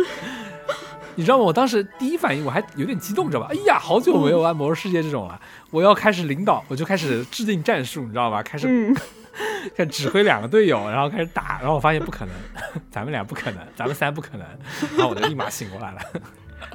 [1.16, 1.44] 你知道吗？
[1.44, 3.48] 我当时第一反应我还有点激动，知道吧？
[3.52, 5.40] 哎呀，好久没有玩魔兽世界这种了，
[5.70, 8.41] 我要开始领导，我就开始制定战术，你知道吧？
[8.44, 8.95] 开始嗯，
[9.76, 12.34] 开始指挥两个队友，然后开始打，然后我发现不可能，
[12.90, 14.48] 咱们俩不可能，咱们三不可能，
[14.98, 15.99] 然后我就立马醒过来了。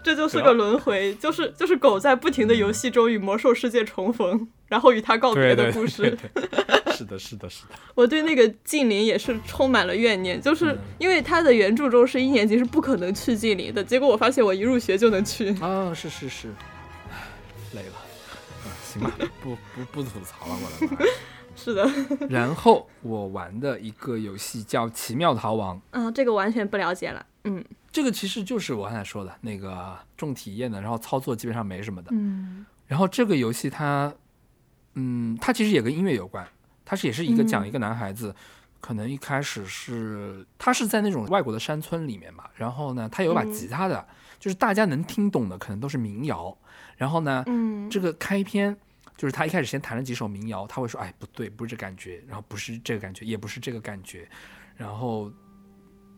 [0.02, 6.10] 这就是个轮回，就是就是狗在不停的游戏中与魔兽世界重逢，然后与他告别的故事。
[6.10, 6.42] 对，
[6.94, 7.74] 是的，是的，是的。
[7.94, 15.50] 我对那个近邻也是充满了怨念，就是嗯因为他的原著中是一年级是不可能去近邻的，结果我发现我一入学就能去。
[15.60, 16.48] 啊，是是是，
[17.10, 17.16] 唉
[17.74, 17.94] 累了。
[18.64, 19.12] 嗯，行吧，
[19.42, 21.02] 不不不吐槽了，我的妈。
[21.58, 21.90] 是的，
[22.28, 27.24] 然后我玩的一个游戏叫《奇妙逃亡》，啊，这个完全不了解了。
[27.44, 32.10] 嗯这个其实就是我刚才说的那个重体验的，然后操作基本上没什么的。
[32.12, 34.12] 嗯然后这个游戏它，
[34.96, 36.46] 嗯，它其实也跟音乐有关，
[36.84, 37.68] 它是也是一个讲嗯。
[37.68, 38.34] 一个男孩子，
[38.80, 43.52] 可能一开始是他是在那种外国的山村里面嘛，然后呢，他有一把嗯。
[43.52, 44.06] 吉他的，
[44.38, 46.56] 就是大家能听懂的可能都是民谣，
[46.96, 48.76] 然后呢，嗯，这个开篇
[49.16, 54.28] 就是他一开始先弹了几首民谣，他会说，哎，不对，不是这感觉，然后不是这个感觉，也不是这个感觉，
[54.76, 55.30] 然后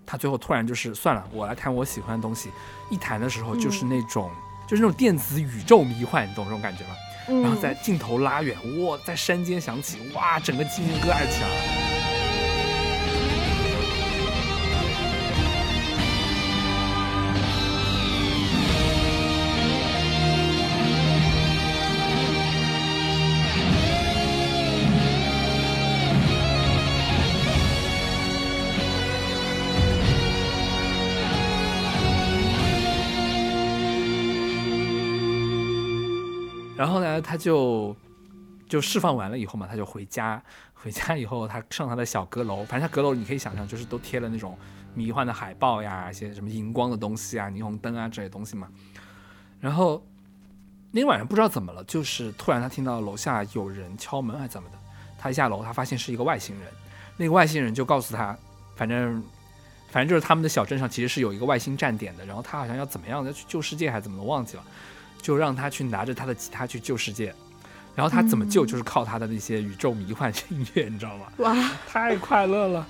[0.04, 2.50] 他最后突然就是算了，我来弹我喜欢的东西，
[2.90, 4.30] 一弹的时候就是那种、
[4.68, 6.94] 就是那种电子宇宙迷幻，你懂这种感觉吗？
[7.28, 11.87] 嗯然后在镜头拉远，哇，在山间响起，哇，整个鸡皮疙瘩起来了。
[37.20, 37.94] 他就
[38.68, 40.42] 就释放完了以后嘛，他就回家。
[40.80, 44.56] 回家以后，他上他的小阁楼，反正他阁楼你可以想象，就是都贴了那种
[44.94, 48.68] 迷幻的海报呀，一些什么荧光的东西啊、霓虹灯啊这些东西嘛。
[49.58, 50.00] 然后
[50.92, 54.78] 那天晚上不知道怎么了，就是突然他听到楼下有人敲门还是怎么的，
[55.18, 56.68] 他一下楼，他发现是一个外星人。
[57.16, 58.38] 那个外星人就告诉他，
[58.76, 59.20] 反正
[59.90, 64.62] 反正就是他们的小镇上其实是有一个外星站点的，然后他好像要怎么样要去救世界还是怎么的忘记了，
[65.20, 67.34] 就让他去拿着他的吉他去救世界。
[67.94, 71.32] 然后他怎么救，就是靠他的那些宇宙迷幻音乐，你知道吗？
[71.38, 72.86] 哇，太快乐了。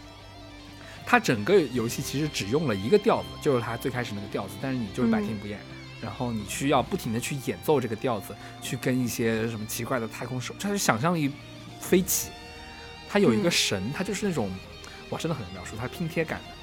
[1.06, 5.58] 他整个游戏其实只用了一个调子，就是他最开始那个调子，但是你就是百听不厌，
[6.02, 11.32] 然后你需要不停的去演奏这个调子，去跟一些什么奇怪的太空手，他是想象力
[11.80, 12.28] 飞起。
[13.08, 14.50] 他有一个嗯神，他就是那种，
[15.08, 16.54] 哇，真的很难描述，他是拼贴感的，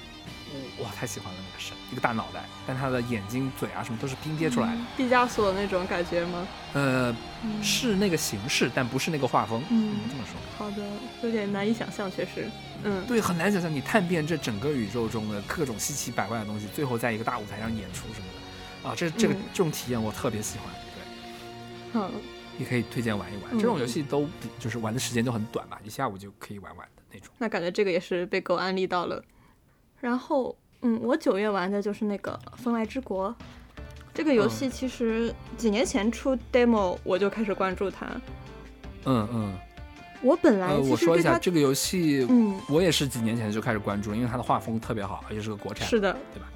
[0.79, 6.47] 哇，太喜欢了那个神，一个大脑袋，但他的眼睛、嘴啊什么都是拼贴出来的，毕加索那种感觉吗？
[6.73, 10.35] 呃，嗯是那个形式，但不是那个画风，嗯这么说。
[10.57, 10.83] 好的，
[11.23, 12.49] 有点难以想象，确实。
[12.83, 18.27] 嗯，对，很难想象你探遍这整个宇宙中的各种稀奇百怪的东西，最后在一个大舞台上演出什么
[18.83, 20.67] 的，啊，这这个、嗯这种体验我特别喜欢。
[21.93, 22.11] 对，好，
[22.57, 23.51] 你可以推荐玩一玩。
[23.51, 27.29] 嗯这种游戏都比就是玩的时间都很短嘛，一下午就可以玩完的那种。
[27.37, 29.23] 那感觉这个也是被狗安利到了。
[29.99, 33.29] 然后，嗯，我九月玩的就是那个《风外之国》。
[34.13, 38.05] 这个游戏其实几年前出 demo，我就开始关注它。
[39.05, 39.53] 嗯嗯，
[40.21, 46.47] 我本来我说一下，这个游戏嗯，我也是几年前就开始关注了，因为它的画风特别好，而且是个国产，是的，对吧？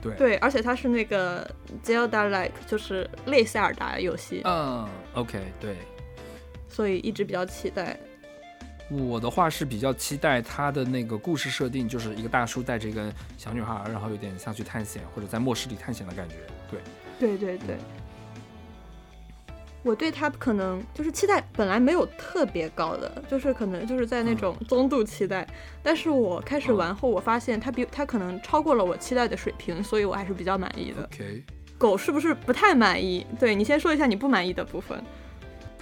[0.00, 1.50] 对，对，而且它是那个
[1.84, 5.76] Zelda like，就是类塞尔达游戏，嗯，OK，对。
[6.68, 7.98] 所以一直比较期待。
[8.88, 16.36] 我的话是比较期待他的那个故事设定，就是一个大叔带着一个小女孩，然后有点像去探险或者在末世里探险的感觉。
[16.70, 16.80] 对，
[17.18, 17.76] 对对对，
[19.82, 25.46] 我对他可能就是期待本来没有特别高的，就是可能就是在那嗯种中度期待，
[25.82, 31.02] 但是我开始嗯玩后，我发现他比他可能超过了我期待的水平，所以我还是比较满意的。
[31.04, 31.42] OK，
[31.76, 33.26] 狗是不是不太满意？
[33.38, 35.02] 对你先说一下你不满意的部分。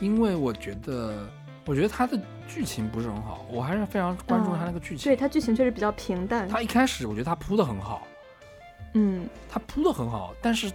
[0.01, 1.29] 因为我觉得，
[1.67, 5.05] 我觉得它的剧情不是很好，我还是非常关注它那个剧情。
[5.11, 6.49] 对它剧情确实比较平淡。
[6.49, 8.07] 它一开始我觉得它铺的很好，
[8.95, 10.71] 嗯它铺的很好，但是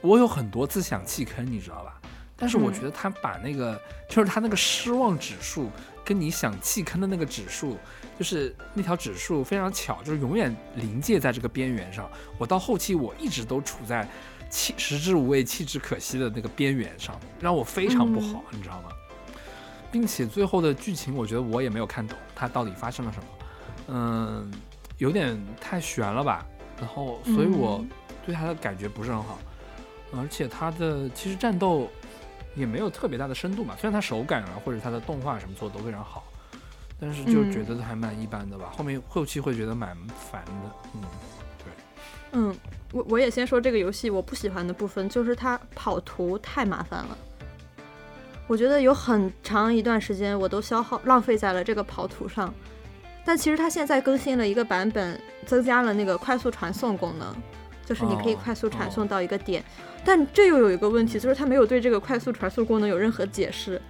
[0.00, 2.00] 我有很多次想弃坑，你知道吧？
[2.40, 3.76] 但是我嗯觉得他把那个，
[4.08, 5.68] 就是他那个失望指数
[6.04, 7.76] 跟你想弃坑的那个指数，
[8.16, 12.08] 就是那条指数非常巧，就是永远临界在这个边缘上。
[12.38, 14.08] 我到后期我一直都处在
[14.48, 18.90] 弃食之无味，弃之可惜的那个边缘上，让我非常不好，你知道吗？
[19.90, 23.26] 并且最后的剧情，我觉得我也没有看懂，它到底发生了什么，
[23.88, 24.52] 嗯，
[24.98, 26.46] 有点太悬了吧。
[26.78, 27.88] 然后，所以我嗯
[28.24, 29.38] 对它的感觉不是很好，
[30.16, 31.88] 而且它的其实战斗
[32.54, 33.74] 也没有特别大的深度嘛。
[33.76, 36.24] 虽然它手感啊或者它的动画什么做的都非常好，
[37.00, 38.70] 但是就嗯觉得还蛮一般的吧。
[38.76, 39.96] 后面后期会觉得蛮
[40.30, 41.00] 烦的，嗯，
[41.58, 41.72] 对
[42.32, 42.56] 嗯，
[42.92, 47.18] 我我也先说这个游戏我不喜欢的部分，就是它跑图太麻烦了。
[48.48, 52.52] 我觉得有很长一段时间我都消耗浪费在了这个跑图上，
[53.24, 57.32] 但其实它现在更新了一个版本，增加了那个快速传送功能，
[57.84, 59.62] 就是你可以哦快速传送到一个点。
[60.02, 63.80] 但这又有一个问题，就是它没有对这个快速传送功能有任何解释。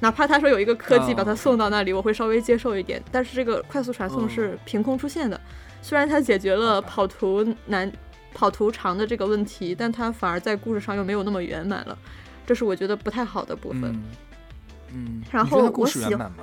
[0.00, 3.02] 哪怕他说有一个科技把它哦送到那里，我会稍微接受一点。
[3.12, 5.38] 但是这个快速传送嗯是凭空出现的，
[5.82, 7.92] 虽然它解决了跑图难、
[8.32, 11.98] 跑图长的这个问题，但它反而在故事上又没有那么圆满了，
[12.48, 13.84] 这是我觉得不太好的部分。
[13.84, 14.02] 嗯
[14.94, 16.38] 嗯，然后我喜故事圆满吗？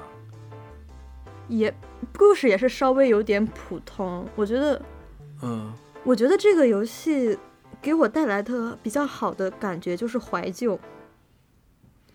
[1.47, 1.73] 也
[2.15, 4.79] 故事也是稍微有点普通，我觉得，
[5.41, 5.73] 嗯
[6.03, 7.35] 我觉得这个游戏
[7.81, 10.79] 给我带来的比较好的感觉就是怀旧，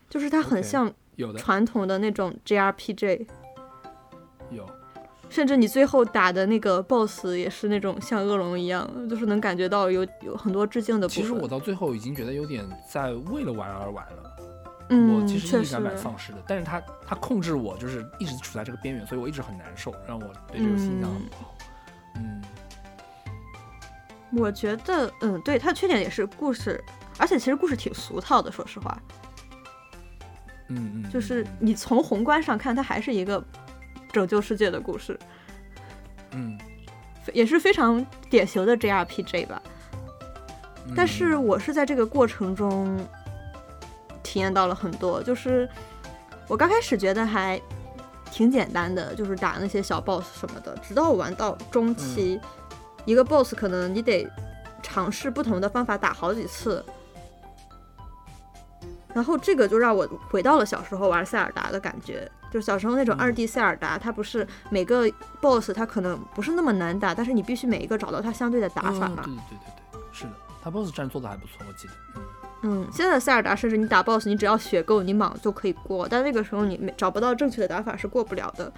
[0.09, 0.93] 就是它很像
[1.37, 3.27] 传统的那种 JRPG。
[5.31, 11.23] 有，甚至你最后打的那个 BOSS 也是那种像恶龙一样，就是能感觉到有有很多致敬的部分。
[11.23, 14.37] 其实我到最后已经觉得有点在为了玩而玩了。
[14.93, 21.55] 嗯，我其实意感蛮丧失的，但是他他控制我就是一直处在这个边缘，所以我一直很难受，让我对这个游戏印象很不好。
[22.17, 22.43] 嗯
[24.33, 26.81] 我觉得，嗯，对，它的缺点也是故事，
[27.19, 28.97] 而且其实故事挺俗套的，说实话，
[30.69, 33.43] 嗯嗯，就是嗯你从宏观上看，它还是一个
[34.13, 35.19] 拯救世界的故事，
[36.33, 36.59] 嗯，
[37.33, 39.63] 也是非常典型的 JRPG 吧。
[40.87, 42.99] 嗯但是嗯我是在这个过程中
[44.23, 45.69] 体验到了很多，就是
[46.49, 47.61] 我刚开始觉得还
[48.31, 52.41] 挺简单的，就是打那些小 boss 什么的，直到我玩到中期，
[53.05, 54.29] 一个 boss 可能你得
[54.83, 56.85] 尝试不同的方法打好几次。
[59.15, 65.11] 然后这个就让我回到了小时候玩塞尔达的感觉，就是小时候那种嗯二 D 塞尔达，它不是每个
[65.41, 69.25] BOSS 它可能不是那么难打，但是你必须每一个找到它相对的打法嘛。
[69.27, 70.31] 嗯对对对对对，是的，
[70.63, 71.95] 它 BOSS 战做的还不错，我记得。
[72.17, 72.23] 嗯
[72.63, 78.71] 嗯，现在的塞尔达甚至你打 BOSS，你只要血够，你莽就可以过，但那个时候你没找不到正确的打法是过不了的。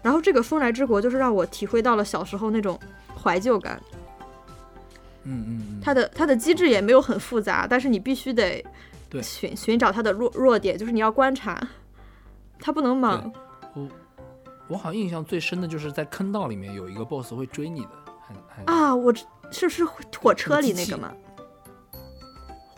[0.00, 2.78] 然后这个风来之国就是让我体会到了小时候那种
[3.20, 3.82] 怀旧感，
[5.24, 8.64] 嗯嗯嗯，它的它的机制也没有很复杂，但是你必须得
[9.08, 11.60] 对寻寻找他的弱弱点，就是你要观察，
[12.58, 13.32] 他不能莽。
[13.74, 13.88] 我
[14.68, 17.90] 我好像印象最深的就是在坑道里面有一个 BOSS 会追你的，
[18.26, 21.12] 还还啊，我知是不是火车里那个吗？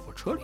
[0.07, 0.43] 火车里，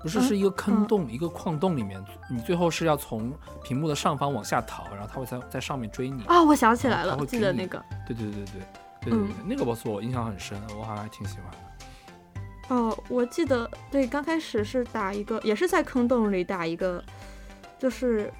[0.00, 3.30] 不是嗯是一个坑嗯洞，一个矿洞里面，你最后是要从
[3.62, 6.24] 屏幕的上方往下逃，然后他会在在上面追你。
[6.24, 7.84] 啊，我想起来了，然后它会给你记得那个。
[8.06, 8.60] 对对对对对
[9.02, 11.58] 对对嗯对，那个 BOSS 我印象很深，我好像还挺喜欢的。
[12.68, 17.02] 哦，我记得对，刚开始是打一个，也是在坑洞里打一个，
[17.78, 18.32] 就是，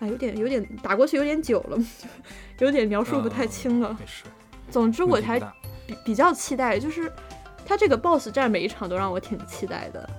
[0.00, 1.78] 哎，有点有点打过去有点久了，
[2.58, 3.96] 有点描述不太清了。
[3.98, 4.24] 没事，
[4.70, 5.54] 总之我还问题不大
[5.86, 7.10] 比比较期待，就是
[7.64, 10.10] 他这个 BOSS 战每一场都让我挺期待的。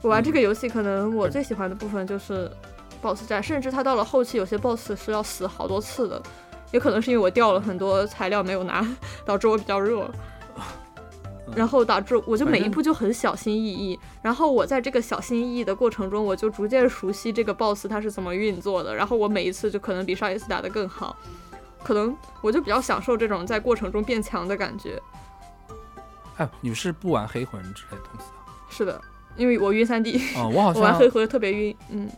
[0.00, 2.50] 我玩这个游戏，可能我最喜欢的部分就是
[3.02, 6.22] BOSS 战，甚至它到了后期有些 BOSS 是要死好多次的，
[6.72, 8.86] 也可能是因为我掉了很多材料没有拿，
[9.26, 10.10] 导致我比较弱。
[11.54, 21.16] 然后导致我就每一步就很小心翼翼，然后我在这个小心翼翼的过程中，我就逐渐熟悉这个 boss 它是怎么运作的，然后我每一次就可能比上一次打得更好，
[21.82, 25.00] 可能我就比较享受这种在过程中变强的感觉。
[26.36, 28.42] 哎，你是不玩黑魂之类的东西啊？
[28.68, 29.00] 是的，
[29.36, 32.08] 因为我晕三 D，哦，我好 我玩黑魂特别晕，嗯，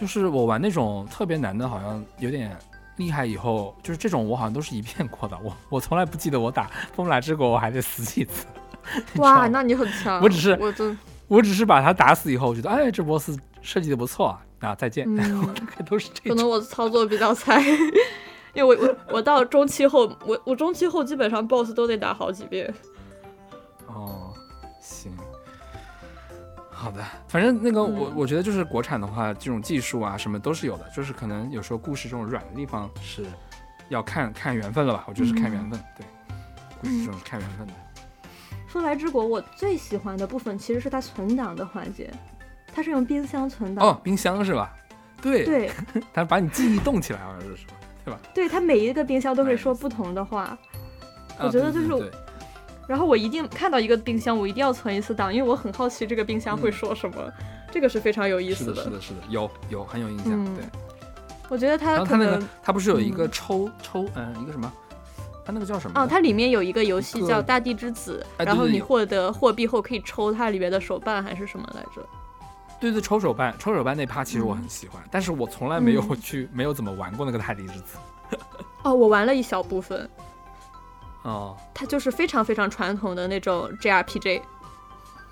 [0.00, 2.56] 就是我玩那种特别难的，好像有点
[2.98, 3.24] 厉害。
[3.24, 5.38] 以后就是这种，我好像都是一遍过的。
[5.42, 8.46] 我我从来不记得我打风来之国我还得死几次。
[9.16, 10.20] 哇，那你很强。
[10.22, 10.98] 我只是我真，
[11.28, 13.30] 我只是把他打死以后，我觉得哎，这 boss
[13.60, 15.06] 设计的不错啊，啊，再见。
[15.08, 16.50] 嗯 我大概都是这可能种。
[16.50, 17.60] 我操作比较菜，
[18.54, 22.72] 因为我我我到中期后，我我中期后基本上 BOSS 都得打好几遍。
[23.86, 24.32] 哦，
[24.80, 25.12] 行。
[26.78, 33.26] 好的，反正那个我嗯我觉得就是国产的话，这种技术啊什么都是有的，就是可能有时候故事这种软的地方是
[33.88, 36.06] 要看看缘分了吧，我觉得是看缘分，对，
[36.80, 37.72] 故事这种看缘分的。
[38.68, 42.12] 说来之国，我最喜欢的部分其实是它存档的环节，
[42.72, 43.84] 它是用冰箱存档。
[43.84, 44.72] 哦，冰箱是吧？
[45.20, 45.70] 对，对
[46.14, 47.64] 它把你记忆冻起来，好像是说，
[48.04, 48.20] 对吧？
[48.32, 50.56] 对，它每一个冰箱都会说不同的话。
[51.40, 52.18] 我啊觉得就是对对对
[52.88, 57.32] 然后我一定看到一个冰箱，我一定要存一次档，因为我很好奇这个冰箱会说什么，
[57.70, 60.64] 这个是非常有意思是的，是的，是的，有有很有印象，嗯对。
[61.50, 64.72] 我觉得它可然后它那个能，它不是有一个嗯抽抽，嗯，一个什么？
[65.44, 66.00] 它那个叫什么？
[66.00, 72.06] 哦，它里面有一个游戏叫《大地之子》，然后你获得货币后可以抽它里面的手办还是什么来着？
[72.80, 77.96] 对对，抽手办，抽手办那趴其实我很喜欢，但是我从来没有嗯去，没有怎么玩过那个大地之子。
[78.84, 80.08] 哦，我玩了一小部分，
[81.22, 84.42] 哦，它就是非常非常传统的那种 JRPG。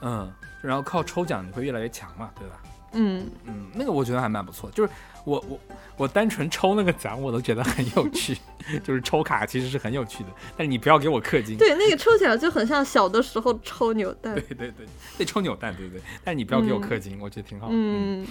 [0.03, 0.31] 嗯，
[0.63, 2.57] 然后靠抽奖你会越来越强嘛，对吧？
[2.93, 4.93] 嗯，嗯，那个我觉得还蛮不错，就是
[5.25, 5.61] 我我
[5.97, 8.37] 我单纯抽那个奖我都觉得很有趣，
[8.83, 11.59] 就是抽卡其实是很有趣的，但是你不要给我氪金。
[11.59, 14.43] 对，那个抽起来就很像小的时候抽扭蛋 对。
[14.43, 14.87] 对对，
[15.19, 17.69] 对抽扭蛋，对对对，但是你不要给我氪金，我觉得挺好。
[17.71, 18.27] 嗯，嗯，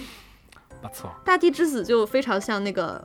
[0.82, 1.12] 不错。
[1.24, 3.04] 大地之子就非常像那个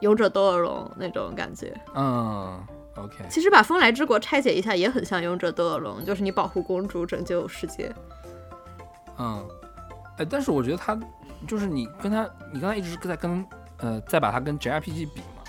[0.00, 1.72] 勇者斗恶龙那种感觉。
[1.94, 2.60] 嗯
[3.04, 7.92] ，OK，其实把风来之国拆解一下，也很像勇者斗恶龙，就是你保护公主，拯救世界。
[9.18, 9.46] 嗯，
[10.18, 10.98] 哎，但是我觉得他
[11.46, 13.44] 就是你跟他，你刚才一直在跟
[13.78, 15.42] 呃，再把它跟 JRPG 比嘛。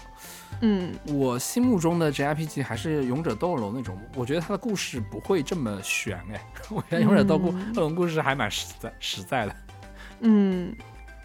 [0.64, 9.56] 嗯，我心目中的 JRPG 还是勇者斗恶龙那种，我觉得它的故事不会这么悬哎， 我觉得勇者斗恶龙故事还蛮实在实在的。
[10.22, 10.76] 嗯，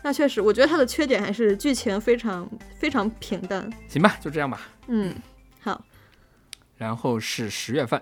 [0.03, 2.49] 那确实，我觉得它的缺点还是剧情非常
[2.79, 3.69] 非常平淡。
[3.89, 4.61] 行吧，就这样吧。
[4.87, 5.21] 嗯，好，
[6.77, 8.01] 然后是十月份，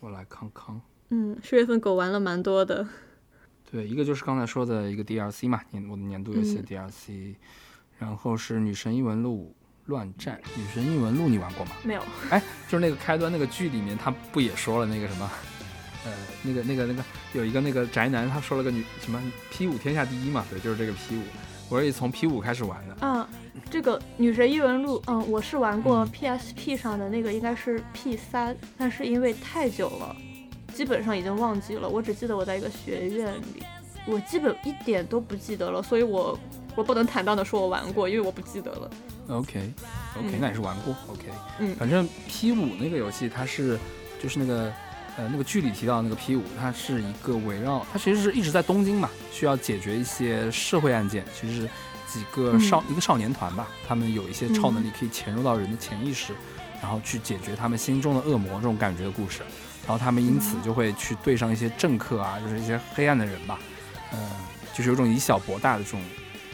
[0.00, 0.80] 我来康康。
[1.10, 2.86] 嗯，十月份狗玩了蛮多的。
[3.70, 7.34] 对，一个就是刚才说的一个 DLC 嘛，年我的年度游戏的嗯 DLC，、
[7.98, 9.54] 然后是《女神异闻录
[9.86, 10.38] 乱战》。
[10.60, 11.72] 《女神异闻录》你玩过吗？
[11.82, 15.30] 没有，哎，就是那个开端那个剧里面，他不也说了那个什么，
[16.04, 16.12] 呃，
[16.42, 21.22] 那个那个那个有一个那个宅男，他说了个女什么 P 五天下第一嘛，对，就是这个 P 五，
[21.72, 23.06] 我是从 P 五开始玩的。
[23.06, 23.26] 啊，
[23.70, 30.14] 这个《女神异闻录》，嗯，我是玩过嗯 PSP 上的那个，应该是 P 三，但是因为太久了，
[30.74, 31.88] 基本上已经忘记了。
[31.88, 33.62] 我只记得我在一个学院里，
[34.04, 36.38] 我基本一点都不记得了，所以我
[36.76, 38.90] 我不能坦荡的说我玩过，因为我不记得了。
[39.28, 39.72] OK
[40.18, 40.94] OK，、嗯那也是玩过。
[41.08, 41.22] OK，
[41.58, 43.78] 嗯反正 P 五那个游戏它是
[44.22, 44.70] 就是那个
[45.22, 51.70] 呃那个剧里提到的那个 P 五，它是一个围绕它其实是一直在东京嘛，需要解决一些社会案件，其实是
[52.08, 56.32] 几个少、一个少年团吧，他们有一些超能力可以潜入到人的潜意识，
[56.82, 59.42] 然后去解决他们心中的恶魔这种感觉的故事，
[59.86, 63.60] 然后他们因此就会去对上一些政客啊，就是一些黑暗的人吧，
[64.12, 64.18] 嗯、
[64.74, 66.02] 就是有种以小博大的这种。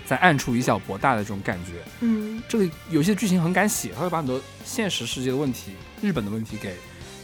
[0.07, 2.43] 在暗处以小博大的这种感觉，嗯。
[2.49, 6.75] 这个有些剧情很敢写，他会把很多现实世界的问题、日本的问题给，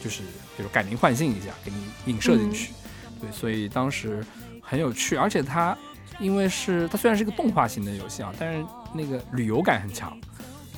[0.05, 0.21] 就是
[0.55, 2.75] 比如改名换姓一下，给你影射进去。
[3.19, 4.23] 对，所以当时
[4.61, 5.75] 很有趣，而且它
[6.21, 8.63] 因为是它虽然是一个动画型的游戏啊，但是
[8.93, 10.15] 那个旅游感很强，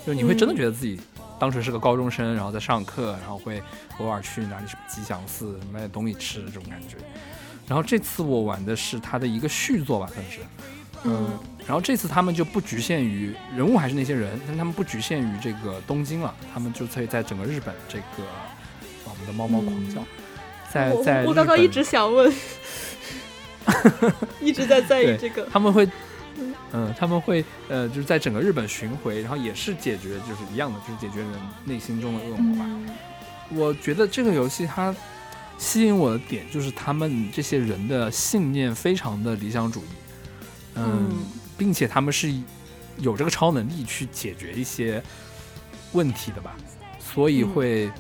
[0.07, 1.01] 就是你会真的觉得自己
[1.41, 3.61] 当时是个高中生，然后在上课，然后会
[3.99, 6.97] 偶尔去哪里什么吉祥寺买点东西吃这种感觉。
[7.67, 10.39] 然后这次我玩的是它的一个续作吧，算是。
[11.05, 11.29] 嗯，
[11.67, 18.29] 然后这次他们就不局限于人物还是那些人，但他们不局限于这个东京了，他们就可以在整个日本这个，哇
[19.21, 20.05] 我们的猫猫狂叫，
[20.73, 22.33] 在我在我刚刚一直想问，
[24.41, 25.47] 一直在在意这个。
[25.53, 25.89] 他们会，
[26.73, 31.29] 嗯，他们会呃，就是在整个日本巡回，然后也是解决就是一样的，就是解决人
[31.65, 32.65] 内心中的恶魔吧。
[32.69, 32.89] 嗯。
[33.51, 34.95] 我觉得这个游戏它
[35.59, 39.89] 吸引我的点就是他们这些人的信念非常的理想主义，
[40.75, 41.17] 嗯，嗯。
[41.59, 42.31] 并且他们是
[42.99, 45.03] 有这个超能力去解决一些
[45.93, 46.55] 问题的吧，
[46.99, 47.93] 所以会，嗯，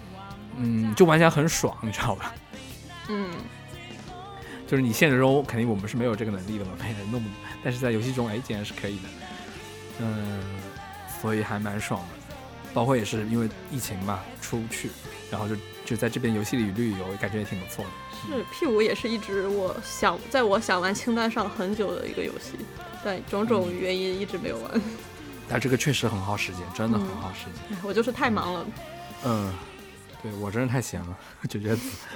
[0.94, 2.34] 就玩起来很爽，你知道吧？
[3.08, 3.30] 嗯，
[4.66, 7.22] 就是你现实中肯定我们是没有这个能力的嘛，没人弄，
[7.62, 9.08] 但是在游戏中，哎，竟然是可以的，
[10.00, 10.42] 嗯，
[11.20, 12.08] 所以还蛮爽的。
[12.74, 14.90] 包括也是因为疫情嘛，出不去，
[15.30, 17.90] 然后就就在这边游戏里旅旅游，感觉也挺不错的。
[18.36, 22.58] 是 P 五也是一直我想在我想玩清单上很久的一个游戏，
[23.02, 24.82] 但种种原因一直没有玩。
[25.48, 27.78] 但这个确实很耗时间，真的很耗时间。
[27.78, 28.66] 哎我就是太忙了。
[29.24, 29.54] 嗯，
[30.22, 31.18] 对我真是太闲了，
[31.48, 32.06] 绝绝子。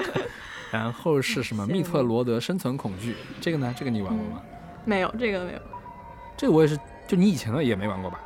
[0.71, 1.67] 然后是什么？
[1.69, 3.75] 密特罗德生存恐惧，这个呢？
[3.77, 4.43] 这个你玩过吗？
[4.85, 5.59] 没有这个没有。
[6.37, 8.21] 这个我也是，就你以前的也没玩过吧？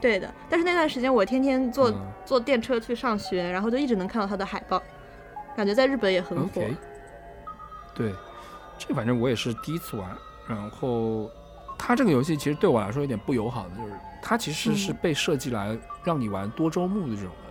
[0.00, 4.80] 对的，但是那段时间我天天坐、嗯坐电车去上学，然后就一直能看到它的海报，
[5.56, 6.62] 感觉在日本也很火。
[7.92, 8.14] 对，
[8.78, 10.16] 这反正我也是第一次玩。
[10.46, 11.28] 然后
[11.76, 13.92] 它这个游戏其实对我来说有点不友好的，就是
[14.22, 17.49] 它其实是嗯被设计来让你玩多周目的这种的，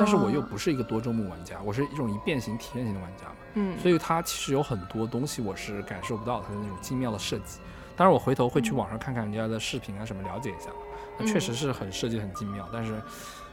[0.00, 7.60] 但是我又哦不是一个多周目玩家，我是一种一变形体验型的玩家嘛，嗯，所以它其实有很多东西我是感受不到它的那种精妙的设计。
[7.96, 10.70] 当然，我回头会去网上看看人家的视频啊什么，了解一下。
[11.18, 13.00] 那确实嗯是很设计很精妙，但是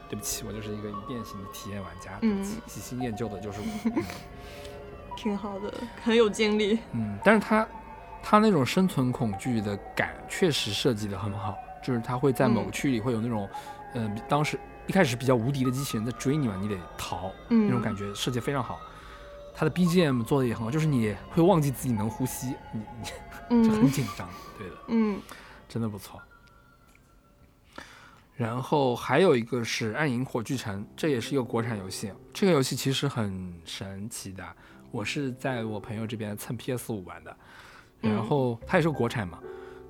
[0.08, 3.90] 对不起，我就是一个一变形的体验玩家，对嗯不起，喜新厌旧的就是我。
[3.96, 4.02] 嗯
[5.16, 6.78] 挺好的，很有精力。
[6.92, 7.66] 嗯，但是它
[8.22, 13.48] 它那种生存恐惧的感确实设计的很好，就是它会在某个嗯区域里会有那种，
[13.94, 14.56] 嗯、当时
[14.88, 18.80] 一开始比较无敌的机器人在追你嘛，你得逃，嗯，那种感觉设计非常好。
[19.54, 22.80] 它的 BGM 做的也很好，就是你会忘记自己能呼吸，你
[23.50, 25.20] 你 就很嗯紧张，对的，嗯
[25.68, 26.20] 真的不错。
[28.34, 32.12] 然后还有一个是《暗影火炬城》，这也是一个国产游戏。
[32.32, 34.44] 这个游戏其实很神奇的，
[34.92, 37.36] 我是在我朋友这边蹭 PS 五玩的，
[38.00, 39.40] 然嗯后它也是国产嘛，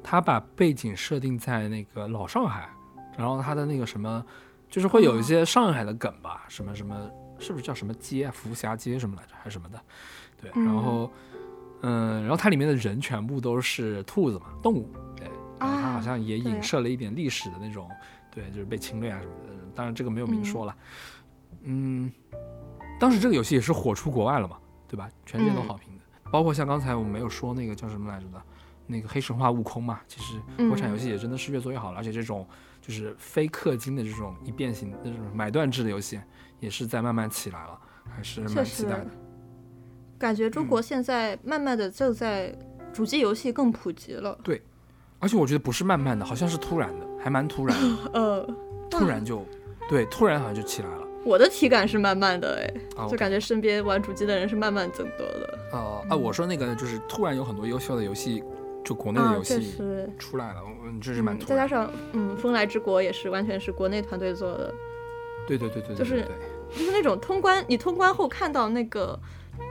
[0.03, 2.71] 它把背景设定在那个老上海，
[3.19, 4.25] 然后它的那个什么，
[4.69, 9.81] 就是会有一些上海的梗吧，什么什么，是不是叫什么街啊，福霞街什么来着，还是什么的，
[10.41, 11.11] 对，然嗯后。
[11.81, 15.29] 嗯，然后它里面的人全部都是兔子嘛，动物，对，
[15.61, 17.89] 然后它好啊像也影射了一点历史的那种，
[18.33, 19.53] 对，就是被侵略啊什么的。
[19.77, 20.75] 当然这个没有明说了。
[21.63, 22.11] 嗯，
[22.99, 24.59] 当时这个游戏也是火出国外了嘛，
[24.89, 25.09] 对吧？
[25.25, 28.43] 全世界都嗯好评的，包括像刚才我们没有说那个叫什么来着的，
[28.89, 32.45] 那个黑神话悟空嘛，其实国产游嗯戏也真的是越做越好了，而且这种
[32.89, 36.19] 就是非氪金的这种一变形的这种买断制的游戏
[36.59, 37.79] 也是在慢慢起来了，
[38.09, 39.07] 还是蛮期待的。
[40.19, 42.51] 感觉中嗯国现在慢慢的就在
[42.91, 44.39] 主机游戏更普及了。
[44.43, 44.63] 对
[45.19, 48.11] 而且我觉得不是慢慢的，好像是突然的，还蛮突然的。
[48.19, 48.55] 呃，
[48.91, 49.45] 突然就，
[49.87, 51.07] 对，突然好像就起来了。
[51.25, 55.59] 我的体感是慢慢的，哎，啊，就感觉身边玩主机的人是慢慢增多的。
[55.73, 58.43] 呃啊，我说那个就是突然有很多优秀的游戏，
[58.89, 59.77] 就国内的啊，游戏
[60.19, 61.39] 出来了，嗯，这是蛮。
[61.41, 64.73] 再加上嗯，风来之国也是完全是国内团队做的，
[65.47, 69.21] 对对对对对，就是对对就是那种通关，你通关后看到那个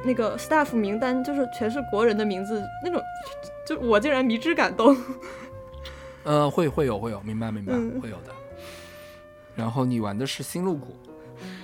[0.05, 3.01] 那个 staff 名单，就是全是国人的名字，那种
[3.65, 4.95] 就我竟然迷之感动。
[6.23, 8.31] 呃，会会有会有，明白明白，嗯会有的。
[9.55, 10.95] 然后你玩的是星露谷，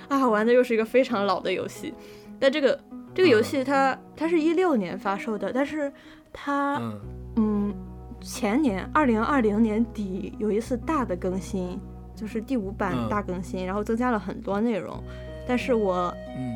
[0.08, 1.94] 啊，玩的又是一个非常老的游戏，
[2.40, 2.80] 但这个
[3.14, 5.92] 这个游戏它、它是一六年发售的，但是
[6.32, 7.00] 它嗯
[7.36, 7.74] 嗯
[8.20, 11.78] 前年二零二零年底有一次大的更新，
[12.14, 13.08] 就是第五版嗯。
[13.08, 15.02] 大更新，然后增加了很多内容，
[15.46, 16.54] 但是我嗯。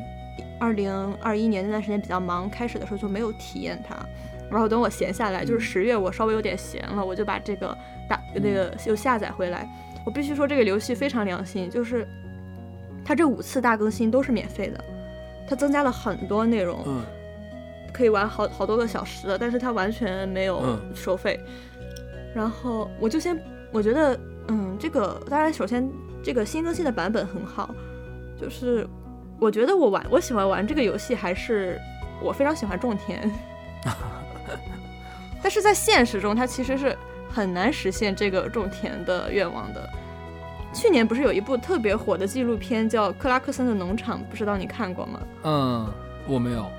[0.61, 0.91] 二零
[1.21, 3.95] 二一年那段时间比较忙，开始的时候就没有体验它。
[4.51, 5.61] 然后等我闲下来，就是嗯。
[5.61, 7.77] 十月我稍微有点闲了，我就把这个
[8.09, 9.65] 大那个又下载回来。
[10.05, 12.05] 我必须说这个游戏非常良心，就是
[13.05, 14.83] 它这五次大更新都是免费的，
[15.47, 17.01] 它增加了很多内容，嗯
[17.93, 21.39] 可以玩好好多个小时的，但是它完全没有嗯收费。
[22.35, 23.37] 然后我就先
[23.71, 25.89] 我觉得，嗯，这个当然首先
[26.23, 27.73] 这个新更新的版本很好，
[28.39, 28.87] 就是
[29.39, 31.79] 我觉得我玩我喜欢玩这个游戏，还是
[32.21, 33.31] 我非常喜欢种田，
[35.41, 36.95] 但是在现实中它其实是
[37.29, 39.89] 很难实现这个种田的愿望的。
[40.71, 45.19] 去年不是有一部特别火的纪录片叫《克拉克森的农场》，不知道你看过吗？
[45.43, 45.91] 嗯，
[46.27, 46.69] 我没有，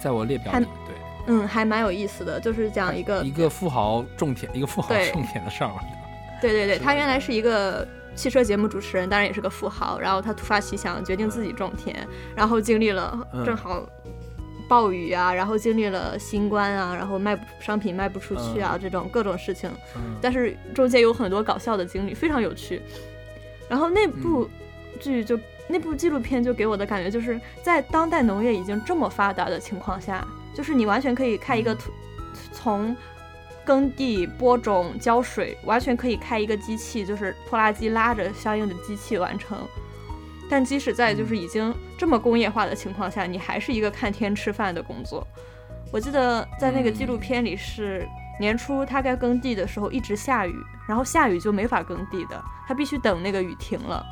[0.00, 0.94] 在我列表还里，对，
[1.26, 5.68] 嗯，还蛮有意思的，就是讲一个一个富豪种田，一个富豪种田的事儿。
[5.74, 5.80] 嘛，
[6.40, 9.98] 对对对，他原来是一个汽车节目主持人，当然也是个富豪。
[9.98, 11.96] 然后他突发奇想，决定自己种田，
[12.34, 13.44] 然后经历了嗯。
[13.44, 13.84] 正好
[14.68, 19.70] 暴雨啊，然后经历了新冠啊，然后卖不商品卖不出去啊，这种各种事情。
[19.96, 20.16] 嗯。
[20.20, 22.80] 但是中间有很多搞笑的经历，非常有趣。
[23.68, 24.48] 然后那部
[25.00, 25.38] 剧就、
[25.68, 31.76] 那部纪录片就给我的感觉就是在当代农业已经这么发达的情况下，就是你完全可以开一个
[32.52, 32.96] 从
[33.64, 39.58] 耕地播种、浇水，完全可以开一个机器，就是拖拉机拉着相应的机器完成。
[40.48, 45.26] 但即使在就是已经这么工业化的情况下，你还是一个看天吃饭的工作。
[45.92, 48.08] 我记得在那个纪录片里是
[48.40, 50.54] 年初他该耕地的时候一直下雨，
[50.88, 54.02] 然后下雨就没法耕地的，他必须等那个雨停了。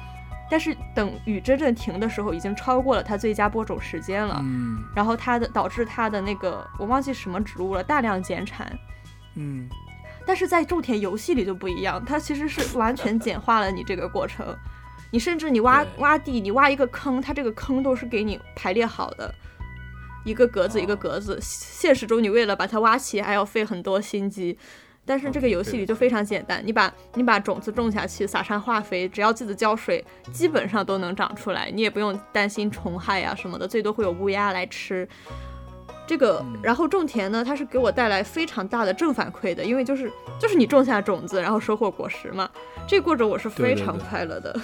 [0.51, 4.41] 但是等雨真正停的时候，已经超过了它最佳播种时间了。
[4.43, 8.73] 嗯然后它的导致它的那个我忘记什么植物了，大量减产。
[9.35, 9.69] 嗯
[10.27, 14.57] 但是在种田游戏里就不一样，它其实是完全简化了你这个过程。
[15.13, 19.33] 你甚至你挖挖地，你挖一个坑，它这个坑都是给你排列好的，
[20.25, 21.39] 一个格子一个哦格子。
[21.41, 24.59] 现实中你为了把它挖起，还要费很多心机。
[25.07, 35.09] 但是这个游戏里就非常简单，你把你把种子种下去，撒上化肥，只要记得浇水，基本上都能长出来，你也不用担心虫害啊、什么的，最多会有乌鸦来吃。
[36.09, 40.11] 这个，嗯然后种田呢，它是给我带来非常大的正反馈的，因为就是
[40.41, 42.51] 就是你种下种子，然后收获果实嘛，
[42.87, 44.61] 这个过程我是非常对对对快乐的。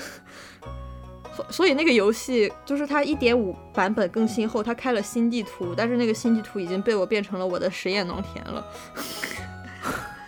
[1.35, 8.65] 所所以那个游戏就是它一点五版本更新后，它开了新地图，但是那个新地图已经被我变成了我的实验农田了。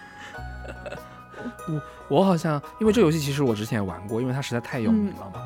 [1.68, 5.40] 我我好像因为这个游戏其实我之前也玩过，因为它实在太有名了嘛，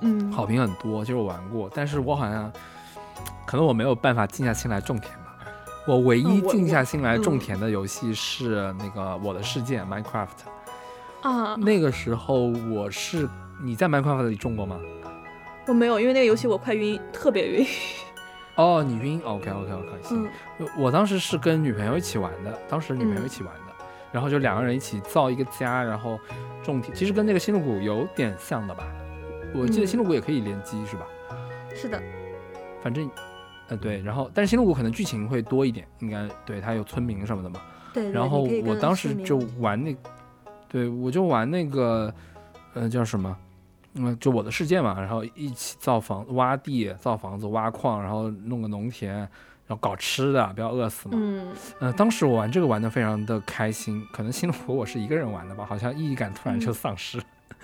[0.00, 2.52] 嗯，好评很多，就是我玩过，但是我好像
[3.46, 5.36] 可能我没有办法静下心来种田吧。
[5.86, 10.28] 我唯一静下心来种嗯田的游戏是那个《我的世界》（Minecraft）。
[11.22, 13.28] 啊，那个时候我是
[13.62, 14.78] 你在 Minecraft 里种过吗？
[15.66, 17.66] 我没有，因为那个游戏我快晕，特别晕。
[18.56, 20.28] 哦，你晕？OK OK OK，行。
[20.58, 23.61] 嗯我当时是跟女朋友一起玩的，当时女朋友一起玩的，
[24.12, 26.18] 然后就两个人一起造一个家，然后
[26.62, 28.86] 种田，其实跟那个新露谷有点像的吧？
[29.54, 31.06] 我记得嗯星露谷也可以联机是吧？
[31.74, 32.00] 是的，
[32.82, 33.10] 反正，
[33.68, 37.60] 呃对，然后但是星露谷可能剧情会多一点，应该对它有村民什么的嘛。
[37.92, 38.04] 对。
[38.04, 39.96] 对然后我当时就玩玩那，
[40.68, 42.12] 对我就玩那个，
[42.74, 43.36] 呃叫什么？
[43.94, 49.28] 嗯，就我的世界嘛，然后一起造房、挖地、造房子、挖矿，然后弄个农田，
[49.76, 51.18] 搞吃的，不要饿死嘛。
[51.20, 57.22] 嗯，呃，当时我玩这个玩的非常的开心，可能星露谷我是一个人玩的吧，好像意义感突然就嗯丧失。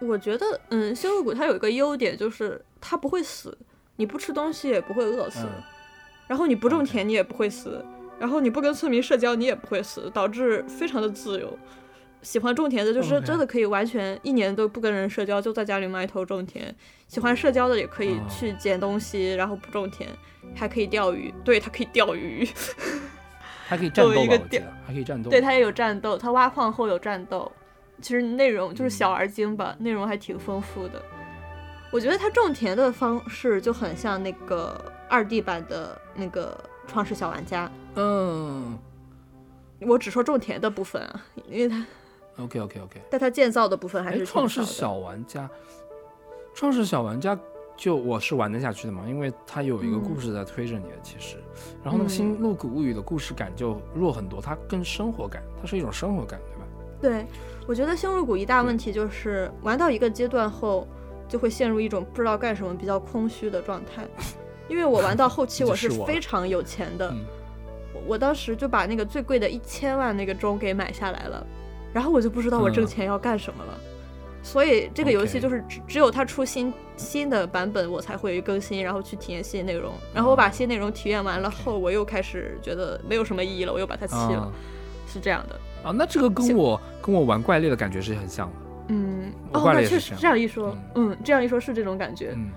[0.00, 3.56] 我觉得，嗯，星露谷它有一个优点就是它不会死，
[3.96, 5.62] 你不吃东西也不会饿死，嗯
[6.28, 7.84] 然后你不种田你也不会死，
[8.18, 11.58] 然后你不跟村民社交你也不会死，导致非常的自由。
[12.28, 16.76] 喜欢种田的，就是真的可以完全一年都不跟人社交，就在家里埋头种田。
[17.06, 20.06] 喜欢社交的也可以哦去捡东西，然后不种田，
[20.54, 21.32] 还可以钓鱼。
[21.42, 22.46] 对，它可以钓鱼。
[23.66, 25.30] 还可以战斗一个电我记得还可以战斗。
[25.30, 27.50] 对，它也有战斗，它挖矿后有战斗，
[28.02, 31.02] 其实内容就是小嗯而精吧，内容还挺丰富的。
[31.90, 34.78] 我觉得它种田的方式就很像那个
[35.08, 38.78] 二 D 版的那个《创世小玩家嗯》，
[39.88, 41.82] 我只说种田的部分啊，因为它
[42.38, 43.00] ，OK OK OK。
[43.10, 45.48] 但它建造的部分还哎，是创世小玩家，
[46.54, 47.38] 创世小玩家
[47.76, 51.36] 就我是玩得下去的嘛，因为它有一个故嗯事在推着你的，其实。
[51.84, 56.66] 然后那个《新嗯露谷物语》的故事感就弱很多，它更生活感，它是一种生活感，对吧？
[57.00, 57.26] 对，
[57.66, 60.86] 我觉得星露谷一大问题就是玩到一个阶段后，
[61.28, 64.04] 就会陷入一种不知道干什么、比较空虚的状态。
[64.68, 67.14] 因为我玩到后期， 我是非常有钱的，
[68.06, 71.46] 我当时就把那个最贵的一千万那个钟给买下来了，
[71.92, 73.74] 然后我就不知道我挣嗯钱要干什么了。
[74.42, 79.92] 所以这个游戏就是只只有它出新新的版本，我才会更新，然后去体验新内容。
[80.14, 84.52] 然后我把新内容体验完了后，我又开始觉得没有什么意义了，我又把它弃了，啊
[85.06, 85.54] 是这样的。
[85.82, 88.54] 啊，那这个跟我跟我玩怪猎的感觉是很像的。
[88.88, 92.32] 嗯，哦，那确实这样一说，嗯，这样一说是这种感觉。
[92.36, 92.48] 嗯，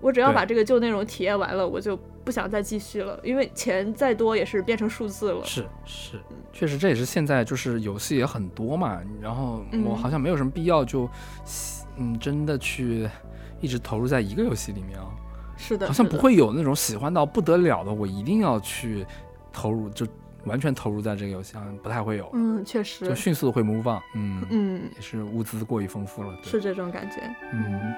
[0.00, 1.98] 我只要把这个旧内容体验完了，我就
[2.30, 5.44] 不想再继续了，因为钱再多也是变成数字了。
[5.44, 6.20] 是是，
[6.52, 11.10] 确实这也是现在就是游戏也很多嘛，然后我嗯好像没有什么必要就，
[11.96, 13.10] 嗯，真的去
[13.60, 15.06] 一直投入在一个游戏里面啊。
[15.56, 16.06] 是的，好像。
[16.06, 19.04] 不会有那种喜欢到不得了的，我一定要去
[19.52, 20.06] 投入，就
[20.44, 24.00] 完全投入在这个游戏上，不太会有，嗯，确实就，迅速的会 move on。
[24.14, 26.32] 嗯，嗯，也是物资过于丰富了。
[26.44, 27.16] 对是这种感觉。
[27.52, 27.92] 嗯。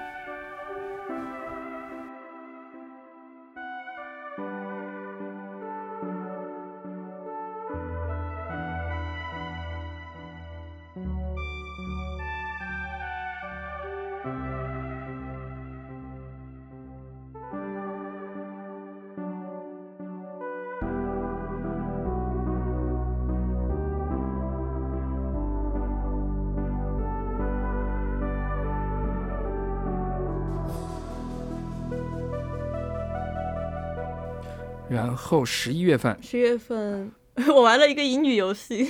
[35.13, 37.11] 然后十一月份，十月份
[37.47, 38.87] 我玩了一个乙女游戏，《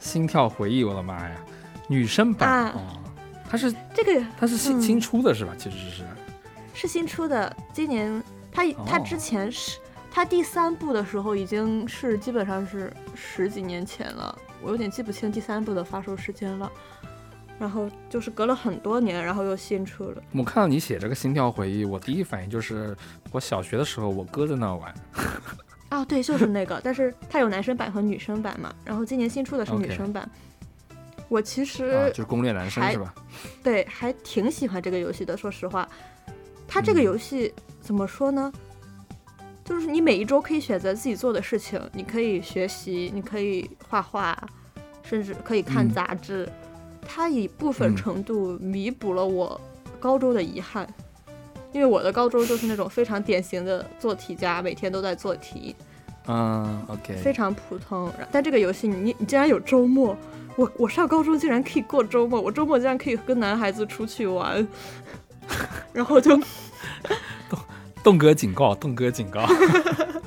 [0.00, 1.36] 心跳回忆》，我的妈呀，
[1.86, 2.72] 女生版、啊。
[2.74, 2.80] 哦，
[3.48, 4.82] 它是这个它是新、嗯。
[4.82, 5.54] 新出的是吧？
[5.56, 6.02] 其实是。
[6.74, 8.20] 是新出的，今年
[8.50, 9.04] 它它哦。
[9.06, 9.78] 之前是
[10.10, 16.68] 它第三部的时候已经是基本上是十几年前了，我有点记不清第三部的发售时间了。
[17.58, 20.22] 然后就是隔了很多年，然后又新出了。
[20.32, 22.96] 我看到你写这个《心跳回忆》，我第一反应就是
[23.32, 24.94] 我小学的时候，我哥在那玩。
[25.90, 28.72] 哦，对，就是那个，但是它有男生版和女生版嘛。
[28.84, 30.28] 然后今年新出的是女生版。
[31.28, 33.14] 我其实、啊，就是攻略男生是吧？
[33.62, 35.36] 对，还挺喜欢这个游戏的。
[35.36, 35.88] 说实话，
[36.66, 38.52] 它这个嗯游戏、怎么说呢？
[39.64, 44.38] 就是你每一周可以选择自己做的事情，你可以学习，你可以画画，
[45.02, 46.48] 甚至可以看嗯杂志。
[47.10, 47.96] 它以部分嗯。
[47.96, 49.58] 程度弥补了我
[49.98, 50.86] 高中的遗憾，
[51.72, 55.74] 因为我的高中就是那种非常典型的做题家，每天都在做题，
[56.26, 58.12] 嗯，OK，非常普通。
[58.30, 60.16] 但这个游戏你你竟然有周末，
[60.56, 64.66] 我我上高中竟然可以过周末，我周末竟然可以跟男孩子出去玩，
[65.92, 66.38] 然后就
[68.04, 69.44] 栋哥警告，栋哥警告，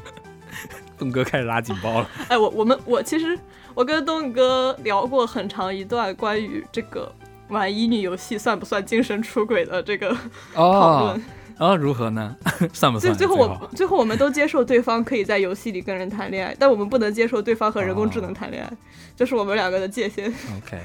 [0.97, 2.09] 栋哥开始拉警报了。
[2.27, 3.39] 哎我我们我其实
[3.73, 7.11] 我跟东哥聊过很长一段关于这个
[7.49, 10.15] 玩乙女游戏算不算精神出轨的这个
[10.53, 11.23] 讨哦论，，
[11.57, 12.35] 然后如何呢？
[12.73, 13.13] 算不算？
[13.13, 18.71] 最最后后我最后我们都接受对方可以在游戏里跟人谈恋爱，但我们不能接受对方和人工智哦能谈恋爱，
[19.15, 20.27] 这是我们两个的界限
[20.57, 20.77] ，OK，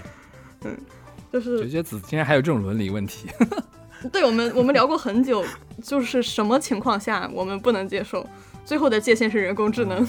[0.65, 0.77] 嗯
[1.33, 3.29] 就是绝绝子竟然还有这种伦理问题。
[4.13, 5.45] 对我们，我们聊过很久，
[5.83, 8.25] 就是什么情况下我们不能接受，
[8.65, 10.07] 最后的界限是人工智能。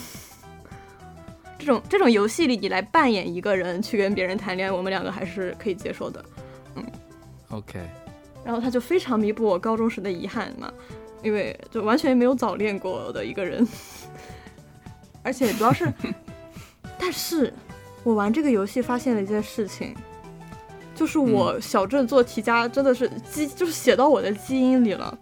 [1.57, 6.23] 这种这种游戏里，你来扮演一个人去跟别人谈恋爱，我们两个还是可以接受的。
[6.75, 6.83] 嗯
[7.49, 7.79] OK，
[8.43, 10.71] 然后他就非常弥补我高中时的遗憾嘛，
[11.23, 13.65] 因为就完全没有早恋过的一个人，
[15.23, 15.91] 而且主要是，
[16.99, 17.53] 但是
[18.03, 19.95] 我玩这个游戏发现了一件事情，
[20.93, 25.17] 就是我小镇做题家真的是基，就是写到我的基因里了。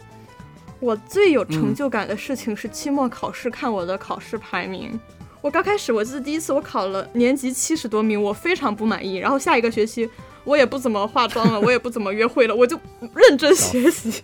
[0.79, 4.99] 我最有成就感的事情是期末考试看我的考试排名。
[5.45, 9.17] 我刚开始我记得第一次我考了年级七十多名，我非常不满意。
[9.17, 10.09] 然后下一个学期
[10.43, 12.75] 我也不怎么化妆了，我也不怎么约会了，我就
[13.13, 14.23] 认真学习，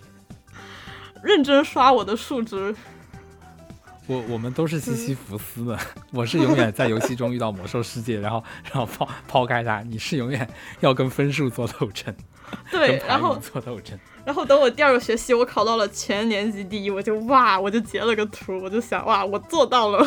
[1.22, 2.76] 认真刷我的数值。
[4.07, 5.77] 我我们都是西西弗斯的，
[6.11, 10.49] 我是永远在游戏中遇到魔兽世界，然后然后抛抛开它，你是永远
[10.80, 12.11] 要跟分数做斗争，
[12.72, 13.95] 对然后做斗争。
[14.26, 20.03] 然后等我第二个学期我考到了全年级第一，我就哇，我就截了个图，我就想哇，我做到了。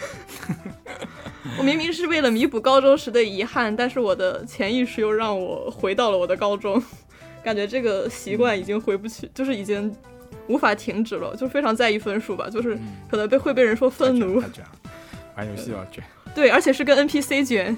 [1.58, 6.82] 我明明是为了弥补高中时的遗憾，但是我的潜意识又让我回到了我的高中，
[7.42, 9.94] 感觉这个习惯已经回不去，就是已经
[10.48, 14.42] 无法停止了，就非常在意分数吧，就是嗯可能被会被人说愤怒
[15.36, 16.02] 玩游戏要卷。
[16.34, 17.76] 对，而且是跟 NPC 卷，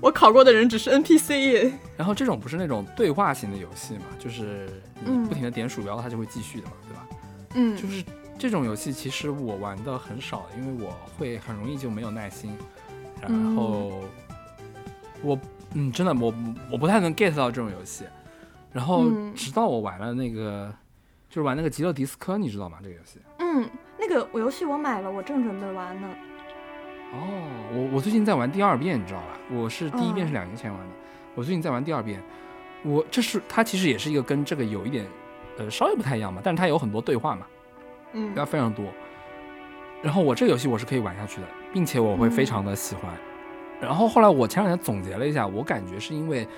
[0.00, 4.68] 我考过的人只是 NPC 耶，然后这种不是那种对话型的游戏嘛，就是
[5.04, 7.06] 你嗯不停的点鼠标，它就会继续的嘛，对吧？
[7.54, 8.04] 嗯，就是
[8.38, 12.56] 这种游戏，其实我玩的很少，因为我会很容易就没有耐心，
[13.20, 14.02] 然后
[15.22, 15.38] 我
[15.74, 16.34] 嗯真的我
[16.70, 18.04] 我不太能 get 到这种游戏，
[18.72, 20.72] 然后嗯直到我玩了那个
[21.28, 22.78] 就是玩那个极乐迪斯科，你知道吗？
[22.82, 23.18] 这个游戏？
[23.38, 26.08] 嗯，那个我游戏我买了，我正准备玩呢。
[27.12, 29.38] 哦，我我最近在玩第二遍，你知道吧？
[29.52, 30.94] 我是第一遍嗯是两年前玩的，
[31.34, 32.22] 我最近在玩第二遍。
[32.82, 35.06] 我这是它其实也是一个跟这个有一点
[35.56, 37.46] 呃稍微不太一样嘛，但是它有很多对话嘛，
[38.14, 38.86] 嗯要非常多。
[40.02, 43.12] 然后我这个游戏我是可以玩下去的，并且我会非嗯常的喜欢。
[43.80, 46.48] 然后后来我前两天总结了一下，我感觉是因为，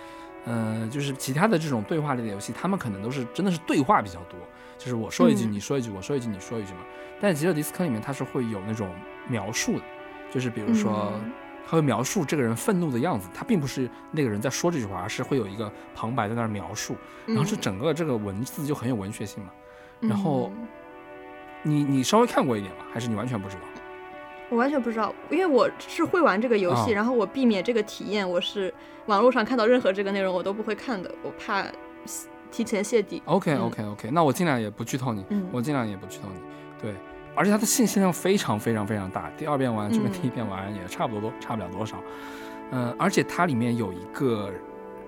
[0.45, 4.39] 呃，就是其他的这种对话类的游戏，他们可能都是真的是对话比较多，
[4.79, 6.81] 就是我说一句嗯你说一句，我说一句你说一句嘛。
[7.21, 8.89] 但是极乐迪斯科里面它是会有那种
[9.29, 9.83] 描述的，
[10.31, 11.13] 就是比如说。
[11.15, 11.33] 嗯
[11.69, 16.95] 他会描述这个人愤怒的样子，他并不是那个人在说这句话，而是会有一个旁白在那儿描述，
[17.27, 19.51] 然后这嗯整个这个文字就很有文学性嘛。
[19.99, 20.69] 然后嗯
[21.63, 22.85] 你你稍微看过一点吗？
[22.93, 23.63] 还是你完全不知道？
[24.49, 28.73] 我完全不知道，因为我是会玩这个游戏，哦然后我避免这个体验，我是
[29.07, 31.65] 网络上看到任何这个内容我都不会看的，我怕
[32.51, 33.21] 提前泄底。
[33.25, 36.41] OK 嗯 OK OK，那我尽量也不剧透你，嗯我尽量也不剧透你。
[36.81, 36.95] 对，
[37.35, 41.97] 而且它的信息量非常非常非常大，第二遍玩就跟嗯第一遍玩也差不多多，差不了多少。
[42.71, 44.53] 嗯、而且它里面有一个，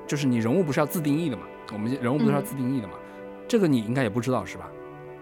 [0.06, 1.42] 就是你人物不是要自定义的嘛？
[1.72, 2.94] 我们人物不是要嗯自定义的嘛？
[3.46, 4.68] 这个你应该也不知道是吧？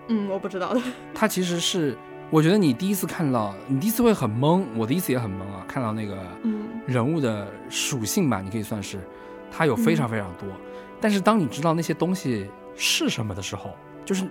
[0.08, 0.80] 嗯，我不知道的。
[1.14, 1.96] 它其实是，
[2.30, 8.98] 我觉得你第一次看到，你第一次会很懵，我第一次也很懵啊，看到那个嗯人物的属性吧，你可以算是，
[9.50, 10.48] 它有非嗯常非常多。
[11.00, 13.74] 但是当你知道那些东西是什么的时候，
[14.04, 14.24] 就是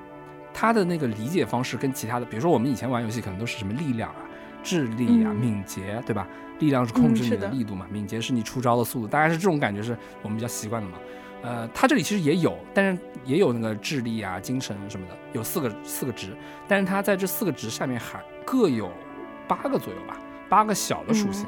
[0.53, 4.21] 他的那个理解方式跟其他的，比如说我们以前玩游戏可能都是什么力量啊、
[4.63, 6.27] 智力啊、嗯敏捷，对吧？
[6.59, 10.97] 力量是控制你的力度嘛，敏捷是你出招的速度，大概是这种感觉是我们比较习惯的嘛。
[11.45, 16.35] 呃，它这里其实也有，但是也有那个智力啊、精神什么的，有四个四个值，
[16.67, 18.91] 但是它在这四个值下面还各有
[19.47, 20.17] 八个左右吧，
[20.49, 21.45] 八个小的属性。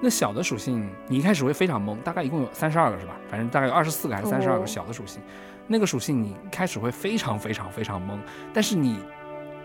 [0.00, 3.14] 那小的属性，你一开始会非常懵，大概一共有三十二个是吧？
[3.30, 5.20] 反正大概有二十四个还是三十二哦个小的属性。
[5.66, 8.18] 那个属性你开始会非常非常非常懵，
[8.52, 8.98] 但是你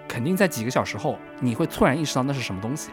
[0.08, 2.91] 肯定在几个小时后，你会突然意识到那是什么东西，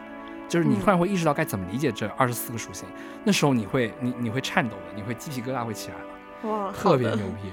[0.49, 2.85] 就是你嗯突然会意识到该怎么理解这二十四个属性。
[3.23, 6.03] 那时候你会你你会颤抖的，你会鸡皮疙瘩会起来的，
[6.43, 7.49] 哇，特别牛逼。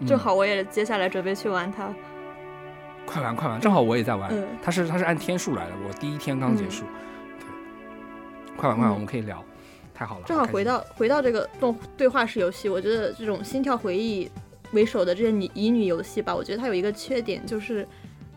[0.00, 1.92] 嗯 正好我也接下来准备去玩它。
[3.04, 4.30] 快玩快玩，正好我也在玩。
[4.32, 6.84] 嗯它是它是按天数来的，我第一天刚结束。
[7.40, 9.44] 对，快玩快玩，嗯我们可以聊，
[9.92, 10.24] 太好了。
[10.24, 14.30] 正好回到回到这个动对话式游戏，我觉得这种心跳回忆
[14.70, 17.84] 为首的这些女乙女游戏吧，我觉得它有一个缺点，就是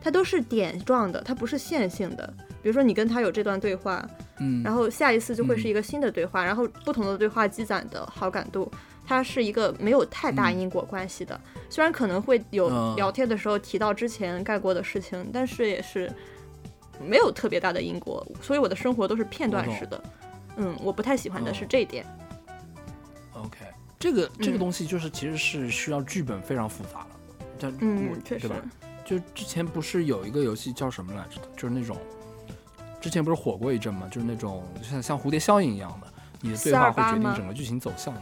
[0.01, 2.33] 它都是点状的，它不是线性的。
[2.63, 4.03] 比如说你跟他有这段对话，
[4.39, 8.71] 嗯，然后下一次就会是嗯一个新的对话，然后不同的对话积攒的好感度，
[9.11, 11.37] 它是一个没有太大嗯因果关系的。
[11.69, 16.09] 虽然可能会有嗯聊天的时候提到之前干过的事情，但是也是
[16.97, 20.01] 没有特别大的因果，所以我的生活都是片段式的。
[20.55, 22.05] 嗯，我不太喜欢的是嗯这一点。
[23.33, 23.57] OK，
[23.99, 27.07] 这个这个嗯东西就是其实是需要剧本非常复杂的，
[27.59, 28.49] 但，嗯确实？
[29.03, 31.49] 就之前不是有一个游戏叫什么来着的？
[31.57, 31.97] 就是那种
[33.01, 36.07] 之前不是火过一阵嘛，就是那种像像蝴蝶效应一样的，
[36.39, 38.21] 你的对话会决定整个剧情走向的。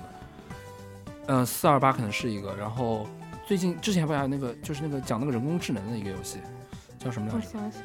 [1.30, 3.08] 呃，四二八可能是一个，然后
[3.48, 6.40] 最近之前不还有那个就是那个讲那个人工智能的一个游戏，
[6.98, 7.48] 叫什么来着我着？
[7.48, 7.84] 想想，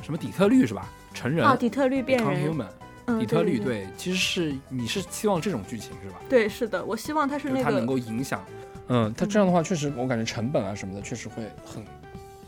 [0.00, 0.88] 什么底特律是吧？
[1.12, 1.46] 成人。
[1.46, 2.68] 啊，底特律变人，Human，
[3.04, 6.16] 嗯，底特律对对，其实是你是希望这种剧情是吧？
[6.30, 8.42] 对，是的，我希望它是那个它能，够影响。
[8.88, 11.84] 嗯，它这样的话，确实我感觉成本啊什么的，确实会很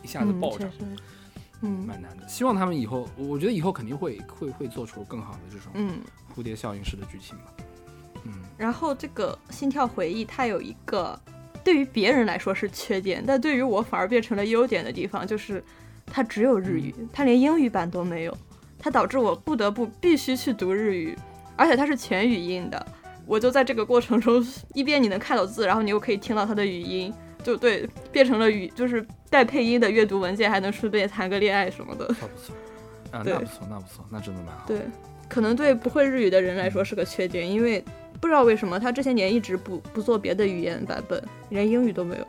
[0.02, 0.70] 一下子嗯，暴涨，
[1.60, 2.26] 嗯蛮难的。
[2.26, 6.00] 希望他们以后，我我觉得以后肯定会会会做出更好的这种嗯。
[6.34, 7.52] 蝴蝶效应式的剧情吧。
[8.24, 11.18] 嗯，然后这个心跳回忆，它有一个
[11.64, 15.62] 对于别人来说是缺点，但对于我反而变成了优点的地方，就是
[16.06, 18.36] 它只有日语，它连英语版都没有，
[18.78, 21.16] 它导致我不得不必须去读日语，
[21.56, 22.86] 而且它是全语音的。
[23.26, 24.42] 我就在这个过程中，
[24.72, 27.12] 一边你能看到字，然后你又可以听到它的语音，
[27.42, 32.06] 就对，变成了语就是带配音的阅读文件，还能顺便谈个恋爱什么的。
[32.06, 32.54] 不错不错，
[33.10, 34.64] 啊，那不错那不错，那真的蛮好。
[34.66, 34.80] 对，
[35.28, 37.84] 可能对不会日语的人来说是个缺点，因为
[38.20, 42.26] 不知道为什么他这些年一直不不做别的语言版本，连英语都没有。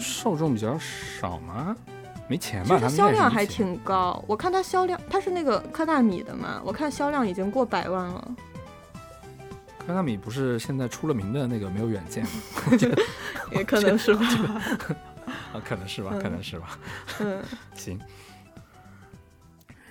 [0.00, 1.76] 受众比较少吗？
[2.28, 2.88] 没钱其吧？
[2.88, 3.30] 销量。
[3.30, 8.34] 还挺高，我看它销量，它是那个科纳米的嘛，我看销量已经过百万了。
[9.86, 12.30] 科纳米不是现在出了名的那个没有远见吗？
[13.52, 14.26] 也可能是吧。
[15.54, 16.78] 啊，可能是吧，嗯可能是吧。
[17.20, 17.40] 嗯
[17.76, 18.00] 行。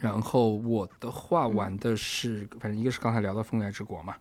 [0.06, 4.14] 然后我的话嗯玩的是，反正一个是刚才聊到《风来之国》嘛，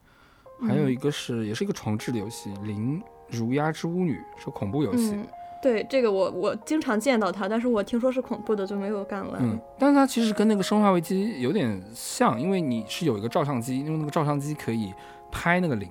[0.66, 5.12] 还有一嗯个是也是一个重置的游戏，《零如鸦之巫女》是恐怖游戏。
[5.12, 5.26] 嗯，
[5.62, 9.36] 对，这个我我经常见到它，但是我听说是恐怖的，就没有敢玩。
[9.40, 14.92] 嗯，但是它其实跟那个《生化危机》有点像，因为你是有一个照相机，用那个照相机可以
[15.30, 15.90] 拍那个零，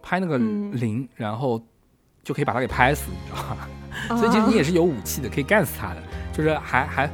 [0.00, 1.60] 拍那个嗯零，然后
[2.22, 3.68] 就可以把它给拍死，你知道吧？
[4.16, 6.02] 所以其实你也是有武器的，可以干死它的，
[6.32, 7.10] 就是还还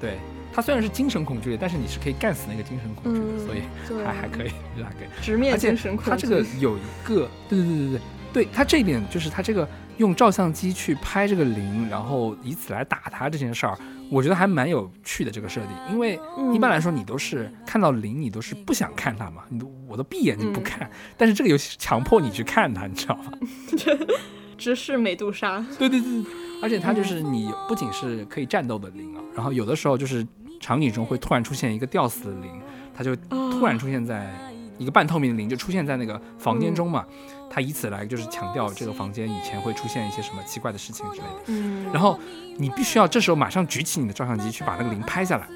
[0.00, 0.18] 对。
[0.54, 5.08] 它虽然是精神恐惧类，但是你是可以干死那个精神恐惧的，嗯，所以还还可以，就还可以。
[5.20, 6.10] 直面精神恐惧。
[6.10, 8.00] 它这个有一个，对对对对对，
[8.44, 13.76] 对它这一点就是它这个用照相机去拍这个灵，然后以此来打它这件事儿，
[14.10, 15.70] 我觉得还蛮有趣的这个设定。
[15.92, 16.18] 因为
[16.52, 23.32] 一般来说你都是看到灵，你都是不想看它嘛，你都我都闭眼睛不嗯看，但是这个游戏是强迫你去看它，你知道吗？
[24.56, 25.64] 直视美杜莎。
[25.78, 26.24] 对对对，
[26.62, 30.24] 而且它就是你不仅是可以战斗的灵啊，然后有的时候就是
[30.64, 32.50] 场景中会突然出现一个吊死的灵，
[32.96, 34.34] 它就突然出现在
[34.78, 37.04] 一个半透明的灵，就出现在那个房间中嘛。
[37.50, 41.42] 他以此来就是强调这个房间以前会出现一些什么奇怪的事情之类的。
[41.48, 42.18] 嗯，然后
[42.56, 45.46] 你必须要这时候马上举起你的照相机去把那个零拍下来。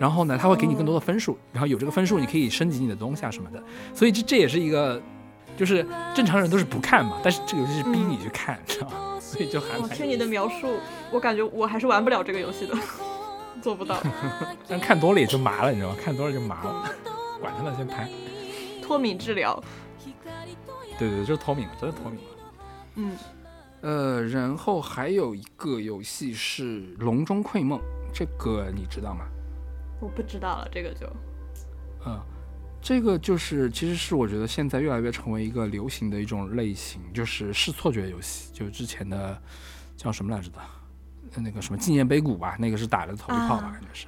[0.00, 3.62] 然后呢，他会给你更多的分数，然后有这个分数，你可以升级你的东西啊什么的。
[3.94, 5.00] 所以这这也是一个，
[5.56, 9.16] 就是正常人都是不看嘛，但是这个游戏是逼你去看，知道吗？
[9.20, 10.66] 所以就还蛮我听你的描述，
[11.12, 12.74] 我感觉我还是玩不了这个游戏的，
[13.60, 14.00] 做不到。
[14.68, 15.96] 但看多了也就麻了，你知道吗？
[16.02, 16.90] 看多了就麻了，
[17.40, 18.08] 管他呢，先拍。
[18.82, 19.62] 脱敏治疗，
[20.98, 22.30] 对对对，就是脱敏了，真的脱敏了。
[22.94, 23.16] 嗯，
[23.80, 27.78] 呃，然后还有一个游戏是《笼中窥梦》，
[28.14, 29.26] 这个你知道吗？
[30.00, 31.06] 我不知道了，这个就，
[32.06, 32.20] 嗯，
[32.80, 39.40] 这个就是其实是我觉得现在越来越成为一个流行的一种类型，就是视错觉游戏，就是之前的
[39.96, 40.64] 叫什么来着的，呃
[41.40, 44.06] 那个什么纪念碑谷吧，那个是打了头一炮吧，啊感觉是。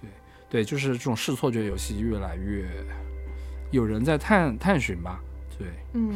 [0.00, 0.10] 对
[0.48, 2.68] 对，就是这种试错觉游戏越来越
[3.70, 5.20] 有人在探探寻吧。
[5.58, 6.14] 对，嗯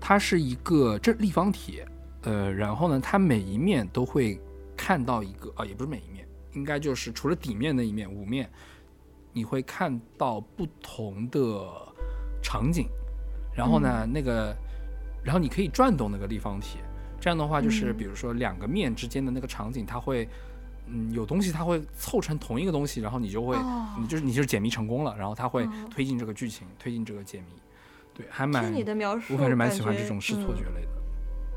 [0.00, 1.82] 它是一个这立方体，
[2.22, 4.40] 呃，然后呢，它每一面都会
[4.76, 8.48] 看到一个啊，也不是每一面，应该就是除了底面那一面五面，
[9.32, 11.68] 你会看到不同的
[12.42, 12.88] 场景，
[13.54, 14.56] 然后呢，那个，
[15.22, 16.78] 然后你可以转动那个立方体，
[17.20, 20.28] 这样的话就是嗯比如说两个面之间的那个场景，它会。
[20.90, 27.52] 嗯，有东西它会凑成同一个东西，然后你就会，哦你就是你就是解谜成功了，然后它会哦推进这个剧情，推进这个解谜，
[28.14, 30.88] 对，还蛮听你的描述，我还是蛮喜欢这种视错觉嗯类的。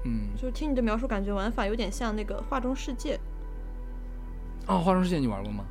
[0.03, 3.17] 嗯，就是听你的描述，感觉玩法有点像那个画中世界，
[4.67, 5.63] 哦，画中世界你玩过吗？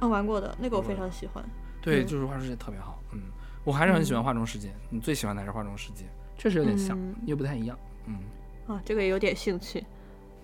[0.00, 1.42] 啊，玩过的那个我非常喜欢。
[1.80, 3.02] 对，嗯就是画中世界特别好。
[3.12, 3.22] 嗯，
[3.64, 4.70] 我还是很喜欢嗯画中世界。
[4.90, 6.04] 你最喜欢的还是画中世界？
[6.36, 7.78] 确实有点像，嗯又不太一样。
[8.04, 8.18] 嗯，
[8.66, 9.84] 啊，这个也有点兴趣。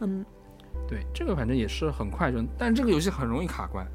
[0.01, 0.25] 嗯
[0.89, 3.87] 对，这个反正也是很快就，但这个游戏很容易卡关，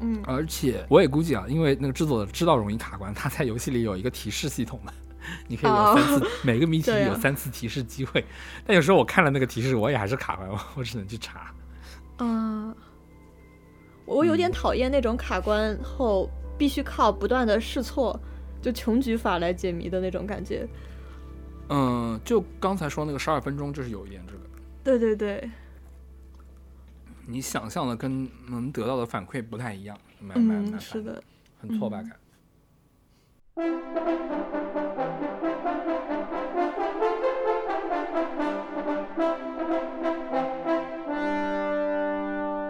[0.00, 4.92] 嗯，而且我也估计啊，因为那个制作者知道容易卡关，他在游戏里有一个提示系统嘛。
[5.46, 8.24] 你可以有哦三次，每个谜 题有三次提示机会，
[8.66, 11.54] 但有时候我看了那个提示，我也还是卡关，我只能去查。
[12.16, 12.74] 啊，
[14.06, 18.18] 我有点嗯讨厌那种卡关后必须靠不断的试错，
[18.62, 20.66] 就穷举法来解谜的那种感觉。
[21.72, 24.40] 嗯，就刚才说那个十二分钟，就是有一点这个。
[24.82, 25.48] 对对对，
[27.26, 31.22] 你想象的跟能得到的反馈不太一样，蛮蛮蛮嗯，是，的，
[31.60, 32.16] 很挫败嗯感。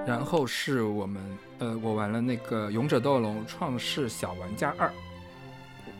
[0.06, 1.22] 然后是我们
[1.58, 4.88] 呃，我玩了那个《勇者斗龙创世小玩家二》，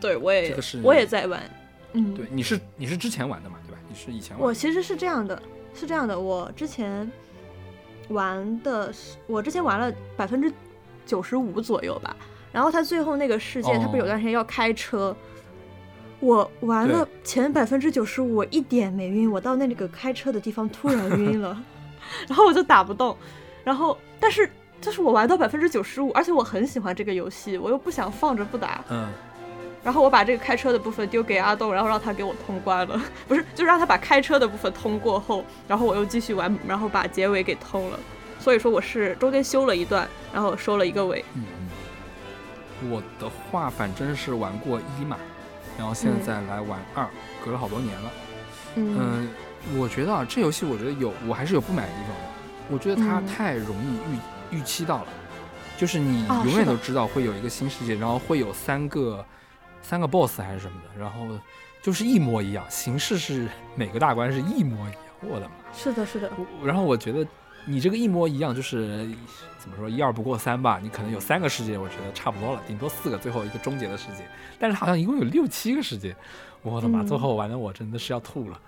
[0.01, 1.43] 对我也这个是我也在玩。
[1.93, 3.79] 嗯，对，你是你是之前玩的嘛，对吧？
[3.89, 4.47] 你是以前玩的。
[4.47, 5.41] 我其实是这样的，
[5.75, 7.11] 是这样的，我之前
[8.09, 10.53] 玩的是，我之前玩了百分之
[11.05, 12.17] 九十五左右吧。
[12.53, 15.17] 然后他最后那个世界，他不是有哦段时间要开车，
[16.19, 21.57] 我玩了前百分之九十五，我一点没晕，我到那个开车的地方突然晕了，
[22.27, 23.17] 然后我就打不动，
[23.63, 24.51] 然后但是
[24.81, 29.09] 就是我玩到百分之九十五，而且我很喜欢这个游戏，我又不想放着不打，嗯，
[29.83, 37.99] 然后我把这个开车的部分丢给阿栋，然后让他给我通关了， 不是，就让他把开车的部分通过后，然后我又继续玩，然后把结尾给通了。
[38.39, 41.25] 所以说我是中间修了一段，然后收了一个尾。
[41.35, 41.45] 嗯
[42.83, 45.17] 嗯，我的话反正是玩过一嘛，
[45.79, 47.07] 然后现在来玩二，
[47.45, 48.11] 隔了好多年了。
[48.77, 49.29] 嗯嗯，
[49.79, 52.23] 我觉得啊，这游戏我觉得有我还是有不满的地方的。
[52.71, 55.09] 我觉得它嗯太容易预预期到了，
[55.77, 59.25] 就是你永远都知道会有一个新世界，然后会有三个
[59.83, 61.27] 三个 BOSS 还是什么的，然后
[61.83, 65.01] 就是一模一样，形式是每个大关是一模一样。
[65.23, 65.55] 我的妈！
[65.77, 66.31] 是的，是的，
[66.65, 67.27] 然后我觉得
[67.67, 69.07] 你这个一模一样，就是
[69.59, 74.25] 怎么说一二不过三吧，你可能有三个世界，我觉得差不多了，顶多四个，最后一个终结的世界。
[74.59, 76.17] 但是好像一共有六七个世界，
[76.63, 77.03] 我的妈！
[77.03, 78.59] 嗯最后玩的我真的是要吐了。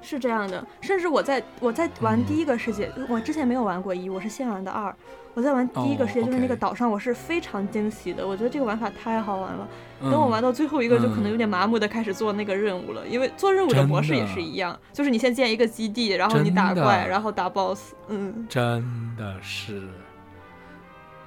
[0.00, 0.66] 是这样的。
[0.80, 4.94] 甚至我在我在玩嗯第一个世界，我之前没有玩过一，我是先玩的二。
[5.34, 8.26] 我在玩第一个世界，哦就是那个岛上，我是非常惊喜的。
[8.26, 9.68] 我觉得这个玩法太好玩了。
[10.02, 17.92] 等我嗯玩到最后一个，就可能嗯有点麻木的开始做那个任务了，因为做任务的模式也是一样，就是你先建一个基地，然后你打怪，然后打 BOSS。
[18.08, 18.82] 嗯，真
[19.16, 19.82] 的是，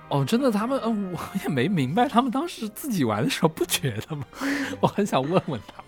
[0.10, 4.26] 哦，真的，他们，嗯、我也没明白，他们当时自己玩的时候不觉得吗？
[4.82, 5.86] 我很想问问他们，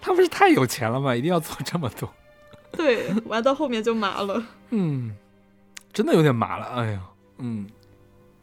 [0.00, 1.16] 他们是太有钱了吗？
[1.16, 2.08] 一定要做这么多？
[2.72, 4.42] 对，玩到后面就麻了。
[4.70, 5.16] 嗯，
[5.92, 7.00] 真的有点麻了，哎呀，
[7.40, 7.66] 嗯，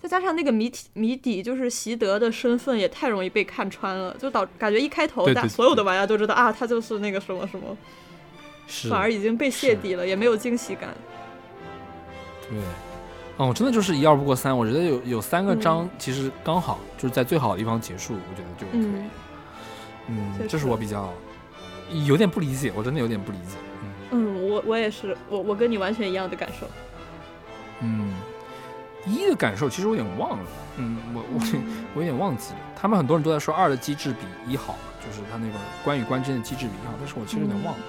[0.02, 7.78] 再加上那个谜题谜底，就是习德的身份也太容易被看穿了，就导感觉一开头大所有的玩家都知道啊，他就是那个什么什么，
[8.68, 10.90] 是，反而已经被泄底了，也没有惊喜感。
[12.50, 12.58] 对，
[13.38, 18.82] 哦，真的就是一二不过三，我觉得有有三个嗯章，其实刚好就是在最好的地方结束，我觉得就可以。
[18.82, 19.10] 嗯
[20.10, 21.14] 嗯，这是我比较
[22.06, 23.58] 有点不理解，我真的有点不理解。
[23.84, 26.66] 嗯嗯，我我也是，我我跟你完全一样的感受。
[27.82, 28.14] 嗯，
[29.08, 30.46] 一的感受其实我有点忘了，
[30.78, 32.60] 嗯，我我、嗯我有点忘记了。
[32.76, 35.54] 他们很多人都在说二的机制比一好，就是他那个
[35.84, 37.80] 关与关之间的机制比一好，但是我其实有点忘了。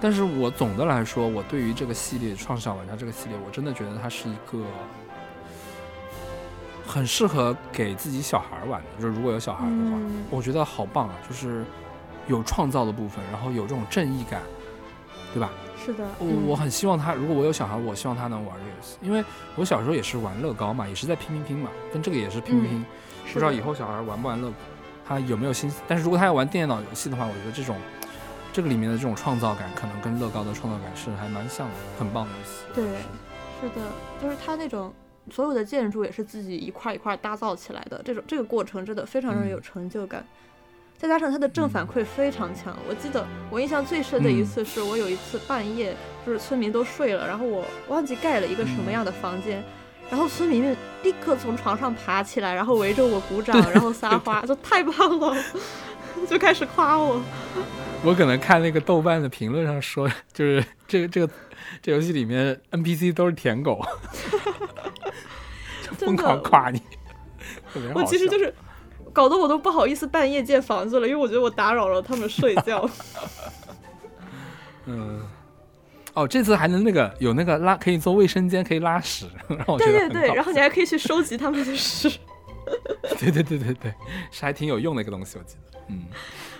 [0.00, 4.64] 但是我总的来说，我对于这个系列《创世小玩家》这个系列，我真的觉得它是一个
[6.86, 8.86] 很适合给自己小孩玩的。
[9.00, 11.14] 就是如果有小孩的话，嗯我觉得好棒啊！
[11.28, 11.64] 就是
[12.26, 14.40] 有创造的部分，然后有这种正义感，
[15.34, 15.50] 对吧？
[15.84, 19.24] 是的，我嗯我很希望他，如果我有小孩，我希望他能玩这个游戏，因为
[19.56, 22.84] 我小时候也是玩乐高嘛，也是在拼拼拼嘛，跟这个也是拼拼拼。
[23.26, 24.52] 是不知道以后小孩玩不玩乐，
[25.06, 25.82] 他有没有心思？
[25.86, 27.76] 但是如果他要玩电脑游戏的话，我觉得这种
[28.52, 32.64] 这个里面的这种创造感，可能跟乐高的创造感是还蛮像的，很棒的游戏。
[32.74, 32.84] 对，
[33.60, 33.86] 是的，
[34.20, 34.92] 就是他那种
[35.30, 40.24] 所有的建筑也是自己一块一块搭造起来的，这种这个过程真的非常让人嗯有成就感。
[40.98, 42.76] 再加上它的正反馈非常强。
[42.88, 45.96] 我记得我印象最深的一次是我有一次半夜，
[46.26, 49.62] 就是村民都睡了，然后我忘记盖了一个什么样的房间，
[50.10, 55.44] 然后村民们立刻从床上爬起来，然后围着我鼓掌，然后撒花， 就太棒了，
[56.28, 57.22] 就开始夸我。
[58.04, 61.32] 我可能看那个豆瓣的评论上说，就是这个这个
[61.80, 63.80] 这游戏里面 NPC 都是舔狗，
[65.82, 66.82] 就疯狂夸你，
[67.94, 68.54] 我其实笑就是
[69.18, 72.88] 搞得我都不好意思半夜建房子了，因为我觉得我打扰了他们睡觉。
[74.86, 75.20] 嗯。
[76.14, 82.08] 哦，这次还能那个有那个拉可以做卫生间，可以拉屎， 让我觉对对对，然后你还可以去收集他们的屎。
[83.18, 83.92] 对对对对对，
[84.30, 85.78] 是还挺有用的一个东西，我记得。
[85.88, 86.04] 嗯，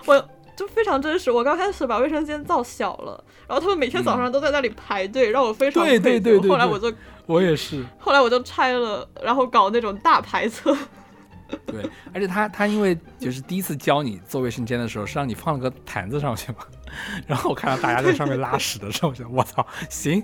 [0.07, 1.31] 我就非常真实。
[1.31, 6.93] 我刚开始把卫生间造小了，然后他们每天早上都在那里排队，让我非常对对对对对后来我就
[7.27, 7.85] 我也是。
[7.99, 10.77] 后来我就拆了，然后搞那种大排测。
[11.67, 16.59] 对，而且他他因为就是第一次教你做卫生间的时候，是让你放了个坛子上去嘛，
[17.27, 20.23] 然后我看到大家在上面拉屎的时候，我想我操，行，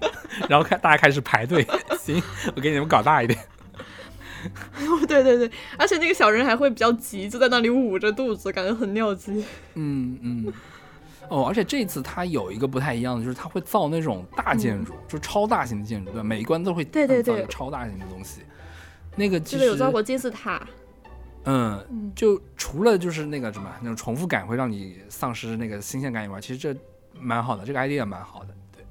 [0.48, 1.66] 然后看大家开始排队，
[1.98, 2.22] 行，
[2.54, 3.38] 我给你们搞大一点。
[5.08, 9.44] 对对对，而且那个小人还会比较急，就在那里捂着肚子，感觉很尿急。
[9.74, 10.52] 嗯嗯。
[11.30, 16.22] 哦，而且这次它有一个不太一样的，就是它会造那种大建筑，就超大型的建筑，对？
[16.22, 18.42] 每一关都会对对对超大型的东西。
[19.16, 20.60] 那个其记实得有造过金字塔，
[21.44, 22.12] 嗯，嗯。
[22.14, 26.78] 就除了就是那个什么那种重复感会让你丧失那个新鲜感以外，其实这
[27.18, 28.84] 蛮好的，这个 idea 蛮好的，对，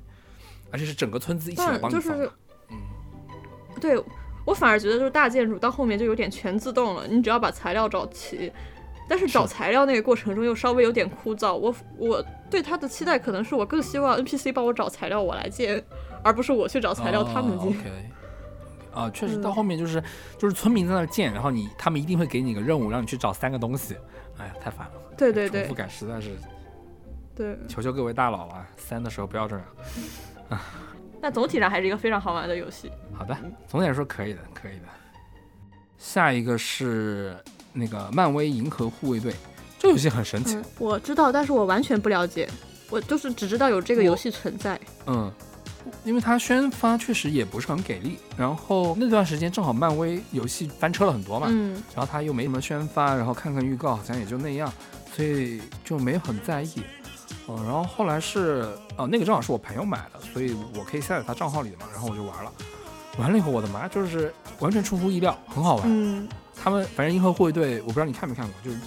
[0.71, 2.31] 而且是整个村子一起就是帮你放的，
[2.69, 2.77] 嗯，
[3.79, 4.01] 对
[4.45, 8.51] 我反而觉得就是大建筑到后面就有点全自动了，你只要把材料找齐。
[9.05, 15.83] 但是找材料那个过程中又稍微有点枯燥，我我对他的期待可能是我更希望 NPC 帮我找材料，我来建，
[16.23, 17.75] 而不是我去找材料他们哦建。
[18.93, 20.01] 啊，确实嗯到后面就是
[20.37, 23.95] 就是村民在那儿建，然后你他们一定会给你个任务，让你去找三个东西，
[24.37, 26.31] 哎呀，太烦了，对对对重复感实在是，
[27.35, 29.65] 对，求求各位大佬啊，三的时候不要这样。
[30.49, 30.61] 啊，
[31.21, 32.91] 那总体上还是一个非常好玩的游戏。
[33.13, 33.35] 好的，
[33.67, 34.85] 总体来说可以的，可以的。
[35.97, 37.35] 下一个是
[37.71, 39.33] 那个漫威银河护卫队，
[39.79, 40.57] 这游戏很神奇。
[40.57, 42.49] 嗯，我知道，但是我完全不了解，
[42.89, 44.77] 我就是只知道有这个游戏存在。
[45.07, 45.31] 嗯，
[46.03, 54.71] 因为它宣发确实也不是很给力，然后那段时间正好漫威游戏翻车了很多嘛，嗯，然后它又没什么宣发，然后看看预告好像也就那样，
[55.15, 56.83] 所以就没很在意。
[57.47, 62.51] 嗯，然后后来是哦，那个正好是我朋友买的，所以我可以下载他账号里的嘛，然后我就玩了。
[63.17, 65.83] 完了以后，我的妈，就是完全出乎意料，很好玩。
[65.85, 68.77] 嗯，他们反正银河护卫队，我不知道你看没看过，就是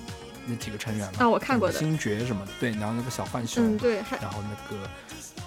[0.46, 1.18] 那几个成员嘛。
[1.18, 4.88] 啊我看过的星爵什么，对，然后那个小浣熊，嗯，对，然后那个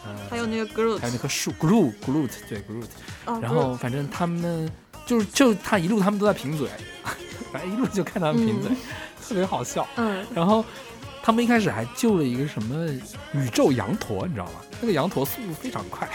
[0.05, 2.85] 呃，还有那个 Groot，还有那棵树 Groot Groot 对 Groot，
[3.26, 4.69] 哦然后反正他们
[5.05, 6.69] 就是就他一路他们都在贫嘴，
[7.51, 8.77] 反正一路就看他们贫嘴，嗯。
[9.27, 9.85] 特别好笑。
[9.97, 10.65] 嗯，然后
[11.21, 12.88] 他们一开始还救了一个什么
[13.34, 14.53] 宇宙羊驼，你知道吗？
[14.81, 16.09] 那个羊驼速度非常快，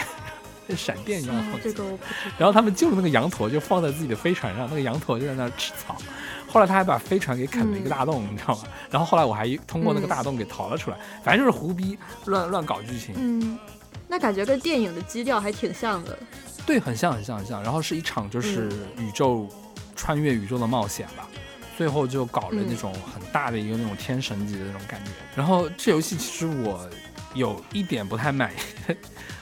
[0.67, 2.31] 跟 闪电一样嗯好这个我不知道。
[2.37, 5.95] 然后他们救了那个羊驼，就放在自己的飞船上，那个羊驼就在那吃草。
[6.45, 8.63] 后来他还把飞船给啃了一个大洞，你知道吗？
[8.89, 13.57] 然后后来我还通过那个大洞给逃了出来，反正就是胡逼乱乱搞剧情，嗯，
[14.15, 16.17] 那感觉跟电影的基调还挺像的。
[16.65, 17.61] 对，很像很像很像。
[17.61, 19.45] 然后是一场就是宇宙、
[19.93, 21.27] 穿越宇宙的冒险吧，
[21.77, 25.11] 最后就搞了那种很大的一个那种天神级的那种感觉。
[25.35, 26.89] 然后这游戏其实我
[27.33, 28.95] 有一点不太满意，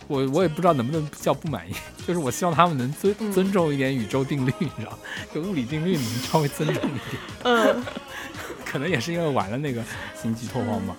[0.07, 1.75] 我我也不知道能不能叫不满意，
[2.07, 4.97] 就是我希望他们能尊嗯尊重一点宇宙定律，你知道，
[5.31, 6.79] 就物理定律你稍微尊重一
[7.11, 7.21] 点。
[7.43, 7.83] 嗯，
[8.65, 9.83] 可能也是因为玩了那个
[10.19, 10.95] 星际拓荒嘛，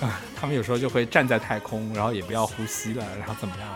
[0.00, 3.68] 啊，他们有时候就会站在太空，然后也不要呼吸了，然后怎么样，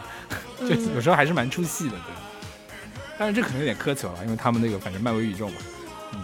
[0.68, 0.94] 就嗯。
[0.94, 2.14] 有时候还是蛮出戏的，对。
[3.18, 5.54] 但是这可能有点苛求了，因为他们那个反正漫威宇宙嘛，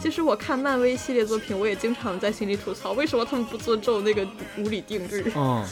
[0.00, 4.26] 其实我看漫威系列作品，我也经常在心里吐槽，为什么他们不尊重那个
[4.56, 5.32] 无理定律？
[5.34, 5.64] 嗯，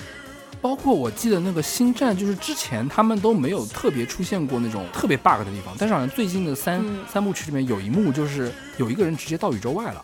[0.61, 7.05] 包括我记得那个星战，就是之前他们都没有特别出现过那种特别 bug 的地方，但是好像最近的三、嗯。
[7.09, 10.03] 三部曲里面有一幕就是有一个人直接到宇宙外了，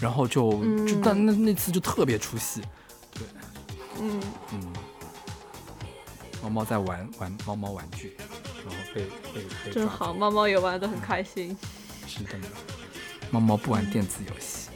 [0.00, 0.52] 然后就
[0.86, 1.00] 就嗯。
[1.02, 2.60] 但那那次就特别出戏，
[4.00, 4.20] 嗯，
[4.52, 4.72] 嗯，
[6.42, 8.16] 猫猫在玩玩猫猫玩具，
[8.64, 9.02] 然后被
[9.32, 11.56] 被被真好，猫猫也玩的很开心。
[12.06, 12.38] 是的。
[13.30, 14.68] 猫猫不玩电子游戏，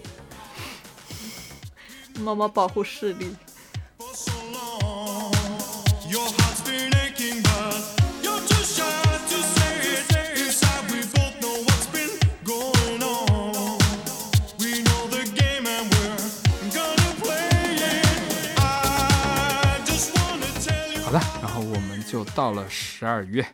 [2.21, 3.37] 猫猫保护视力。
[22.17, 23.47] 就到了十二月。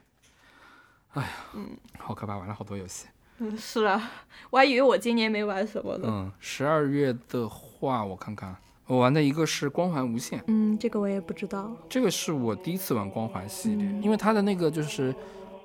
[1.14, 3.06] 哎呀，嗯，好可怕，玩了好多游戏。
[3.39, 4.09] 嗯，是啊，
[4.51, 6.06] 我还以为我今年没玩什么呢。
[6.09, 8.55] 嗯，十二月的话，我看看，
[8.86, 11.72] 我玩的一个是光环无限，嗯，这个我也不知道。
[11.89, 15.12] 这个是我第一次玩光环系列，嗯因为它的那个就是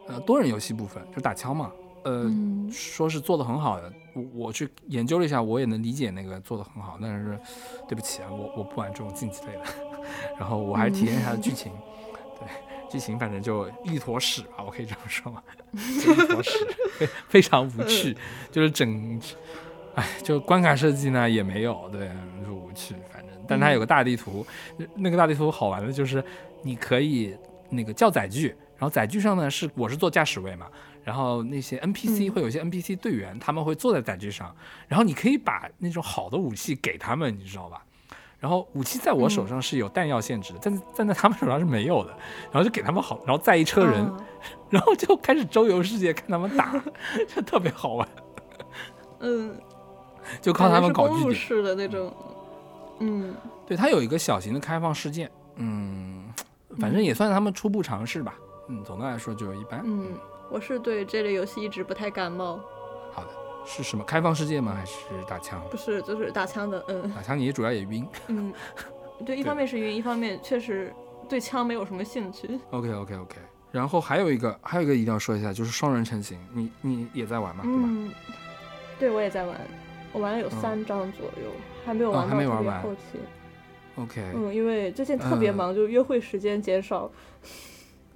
[0.08, 1.72] 呃多人游戏部分，就打枪嘛，
[2.04, 7.40] 呃、嗯说是做的很好的，我我去研究了一下，我也能理解那个做的很好，但是
[7.88, 9.64] 对不起啊，我我不玩这种竞技类的，
[10.40, 11.97] 然后我还是体验一下剧情，对
[12.90, 15.44] 剧情反正就一坨屎吧，我可以这么说吗？
[15.74, 16.52] 就一坨屎，
[16.98, 18.16] 非 非常无趣，
[18.52, 19.20] 就是整。
[19.96, 22.12] 哎，就关卡设计呢也没有，对，
[22.46, 24.46] 就无趣，反正，但它有个大地图，
[24.94, 26.24] 那个大地图好玩的就是
[26.62, 27.36] 你可以
[27.72, 30.68] 那个叫载具，然后载具上呢是我是坐驾驶位嘛，
[31.04, 34.56] 然后那些 NPC 嗯会有一些 NPC 队员，他们会坐在载具上，
[34.88, 37.84] 然后你可以把那种好的武器给他们，你知道吧？
[38.40, 42.12] 然后武器在我手上是有弹药限制的，但但在他们手上是没有的，
[42.52, 44.18] 然后就给他们好，然后载一车人，啊
[44.70, 46.74] 然后就开始周游世界看他们打，
[47.34, 48.08] 就特别好玩，
[49.20, 49.56] 嗯，
[50.42, 51.48] 就靠他们搞感觉是公路据点。
[51.48, 52.14] 式的那种。
[53.00, 53.36] 嗯
[53.68, 56.24] 对，它有一个小型的开放世界，嗯，
[56.80, 58.34] 反正也算他们初步尝试吧。
[58.70, 59.82] 嗯，总的来说就一般。
[59.84, 60.14] 嗯，
[60.50, 62.60] 我是对这类游戏一直不太感冒，
[63.70, 64.74] 是什么开放世界吗？
[64.74, 64.96] 还是
[65.28, 65.62] 打枪？
[65.70, 66.82] 不是就是打枪的。
[66.88, 68.08] 嗯打枪你主要也晕。
[68.28, 68.54] 嗯，
[69.26, 70.94] 对，一方面是晕，一方面确实
[71.28, 72.60] 对枪没有什么兴趣。
[72.72, 73.36] OK OK OK。
[73.70, 77.64] 然后还有一个，还有一个一定要说一下，就是双人成型，你你也在玩吗？
[77.68, 78.10] 嗯，
[78.98, 79.60] 对我也在玩，
[80.14, 81.52] 我玩了有嗯三张左右，
[81.86, 82.30] 还没有玩
[82.66, 83.20] 到后期。
[83.98, 87.12] OK，嗯，因为最近特别嗯忙，就约会时间减少，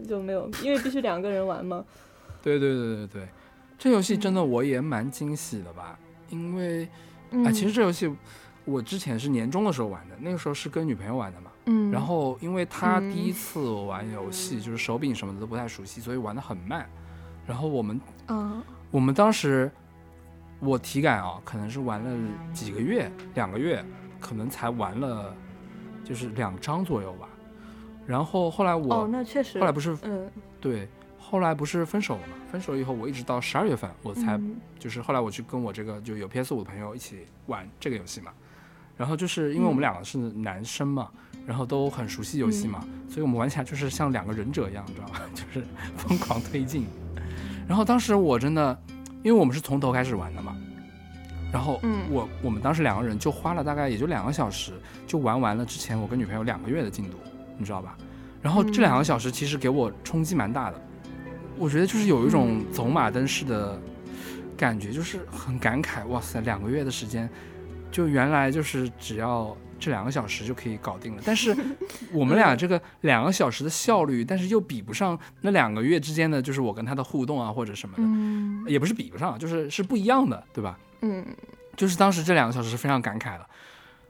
[0.08, 1.84] 就没有，因为必须两个人玩嘛。
[2.42, 3.28] 对对对对对，
[3.82, 5.98] 这游戏真的我也蛮惊喜的吧，
[6.30, 6.88] 因为
[7.32, 8.16] 嗯，啊，其实这游戏
[8.64, 11.50] 我之前是年终的时候玩的，那个时候是跟女朋友玩的嘛。
[11.66, 16.88] 嗯，然后因为他嗯第一次玩游戏，就是手柄什么的都不太熟悉，所以玩的很慢。
[17.48, 19.72] 然后我们嗯，我们当时
[20.60, 22.16] 我体感啊，可能是玩了
[22.54, 23.84] 几个月、两个月，
[24.20, 25.36] 可能才玩了
[26.06, 27.28] 就是两张左右吧。
[28.06, 30.30] 然后后来我、哦，那确实，后来不是嗯，
[30.60, 30.88] 对，
[31.32, 32.34] 后来不是分手了嘛？
[32.52, 38.32] 分手以后，我一直到十二月份我才、嗯就是后来我去跟我这个就有 PS 五的朋友一起玩这个游戏嘛。
[38.98, 41.10] 然后就是因为我们两个是男生嘛，
[41.48, 45.22] 然后都很熟悉游戏嘛，所以我们玩起来就是像两个忍者一样，你知道吗？
[45.34, 46.86] 就是疯狂推进。
[47.68, 48.78] 然后当时我真的，
[49.24, 50.56] 因为我们是从头开始玩的嘛，
[51.52, 54.74] 然后嗯我我们当时两个人就花了大概也就两个小时，
[55.08, 57.18] 就玩完了之前我跟女朋友两个月的进度，
[57.58, 57.98] 你知道吧？
[58.42, 60.82] 然后这两个小时其实给我冲击蛮大的，
[61.58, 63.80] 我觉得就是有一种走马灯式的
[64.58, 67.30] 感觉，就是很感慨，哇塞，两个月的时间，
[67.92, 71.22] 就原来就是只要这两个小时就可以搞定了。
[71.26, 71.56] 但是
[72.14, 80.78] 我们俩这个两个小时的效率，但是又比不上那两个月之间的，就是我跟他的互动啊或者什么的，嗯也不是比不上，就是是不一样的，对吧？
[81.02, 81.26] 嗯
[81.76, 83.46] 就是当时这两个小时是非常感慨的，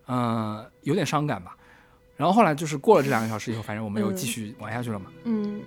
[0.08, 1.56] 嗯、有点伤感吧。
[2.18, 5.06] 然后后来就是过了这两个小时以后，反正我们又继续玩下去了嘛。
[5.24, 5.62] 嗯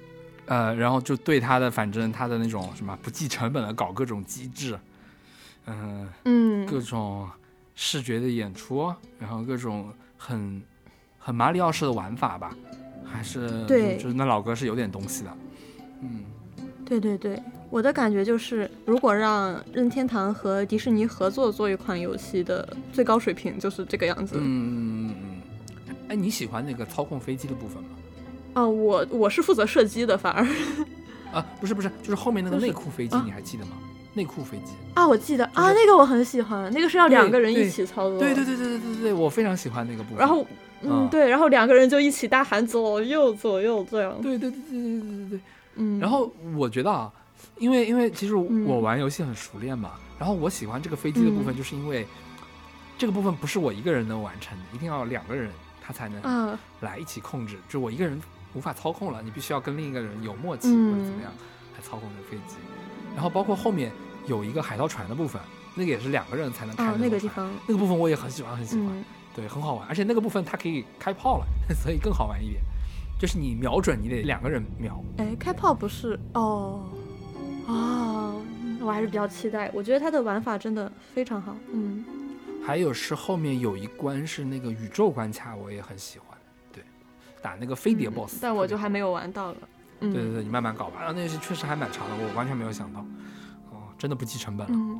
[0.46, 4.78] 呃，然后就对他的反正他的那种什么不计成本的搞各种机制，
[5.66, 7.28] 嗯、嗯，各种
[7.74, 10.62] 视觉的演出，然后各种很
[11.18, 12.54] 很马里奥式的玩法吧，
[13.04, 15.36] 还是对就就是那老哥是有点东西的，
[16.02, 16.24] 嗯
[16.84, 24.36] 对对对，我的感觉就是，如果让任天堂和迪士尼合作做一款游戏的最高水平就是这个样子。
[24.38, 27.88] 嗯嗯嗯嗯，哎，你喜欢那个操控飞机的部分吗？
[28.54, 30.46] 啊，我我是负责射击的，反而，
[31.32, 33.72] 啊，不是不是，就是后面那个内裤飞机，你还记得吗？
[34.16, 40.18] 内裤飞机啊，我记得啊，那个我很喜欢，那个是要两个人一起操作，对对对对对对对，我非常喜欢那个部分。
[40.18, 40.46] 然后，
[40.82, 45.40] 嗯，对，然后两个人就一起大喊左右左右这样，对对对对对对对，
[45.74, 45.98] 嗯。
[45.98, 47.10] 然后我觉得啊，
[47.58, 52.06] 因为因为其实我玩游戏很熟练嘛，然后我喜欢这个飞机的部分，就是因为
[52.96, 55.50] 这个部分不是我一个人能完成的，一定要两个人
[55.84, 58.22] 他才能来一起控制，就我一个人。
[58.54, 61.32] 无法操控了，你必须要跟另一个人有默契、嗯或者怎么样
[61.76, 62.56] 来操控这个飞机。
[63.14, 63.92] 然后包括后面
[64.26, 65.40] 有一个海盗船的部分，
[65.74, 69.04] 那个也是两个人才能开那个地方，那个部分我也很喜欢很喜欢，嗯，
[69.34, 72.60] 对，很好玩，而且那个部分它可以开炮了， 所以更好玩一点。
[73.20, 75.02] 就是你瞄准，你得两个人瞄。
[75.18, 76.82] 哎，开炮不是哦，
[77.66, 78.42] 哦，
[78.80, 79.70] 我还是比较期待。
[79.72, 81.56] 我觉得它的玩法真的非常好。
[81.72, 82.04] 嗯，
[82.66, 86.33] 还有是后面有一关是那个宇宙关卡，我也很喜欢。
[87.44, 89.56] 对，打那个飞碟 BOSS，、嗯但我就还没有玩到了。
[90.00, 90.96] 嗯，对对对，你慢慢搞吧。
[91.00, 93.00] 然后那些确实还蛮长的，我完全没有想到，
[93.70, 94.72] 哦，真的不计成本了。
[94.74, 94.98] 嗯，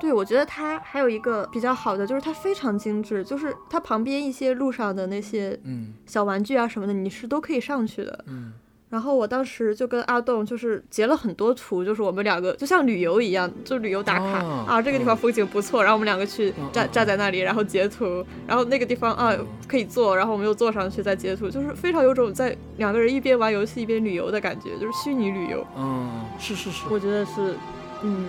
[0.00, 8.24] 对，我觉得它还有一个比较好的，就是它非常精致，就是它旁边一些路上的那些嗯小玩具啊什么的，你是都可以上去的。
[8.28, 8.52] 嗯
[8.90, 19.34] 然后我当时就跟阿栋就是截了很多图，就是我们两个就像旅游一样，就旅游打卡、哦啊，这个地方风景不错，然后我们两个去站站在那里，然后截图，然后那个地方啊
[19.66, 26.84] 可以坐，然后我们又坐上去再截图，就是非常有种在两个人一边玩游戏一边旅游的感觉，就是虚拟旅游，嗯，是是是。
[26.88, 27.56] 我觉得是，
[28.02, 28.26] 嗯。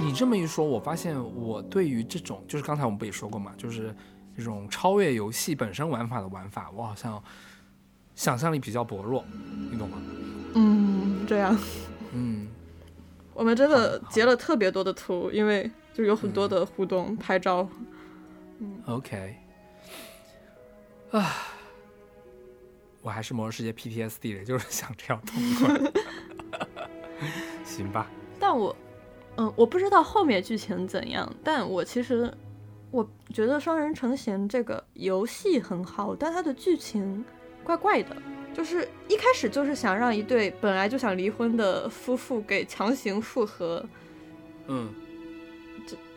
[0.00, 3.94] 你这么一说，我发现我对于这种，就是刚才我们不也说过嘛，就是
[4.36, 7.22] 这种超越游戏本身玩法的玩法，我好像
[8.14, 9.24] 想象力比较薄弱，
[9.70, 9.98] 你懂吗？
[10.54, 11.56] 嗯，这样。
[12.12, 12.46] 嗯，
[13.32, 17.68] 我们真的截了特别多的图，因为就有很多的互动、拍照。
[18.86, 19.34] OK，
[21.10, 21.34] 啊，
[23.02, 25.92] 我还是魔兽世界 PTSD 的，就是想这样通关。
[27.64, 28.08] 行吧，
[28.38, 28.76] 但我，
[29.36, 32.32] 嗯，我不知道后面剧情怎样，但我其实
[32.92, 37.24] 我觉得双人成行这个游戏很好，但它的剧情
[37.64, 38.14] 怪怪的。
[38.52, 43.84] 就是一开始就是想让一对本来就想离婚的夫妇给强行复合，
[44.68, 44.94] 嗯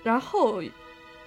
[0.03, 0.61] 然后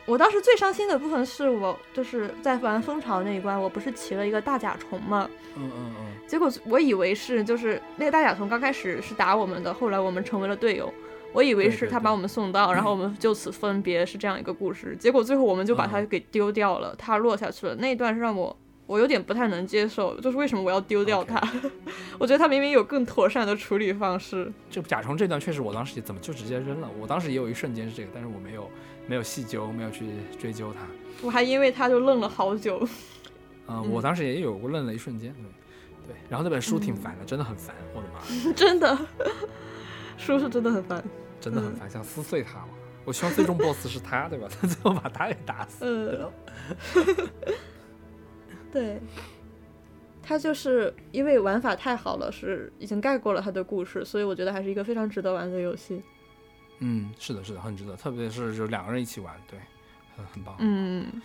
[0.07, 5.29] 我当时最伤心的部分是我就是在玩蜂巢那一关，我不是骑了一个大甲虫嘛？
[5.57, 10.93] 嗯嗯嗯，结果我以为是就是那个大甲虫刚开始是打我们的，后来我们成为了队友。
[11.33, 14.97] 我以为是他把我们送到，然后我们就此分别，是这样一个故事。
[14.99, 17.75] 结果最后我们就把它嗯给丢掉了，它落下去了。
[17.77, 18.57] 那一段是让我
[18.91, 21.41] 我有点不太能接受，就是为什么我要丢掉它
[22.19, 24.53] 我觉得它明明有更妥善的处理方式。
[24.69, 26.89] 这甲虫这段确实，我当时也怎么就直接扔了？
[26.99, 28.69] 我当时也有一瞬间是这个，但是我没有
[29.07, 30.07] 没有细究，没有去
[30.41, 30.81] 追究它。
[31.23, 32.81] 我还因为它就愣了好久。
[33.69, 35.33] 嗯，嗯我当时也有过愣了一瞬间，
[36.05, 36.17] 对对。
[36.29, 38.21] 然后那本书挺烦的，真的很烦，我的妈，
[38.55, 38.99] 真的，
[40.19, 40.99] 书是真的很烦。
[40.99, 41.11] 嗯
[41.41, 42.69] 真的很烦，想撕碎它了。
[43.05, 44.47] 我希望最终 BOSS 是他，对吧？
[44.61, 45.79] 他 最后把他给打死。
[45.87, 46.29] 嗯，
[48.73, 49.01] 对，
[50.23, 56.03] 他就是因为玩法太好了，是已经盖过了他的故事，所以我觉得还是一个非常值得玩的游戏。
[56.79, 59.59] 嗯，是的，是的，很值得，特别是就两个人一起玩，对，
[60.17, 60.57] 很很棒。
[60.61, 61.21] 嗯，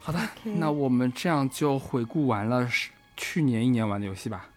[0.00, 4.48] 好的那我们这样就回顾完了是去年一年玩的游戏吧，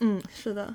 [0.00, 0.74] 嗯，是的。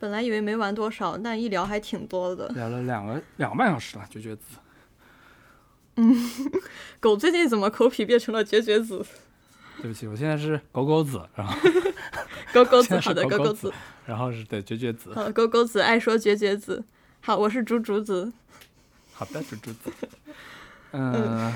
[0.00, 2.46] 本来以为没玩多少，但一聊还挺多的。
[2.50, 4.56] 聊了两个两个半小时了，绝绝子。
[7.00, 9.04] 狗最近怎么口癖变成了绝绝子？
[9.80, 11.54] 对不起，我现在是狗狗子，然后
[12.52, 13.72] 狗狗子， 好的，狗狗子
[14.06, 15.14] 然后是对绝绝子。
[15.14, 16.84] 好，狗狗子爱说绝绝子。
[17.20, 18.32] 好，我是猪猪子。
[19.12, 19.92] 好的，猪猪子。
[20.92, 21.54] 嗯，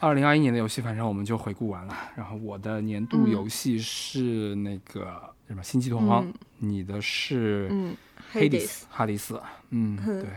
[0.00, 1.96] 二零二一年的游戏，反正我们就回顾完了。
[2.16, 7.96] 然后我的年度嗯游戏是那个什么《星际拓荒》嗯你的是嗯
[8.32, 9.40] 黑迪 Hades 斯，哈迪斯。
[9.70, 10.30] 嗯，嗯对，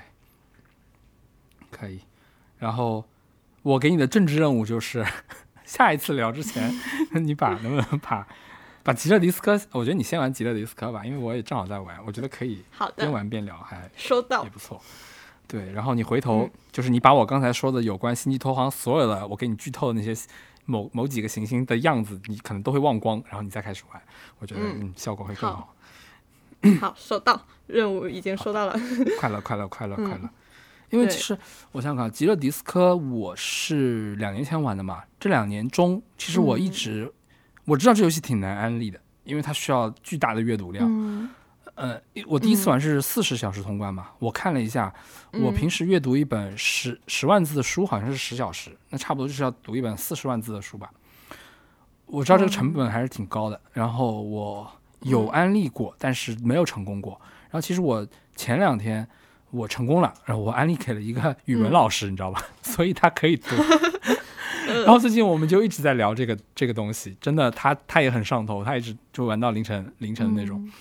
[1.70, 2.00] 可以。
[2.58, 3.04] 然后
[3.68, 5.06] 我给你的政治任务就是，
[5.66, 6.74] 下一次聊之前，
[7.22, 8.26] 你把能不能 把
[8.84, 14.50] 把极乐迪斯科，我觉得你先玩极乐迪斯科吧，因为我也正好在玩，我觉得可以好的，边玩边聊，还收到也。
[14.50, 14.82] 不错。
[15.48, 20.14] 对，然后你回头、嗯就是你把我刚才说的有关星际拓荒所有的我给你剧透的那些
[20.66, 24.02] 某某几个行星的样子，你可能都会忘光，然后你再开始玩，
[24.40, 26.90] 我觉得嗯嗯效果会更好好。
[26.90, 28.80] 好，收到，任务已经收到了。
[29.20, 30.30] 快乐，快乐，快乐，嗯快乐。
[30.90, 31.38] 因为其实
[31.72, 36.72] 我想想看，极乐迪斯科我是两年前玩的嘛，这两年中其实我一嗯。
[36.72, 37.14] 直、
[37.66, 40.88] 我知道这游戏挺难安利的，因为它需要巨大的阅读量。
[40.90, 41.30] 嗯。
[41.76, 44.92] 呃，我第一次嗯玩是四十小时通关嘛，我看了一下，
[45.34, 50.90] 我嗯平时阅读一本十十万字的书好像是十小时，那差不多就是要读一本四十万字的书吧。
[52.08, 55.30] 我知道这个成本还是挺高的，然后我有嗯。
[55.30, 57.20] 安利过，但是没有成功过。
[57.44, 59.08] 然后其实我前两天
[59.52, 62.44] 我成功了，然后我安利给了一个语文嗯老师，你知道吧？
[62.62, 63.56] 所以他可以读。
[64.86, 70.62] 然后最近我们就一直在聊这个这个东西，真的，他他也很上头，他一直就玩到凌晨凌晨的那种。
[70.66, 70.72] 嗯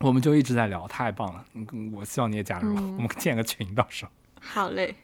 [0.00, 1.42] 我们就一直在聊，太棒了！
[1.54, 4.10] 嗯，我希望你也加入，嗯我们建个群，到时候。
[4.38, 4.94] 好嘞，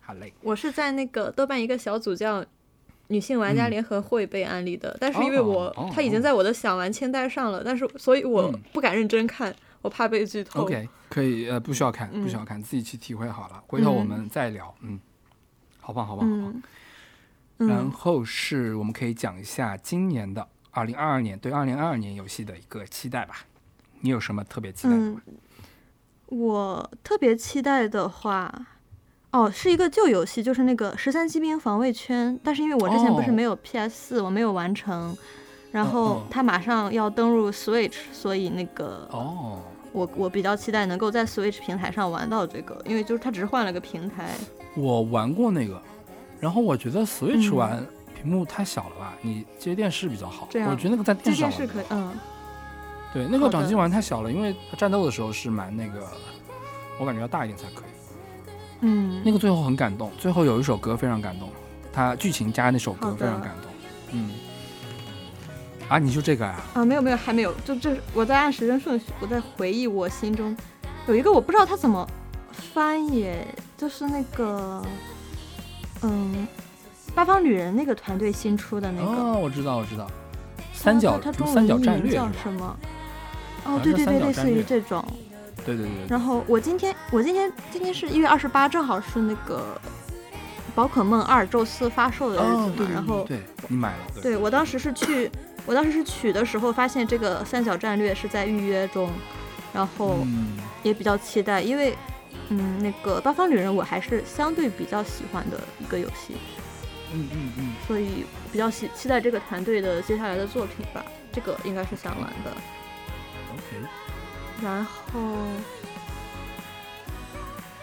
[0.00, 2.42] 好嘞，我是在那个豆瓣一个小组叫
[3.08, 10.62] “女性玩家嗯联合会”被安利的，但是因为我、哦哦它已经在我的想玩清单上了，但是所以我嗯不敢认真看，我怕被剧透。
[10.62, 13.62] OK，可以，呃，不需要看，不需要看，自己去体会好了。
[13.66, 14.98] 回头我们再聊，嗯，
[15.80, 16.62] 好棒，好棒，好棒。
[17.58, 23.44] 嗯，然嗯，后是我们可以讲一下今年的二零二二年对二零二二年游戏的一个期待吧。
[24.00, 25.22] 你有什么特别期待的吗？
[25.26, 25.34] 嗯
[26.32, 28.50] 我特别期待的话，
[29.32, 35.14] 哦，是一个旧游戏，就是那个《十三机兵防卫圈》，但是因为我之前不是哦没有 PS 四、我没有完成，
[35.72, 39.60] 然后它马上要登入 Switch，所以那个哦，
[39.92, 44.30] 我我比较期待能够在 Switch 平台上玩到这个，因为就是它只是换了个平台。
[44.74, 45.80] 我玩过那个，
[46.40, 50.48] 然后我觉得 Switch 嗯玩屏幕太小了吧，你接电视比较好。
[50.50, 52.12] 这样我觉得那个在这电视可以，嗯，
[53.12, 56.06] 对，那个掌机玩太小了，因为它战斗的时候是蛮那个，
[56.98, 57.84] 我感觉要大一点才可以。
[58.80, 61.48] 嗯，那个最后很感动，最后有一首歌非常感动，
[61.92, 63.70] 它剧情加那首歌非常感动。
[64.12, 64.30] 嗯，
[65.92, 66.58] 啊，你就这个啊？
[66.72, 70.56] 啊，没有没有，还没有，就这我在按时间顺序，我在回忆我心中
[71.06, 72.08] 有一个我不知道它怎么
[72.50, 73.30] 翻译，
[73.76, 74.82] 就是那个
[76.00, 76.48] 嗯，
[77.14, 79.06] 八方旅人那个团队新出的那个。
[79.06, 80.10] 哦，我知道，我知道，
[80.72, 82.74] 三角它它中文名叫什么？
[83.66, 85.04] 哦，对对对，类似于这种。
[85.66, 89.78] 对对对对，然后我今天我今天今天是一月二十八，正好是那个
[90.74, 92.64] 宝可梦二宙斯发售的日子嘛。
[92.64, 95.30] 哦，对对然后对，你买了，对，对我当时是去，
[95.66, 99.10] 我当时是取的时候发现这个三角战略是在预约中，
[99.72, 101.96] 然后嗯，也比较期待，因为
[102.48, 106.36] 嗯，那个八方旅人我还是相对比较喜欢的一个游戏，
[107.12, 111.04] 嗯嗯嗯，所以比较期期待这个团队的接下来的作品吧。
[111.32, 112.50] 这个应该是想玩的。
[113.54, 113.88] OK，
[114.62, 115.20] 然后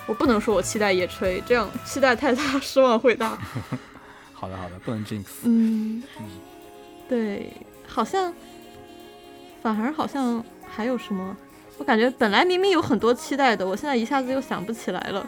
[0.06, 3.38] 我不能说我期待野炊，这样期待太大，失望会大。
[4.34, 5.26] 好的好的，不能 jinx。
[5.44, 6.26] 嗯嗯，
[7.10, 7.52] 对，
[7.90, 8.32] 好像
[9.62, 11.36] 反而好像还有什么，
[11.78, 15.26] 我感觉本来明明有很多期待的，我现在一下子又想不起来了。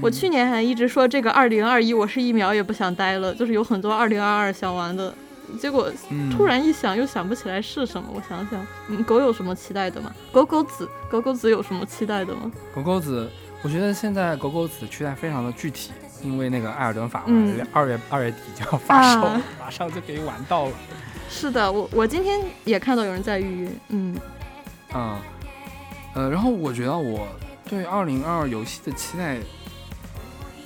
[0.00, 5.12] 我去年还一直说这个二零二一我是一秒也不想待了，就是有很多二零二二想玩的，
[5.58, 8.08] 结果嗯突然一想又想不起来是什么。
[8.14, 10.14] 我想想，嗯，狗有什么期待的吗？
[10.30, 12.52] 狗狗子，狗狗子有什么期待的吗？
[12.72, 13.28] 狗狗子，
[13.62, 15.90] 我觉得现在狗狗子期待非常的具体，
[16.22, 17.24] 因为那个艾尔登法
[17.72, 20.72] 二月二月底就要发售，啊马上就可以玩到了。
[21.30, 24.16] 是的，我我今天也看到有人在预约，嗯。
[24.92, 25.18] 嗯，
[26.14, 27.26] 呃，然后我觉得我
[27.68, 29.38] 对二零二二游戏的期待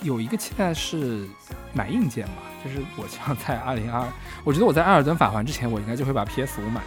[0.01, 1.25] 有一个期待是
[1.73, 4.11] 买硬件吧，就是我希望在二零二，
[4.43, 6.81] 我觉得我在《艾尔登法环》之前，我应该就会把 PS 五买，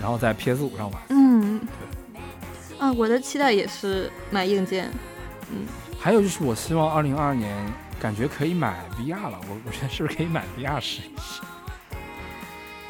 [0.00, 1.00] 然后在 PS 五上玩。
[1.10, 1.60] 嗯，
[2.80, 4.90] 啊，我的期待也是买硬件，
[5.52, 5.64] 嗯。
[5.98, 7.56] 还有就是，我希望二零二二年
[8.00, 11.40] 感觉可以买 VR 了，我我觉得是不是可以买 VR 试一试？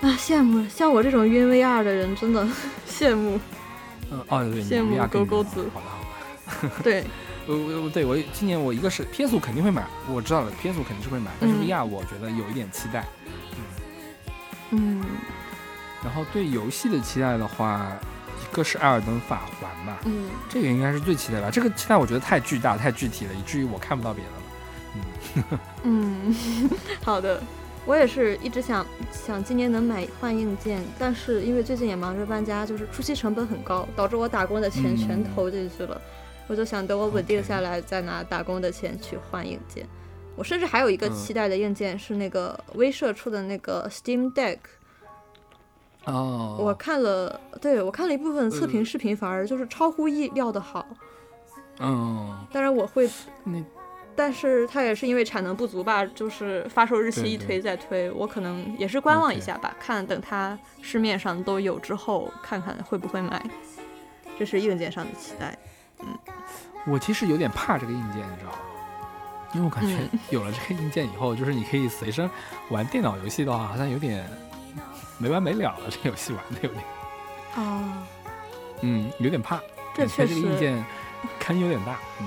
[0.03, 2.47] 啊，羡慕像我这种晕 VR 的人，真的
[2.89, 3.41] 羡慕。
[4.11, 6.77] 嗯，哦对，你羡慕狗狗子好的好的。
[6.85, 7.05] 对，
[7.47, 13.05] 我我我对我今年我一个是 PS 五肯定会买，我知道了 PS 五肯定是会买，但是嗯 VR 我觉得有一点期待。
[14.71, 15.05] 嗯嗯
[16.05, 17.91] 然后对游戏的期待的话，
[18.41, 21.51] 一个是《艾尔登法环》吧，嗯，这个应该是最期待吧。
[21.51, 25.61] 这个期待我觉得太巨大、太具体了，以至于我看不到别的了。
[25.83, 26.33] 嗯，
[27.03, 27.43] 好的。
[27.87, 36.01] 我也是一直想想今年能买换硬件，但是因为最近也忙着搬家，就是初期成本很高，导致我打工的钱全嗯投进去了。
[36.49, 39.87] 我就想等我稳定下来，再拿打工的钱去换硬件。
[40.35, 44.59] 我甚至还有一个嗯期待的硬件是那个威社出的那个 Steam Deck，
[46.05, 50.87] 哦，我看了，对我看了一部分测评嗯视频，反而就是超乎意料的好。
[51.79, 53.09] 嗯，当然我会，
[53.45, 53.63] 那
[54.17, 63.41] 但是它也是因为产能不足吧，就是发售日期一推再推，我可能也是观望一下吧，看等它市面上都有之后，看看会不会买。
[64.39, 65.57] 这是硬件上的期待。
[66.01, 66.07] 嗯
[66.89, 68.59] 我其实有点怕这个硬件，你知道吗？
[69.55, 72.31] 因为我感觉嗯有了这个硬件以后，就是你可以随身
[72.69, 74.25] 玩电脑游戏的话，好像有点
[75.19, 75.91] 没完没了了。
[75.91, 76.85] 这个游戏玩的有点，
[77.57, 78.07] 啊，
[78.83, 79.61] 嗯，有点怕。
[79.95, 80.85] 这确感觉这个硬，件
[81.41, 82.27] 坑有点大，嗯，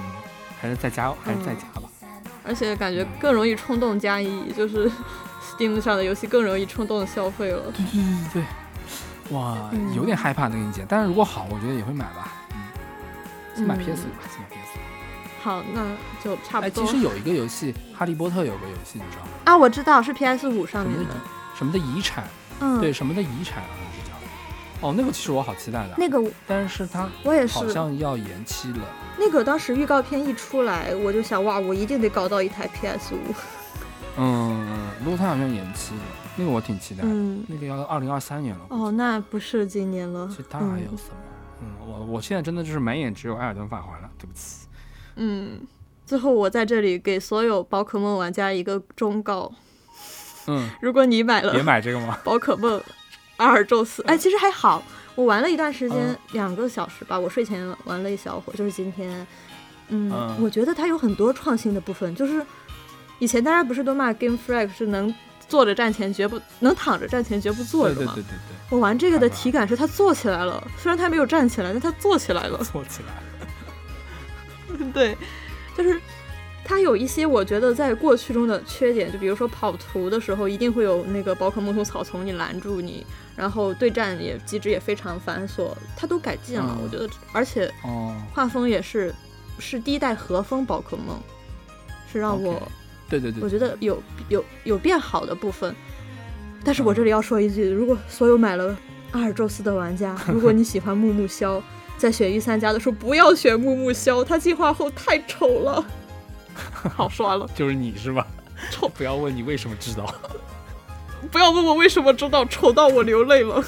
[0.59, 1.89] 还是在家，还是再嗯加吧。
[2.45, 4.89] 而且感觉更容易冲动加一，就是
[5.41, 7.71] Steam 上的游戏更容易冲动消费了。
[7.71, 8.01] 对对
[8.33, 8.41] 对
[9.29, 12.33] 对，哇，嗯有点害怕那个硬件，但是如果好，我觉得也会买吧。
[12.51, 12.57] 嗯，
[13.55, 15.41] 先买嗯 PS 五吧，先买 PS 五。
[15.41, 15.81] 好，那
[16.23, 16.83] 就差不哎，多。
[16.85, 19.29] 其实有一个游戏《哈利波特》有个游戏，你知道吗？
[19.45, 21.15] 啊，我知道是 PS 五上什么的面的，
[21.55, 22.23] 什么的遗产，
[22.59, 24.87] 嗯，对，什么的遗产好像是叫。
[24.87, 28.79] 哦，那个其实我好期待的，那个但是它我也是好，像要延期了。
[29.19, 33.19] 那个当时预告片一出来，我就想哇，我一定得搞到一台 PS 五。
[34.17, 36.01] 嗯，嗯不过它好像延期了，
[36.37, 37.09] 那个我挺期待的。
[37.11, 38.65] 嗯，那个要二零二三年了。
[38.69, 40.27] 哦，那不是今年了。
[40.35, 41.15] 其他还有什么？
[41.61, 44.67] 嗯，我我现在真的就是满眼只有《艾尔登法环》了，对不起。
[45.15, 45.59] 嗯，
[46.05, 49.51] 最后我在这里给所有宝可梦玩家一个忠告：
[50.47, 52.17] 嗯， 如果你买别了买这个吗？
[52.23, 52.81] 宝可梦
[53.37, 54.81] 阿尔宙斯，哎，其实还好，
[55.19, 59.27] 我玩了一段时间嗯，两个小时吧，我睡前玩了一小会儿，就是今天。
[59.89, 62.41] 嗯，嗯我觉得它有很多创新的部分，就是
[63.17, 65.13] 以前大家不是都骂 Game Freak 是能
[65.49, 68.13] 坐着站前绝不能躺着站前绝不坐着吗？
[68.15, 72.57] 对对对对对，我玩这个的体感是它坐起来了，虽然它没有站起来，但它坐起来了。
[72.71, 73.13] 坐起来
[74.77, 74.91] 了。
[74.93, 75.17] 对，
[75.75, 75.99] 就是
[76.69, 83.03] 它有一些我觉得在过去中的缺点，就比如说跑图的时候，一定会有那个宝可梦从草丛里拦住你，
[83.35, 86.83] 然后对战也机制也非常繁琐，它都改进了，嗯。
[86.83, 89.11] 我觉得，而且哦，画风也是
[89.57, 91.19] 是第一代和风宝可梦，
[92.13, 92.61] 是让我
[93.09, 95.75] 对对对，我觉得有有有变好的部分。
[96.63, 98.77] 但是嗯我这里要说一句，如果所有买了
[99.13, 101.63] 阿尔宙斯的玩家，如果你喜欢木木萧，
[101.97, 105.83] 在选御三家的时候不要选木木萧，它进化后太丑了，
[106.95, 107.47] 好刷了。
[107.55, 108.25] 就是你是吧？
[108.71, 110.13] 丑不要问你为什么知道。
[111.31, 113.63] 不要问我为什么知道，丑到我流泪了。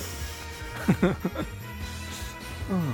[2.69, 2.93] 嗯，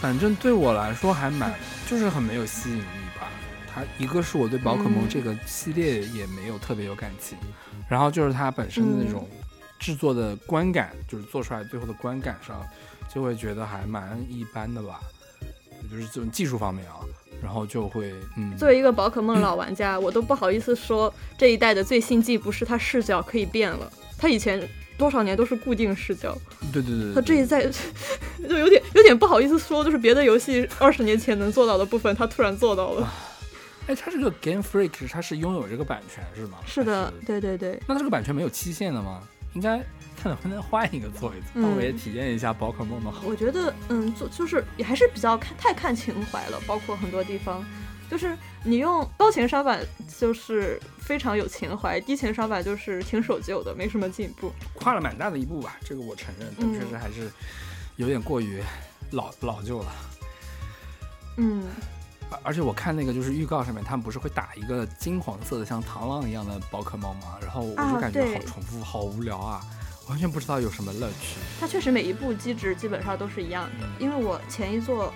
[0.00, 1.54] 反正对我来说还蛮，
[1.86, 2.82] 就是很没有吸引力
[3.18, 3.28] 吧。
[3.74, 7.38] 它一个是我对宝可梦嗯这个系列也没有特别有感情，
[7.88, 9.28] 然后就是它本身的那种
[9.78, 12.66] 制作的观感，就是做出来最后的观感上，
[13.12, 15.00] 就会觉得还蛮一般的吧。
[15.90, 16.96] 就是这种技术方面啊，
[17.42, 26.36] 然后就会嗯，作为一个宝可梦老玩家，我都不好意思说这一代的最新技不是它视角可以变了，它以前多少年都是固定视角，
[26.72, 27.66] 对对对对，它这一代
[28.48, 33.12] 就有点有点不好意思说，就是别的游戏二十年前能做到的部分，它突然做到了。
[33.88, 36.58] 哎，它这个 Game Freak 它是拥有这个版权是吗？
[36.64, 39.20] 是的还，对对对，那它这个版权没有期限的吗？
[39.54, 39.84] 应该
[40.22, 43.22] 看能不能换一个做一做，嗯我也体验一下宝可梦的好。
[43.26, 47.64] 我觉得嗯，就就是也还是比较看太看情怀了，包括很多地方。
[48.10, 49.80] 就是你用高情商版
[50.18, 54.52] 就是非常有情怀，低情商版就是挺守旧的，没什么进步。
[54.74, 57.30] 跨了蛮大的一步吧，这个我承认，但嗯确实还是
[57.96, 58.62] 有点过于
[59.12, 59.92] 老老旧了。
[61.38, 61.64] 嗯，
[62.30, 67.38] 而而且我看那个就是预告上面，他们不是会打一个金黄色的像螳螂一样的宝可梦吗？
[67.40, 69.62] 然后我就啊感觉好重复，好无聊啊，
[70.12, 71.38] 完全不知道有什么乐趣。
[71.58, 75.12] 它确实每一步机制基本上都是一样的，因为我前一座。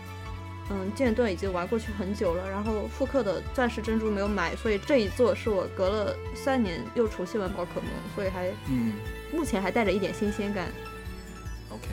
[0.68, 8.94] 嗯，剑盾已经玩过去很久了，然后复刻的钻石珍珠没有买，所以这一座是我隔了三年又重新玩宝可梦，所以还嗯
[9.33, 10.66] 目前还带着一点新鲜感。
[11.70, 11.86] ，OK，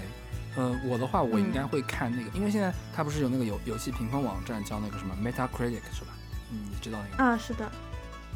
[0.55, 6.17] 呃，我的话我应嗯该会看那个，因为现在它不是有那个游游戏评分网站叫那个什么 Metacritic 是吧？
[6.51, 7.23] 嗯，你知道那个？
[7.23, 7.71] 啊，是的，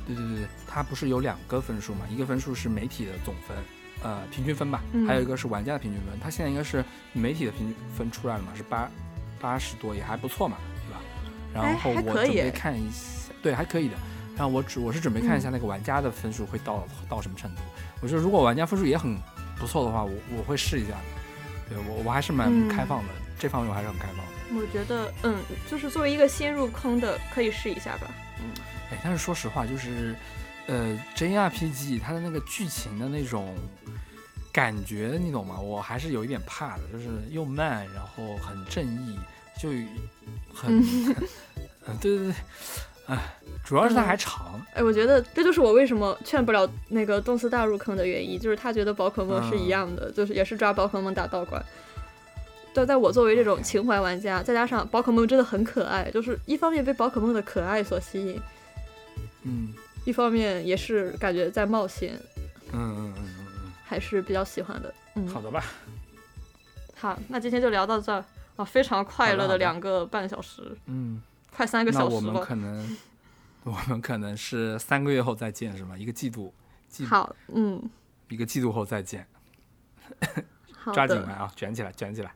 [0.06, 2.06] 对对对对，它不是有两个分数嘛？
[2.12, 3.58] 一个分数是媒体的总分，
[4.04, 6.20] 呃，平均分吧，嗯还有一个是玩家的平均分。
[6.22, 8.90] 它现在应该是媒体的平均分出来了嘛，是八
[9.40, 11.02] 八十多，也还不错嘛，对吧？
[11.54, 13.96] 然后我准备看一下，对，还可以的。
[14.36, 17.62] 然后我只我是准备看一下那个玩家的分数会到、到什么程度。
[18.02, 19.18] 我觉得如果玩家分数也很
[19.58, 20.98] 不错的话，我我会试一下的。
[21.70, 23.10] 对我我还是蛮嗯开放的，
[23.40, 24.62] 这方面我还是很开放的。
[24.62, 25.36] 我觉得，嗯，
[25.70, 28.08] 就是作为一个新入坑的，可以试一下吧。
[28.92, 30.16] 哎，但是说实话，就是，
[30.68, 33.56] 呃，JRPG 它的那个剧情的那种
[34.52, 35.60] 感觉，你懂吗？
[35.60, 39.18] 我还是有一点怕的，就是又慢，然后很正义，
[39.58, 39.70] 就
[40.54, 40.80] 很，
[41.86, 42.36] 嗯，对 对对，
[43.08, 43.18] 哎，
[43.64, 51.64] 主要是它还长，哎，我觉得这就是我为什么劝不了那个动次大入坑的原因，就是他觉得宝可梦是一样的，就是也是抓宝可梦打道馆。
[52.74, 58.42] 但在我作为这种情怀玩家，再加上宝可梦真的很可爱，就是一方面被宝可梦的可爱所吸引，
[59.44, 59.74] 嗯
[60.08, 62.18] 一方面也是感觉在冒险，
[62.72, 63.26] 嗯嗯嗯
[63.66, 64.94] 嗯还是比较喜欢的。
[65.16, 65.62] 嗯嗯，，好的吧，
[66.96, 68.24] 好，那今天就聊到这儿
[68.56, 71.22] 啊，非常快乐的两个半小时，嗯，
[71.54, 72.46] 快三个那我们小时了。
[72.46, 72.98] 可能，
[73.66, 75.98] 我们可能是三个月后再见是吗？
[75.98, 76.54] 一个季度，
[76.88, 77.84] 季好，嗯，
[78.30, 79.28] 一个季度后再见，
[80.72, 82.34] 好，抓紧来啊，卷起来，卷起来。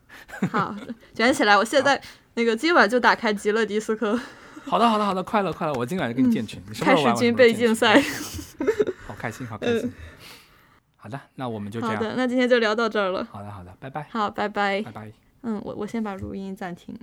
[0.52, 0.76] 好，
[1.16, 1.56] 卷起来！
[1.56, 2.02] 我现在
[2.34, 4.20] 那个今晚就打开极乐迪斯科，
[4.70, 5.74] 好的，好的，好的，快乐，快乐！
[5.74, 8.00] 我今晚就给你建群，你什么开时候玩始军备竞，赛。
[9.08, 9.92] 好开心，好开心。
[10.96, 11.96] 好的，那我们就这样。
[11.96, 13.26] 好的，那今天就聊到这儿了。
[13.32, 14.92] 好的，好的，拜拜，好，拜拜拜。
[14.92, 15.12] 拜。
[15.42, 16.98] 嗯，我我先把录音暂停。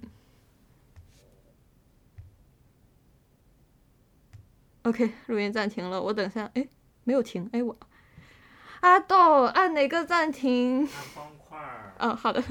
[4.83, 6.67] OK，录音暂停了，我等下，哎，
[7.05, 7.77] 没有停，哎我，
[8.81, 10.87] 阿豆按哪个暂停？
[10.87, 11.59] 方块
[11.99, 12.11] 嗯。
[12.11, 12.43] 哦，好的。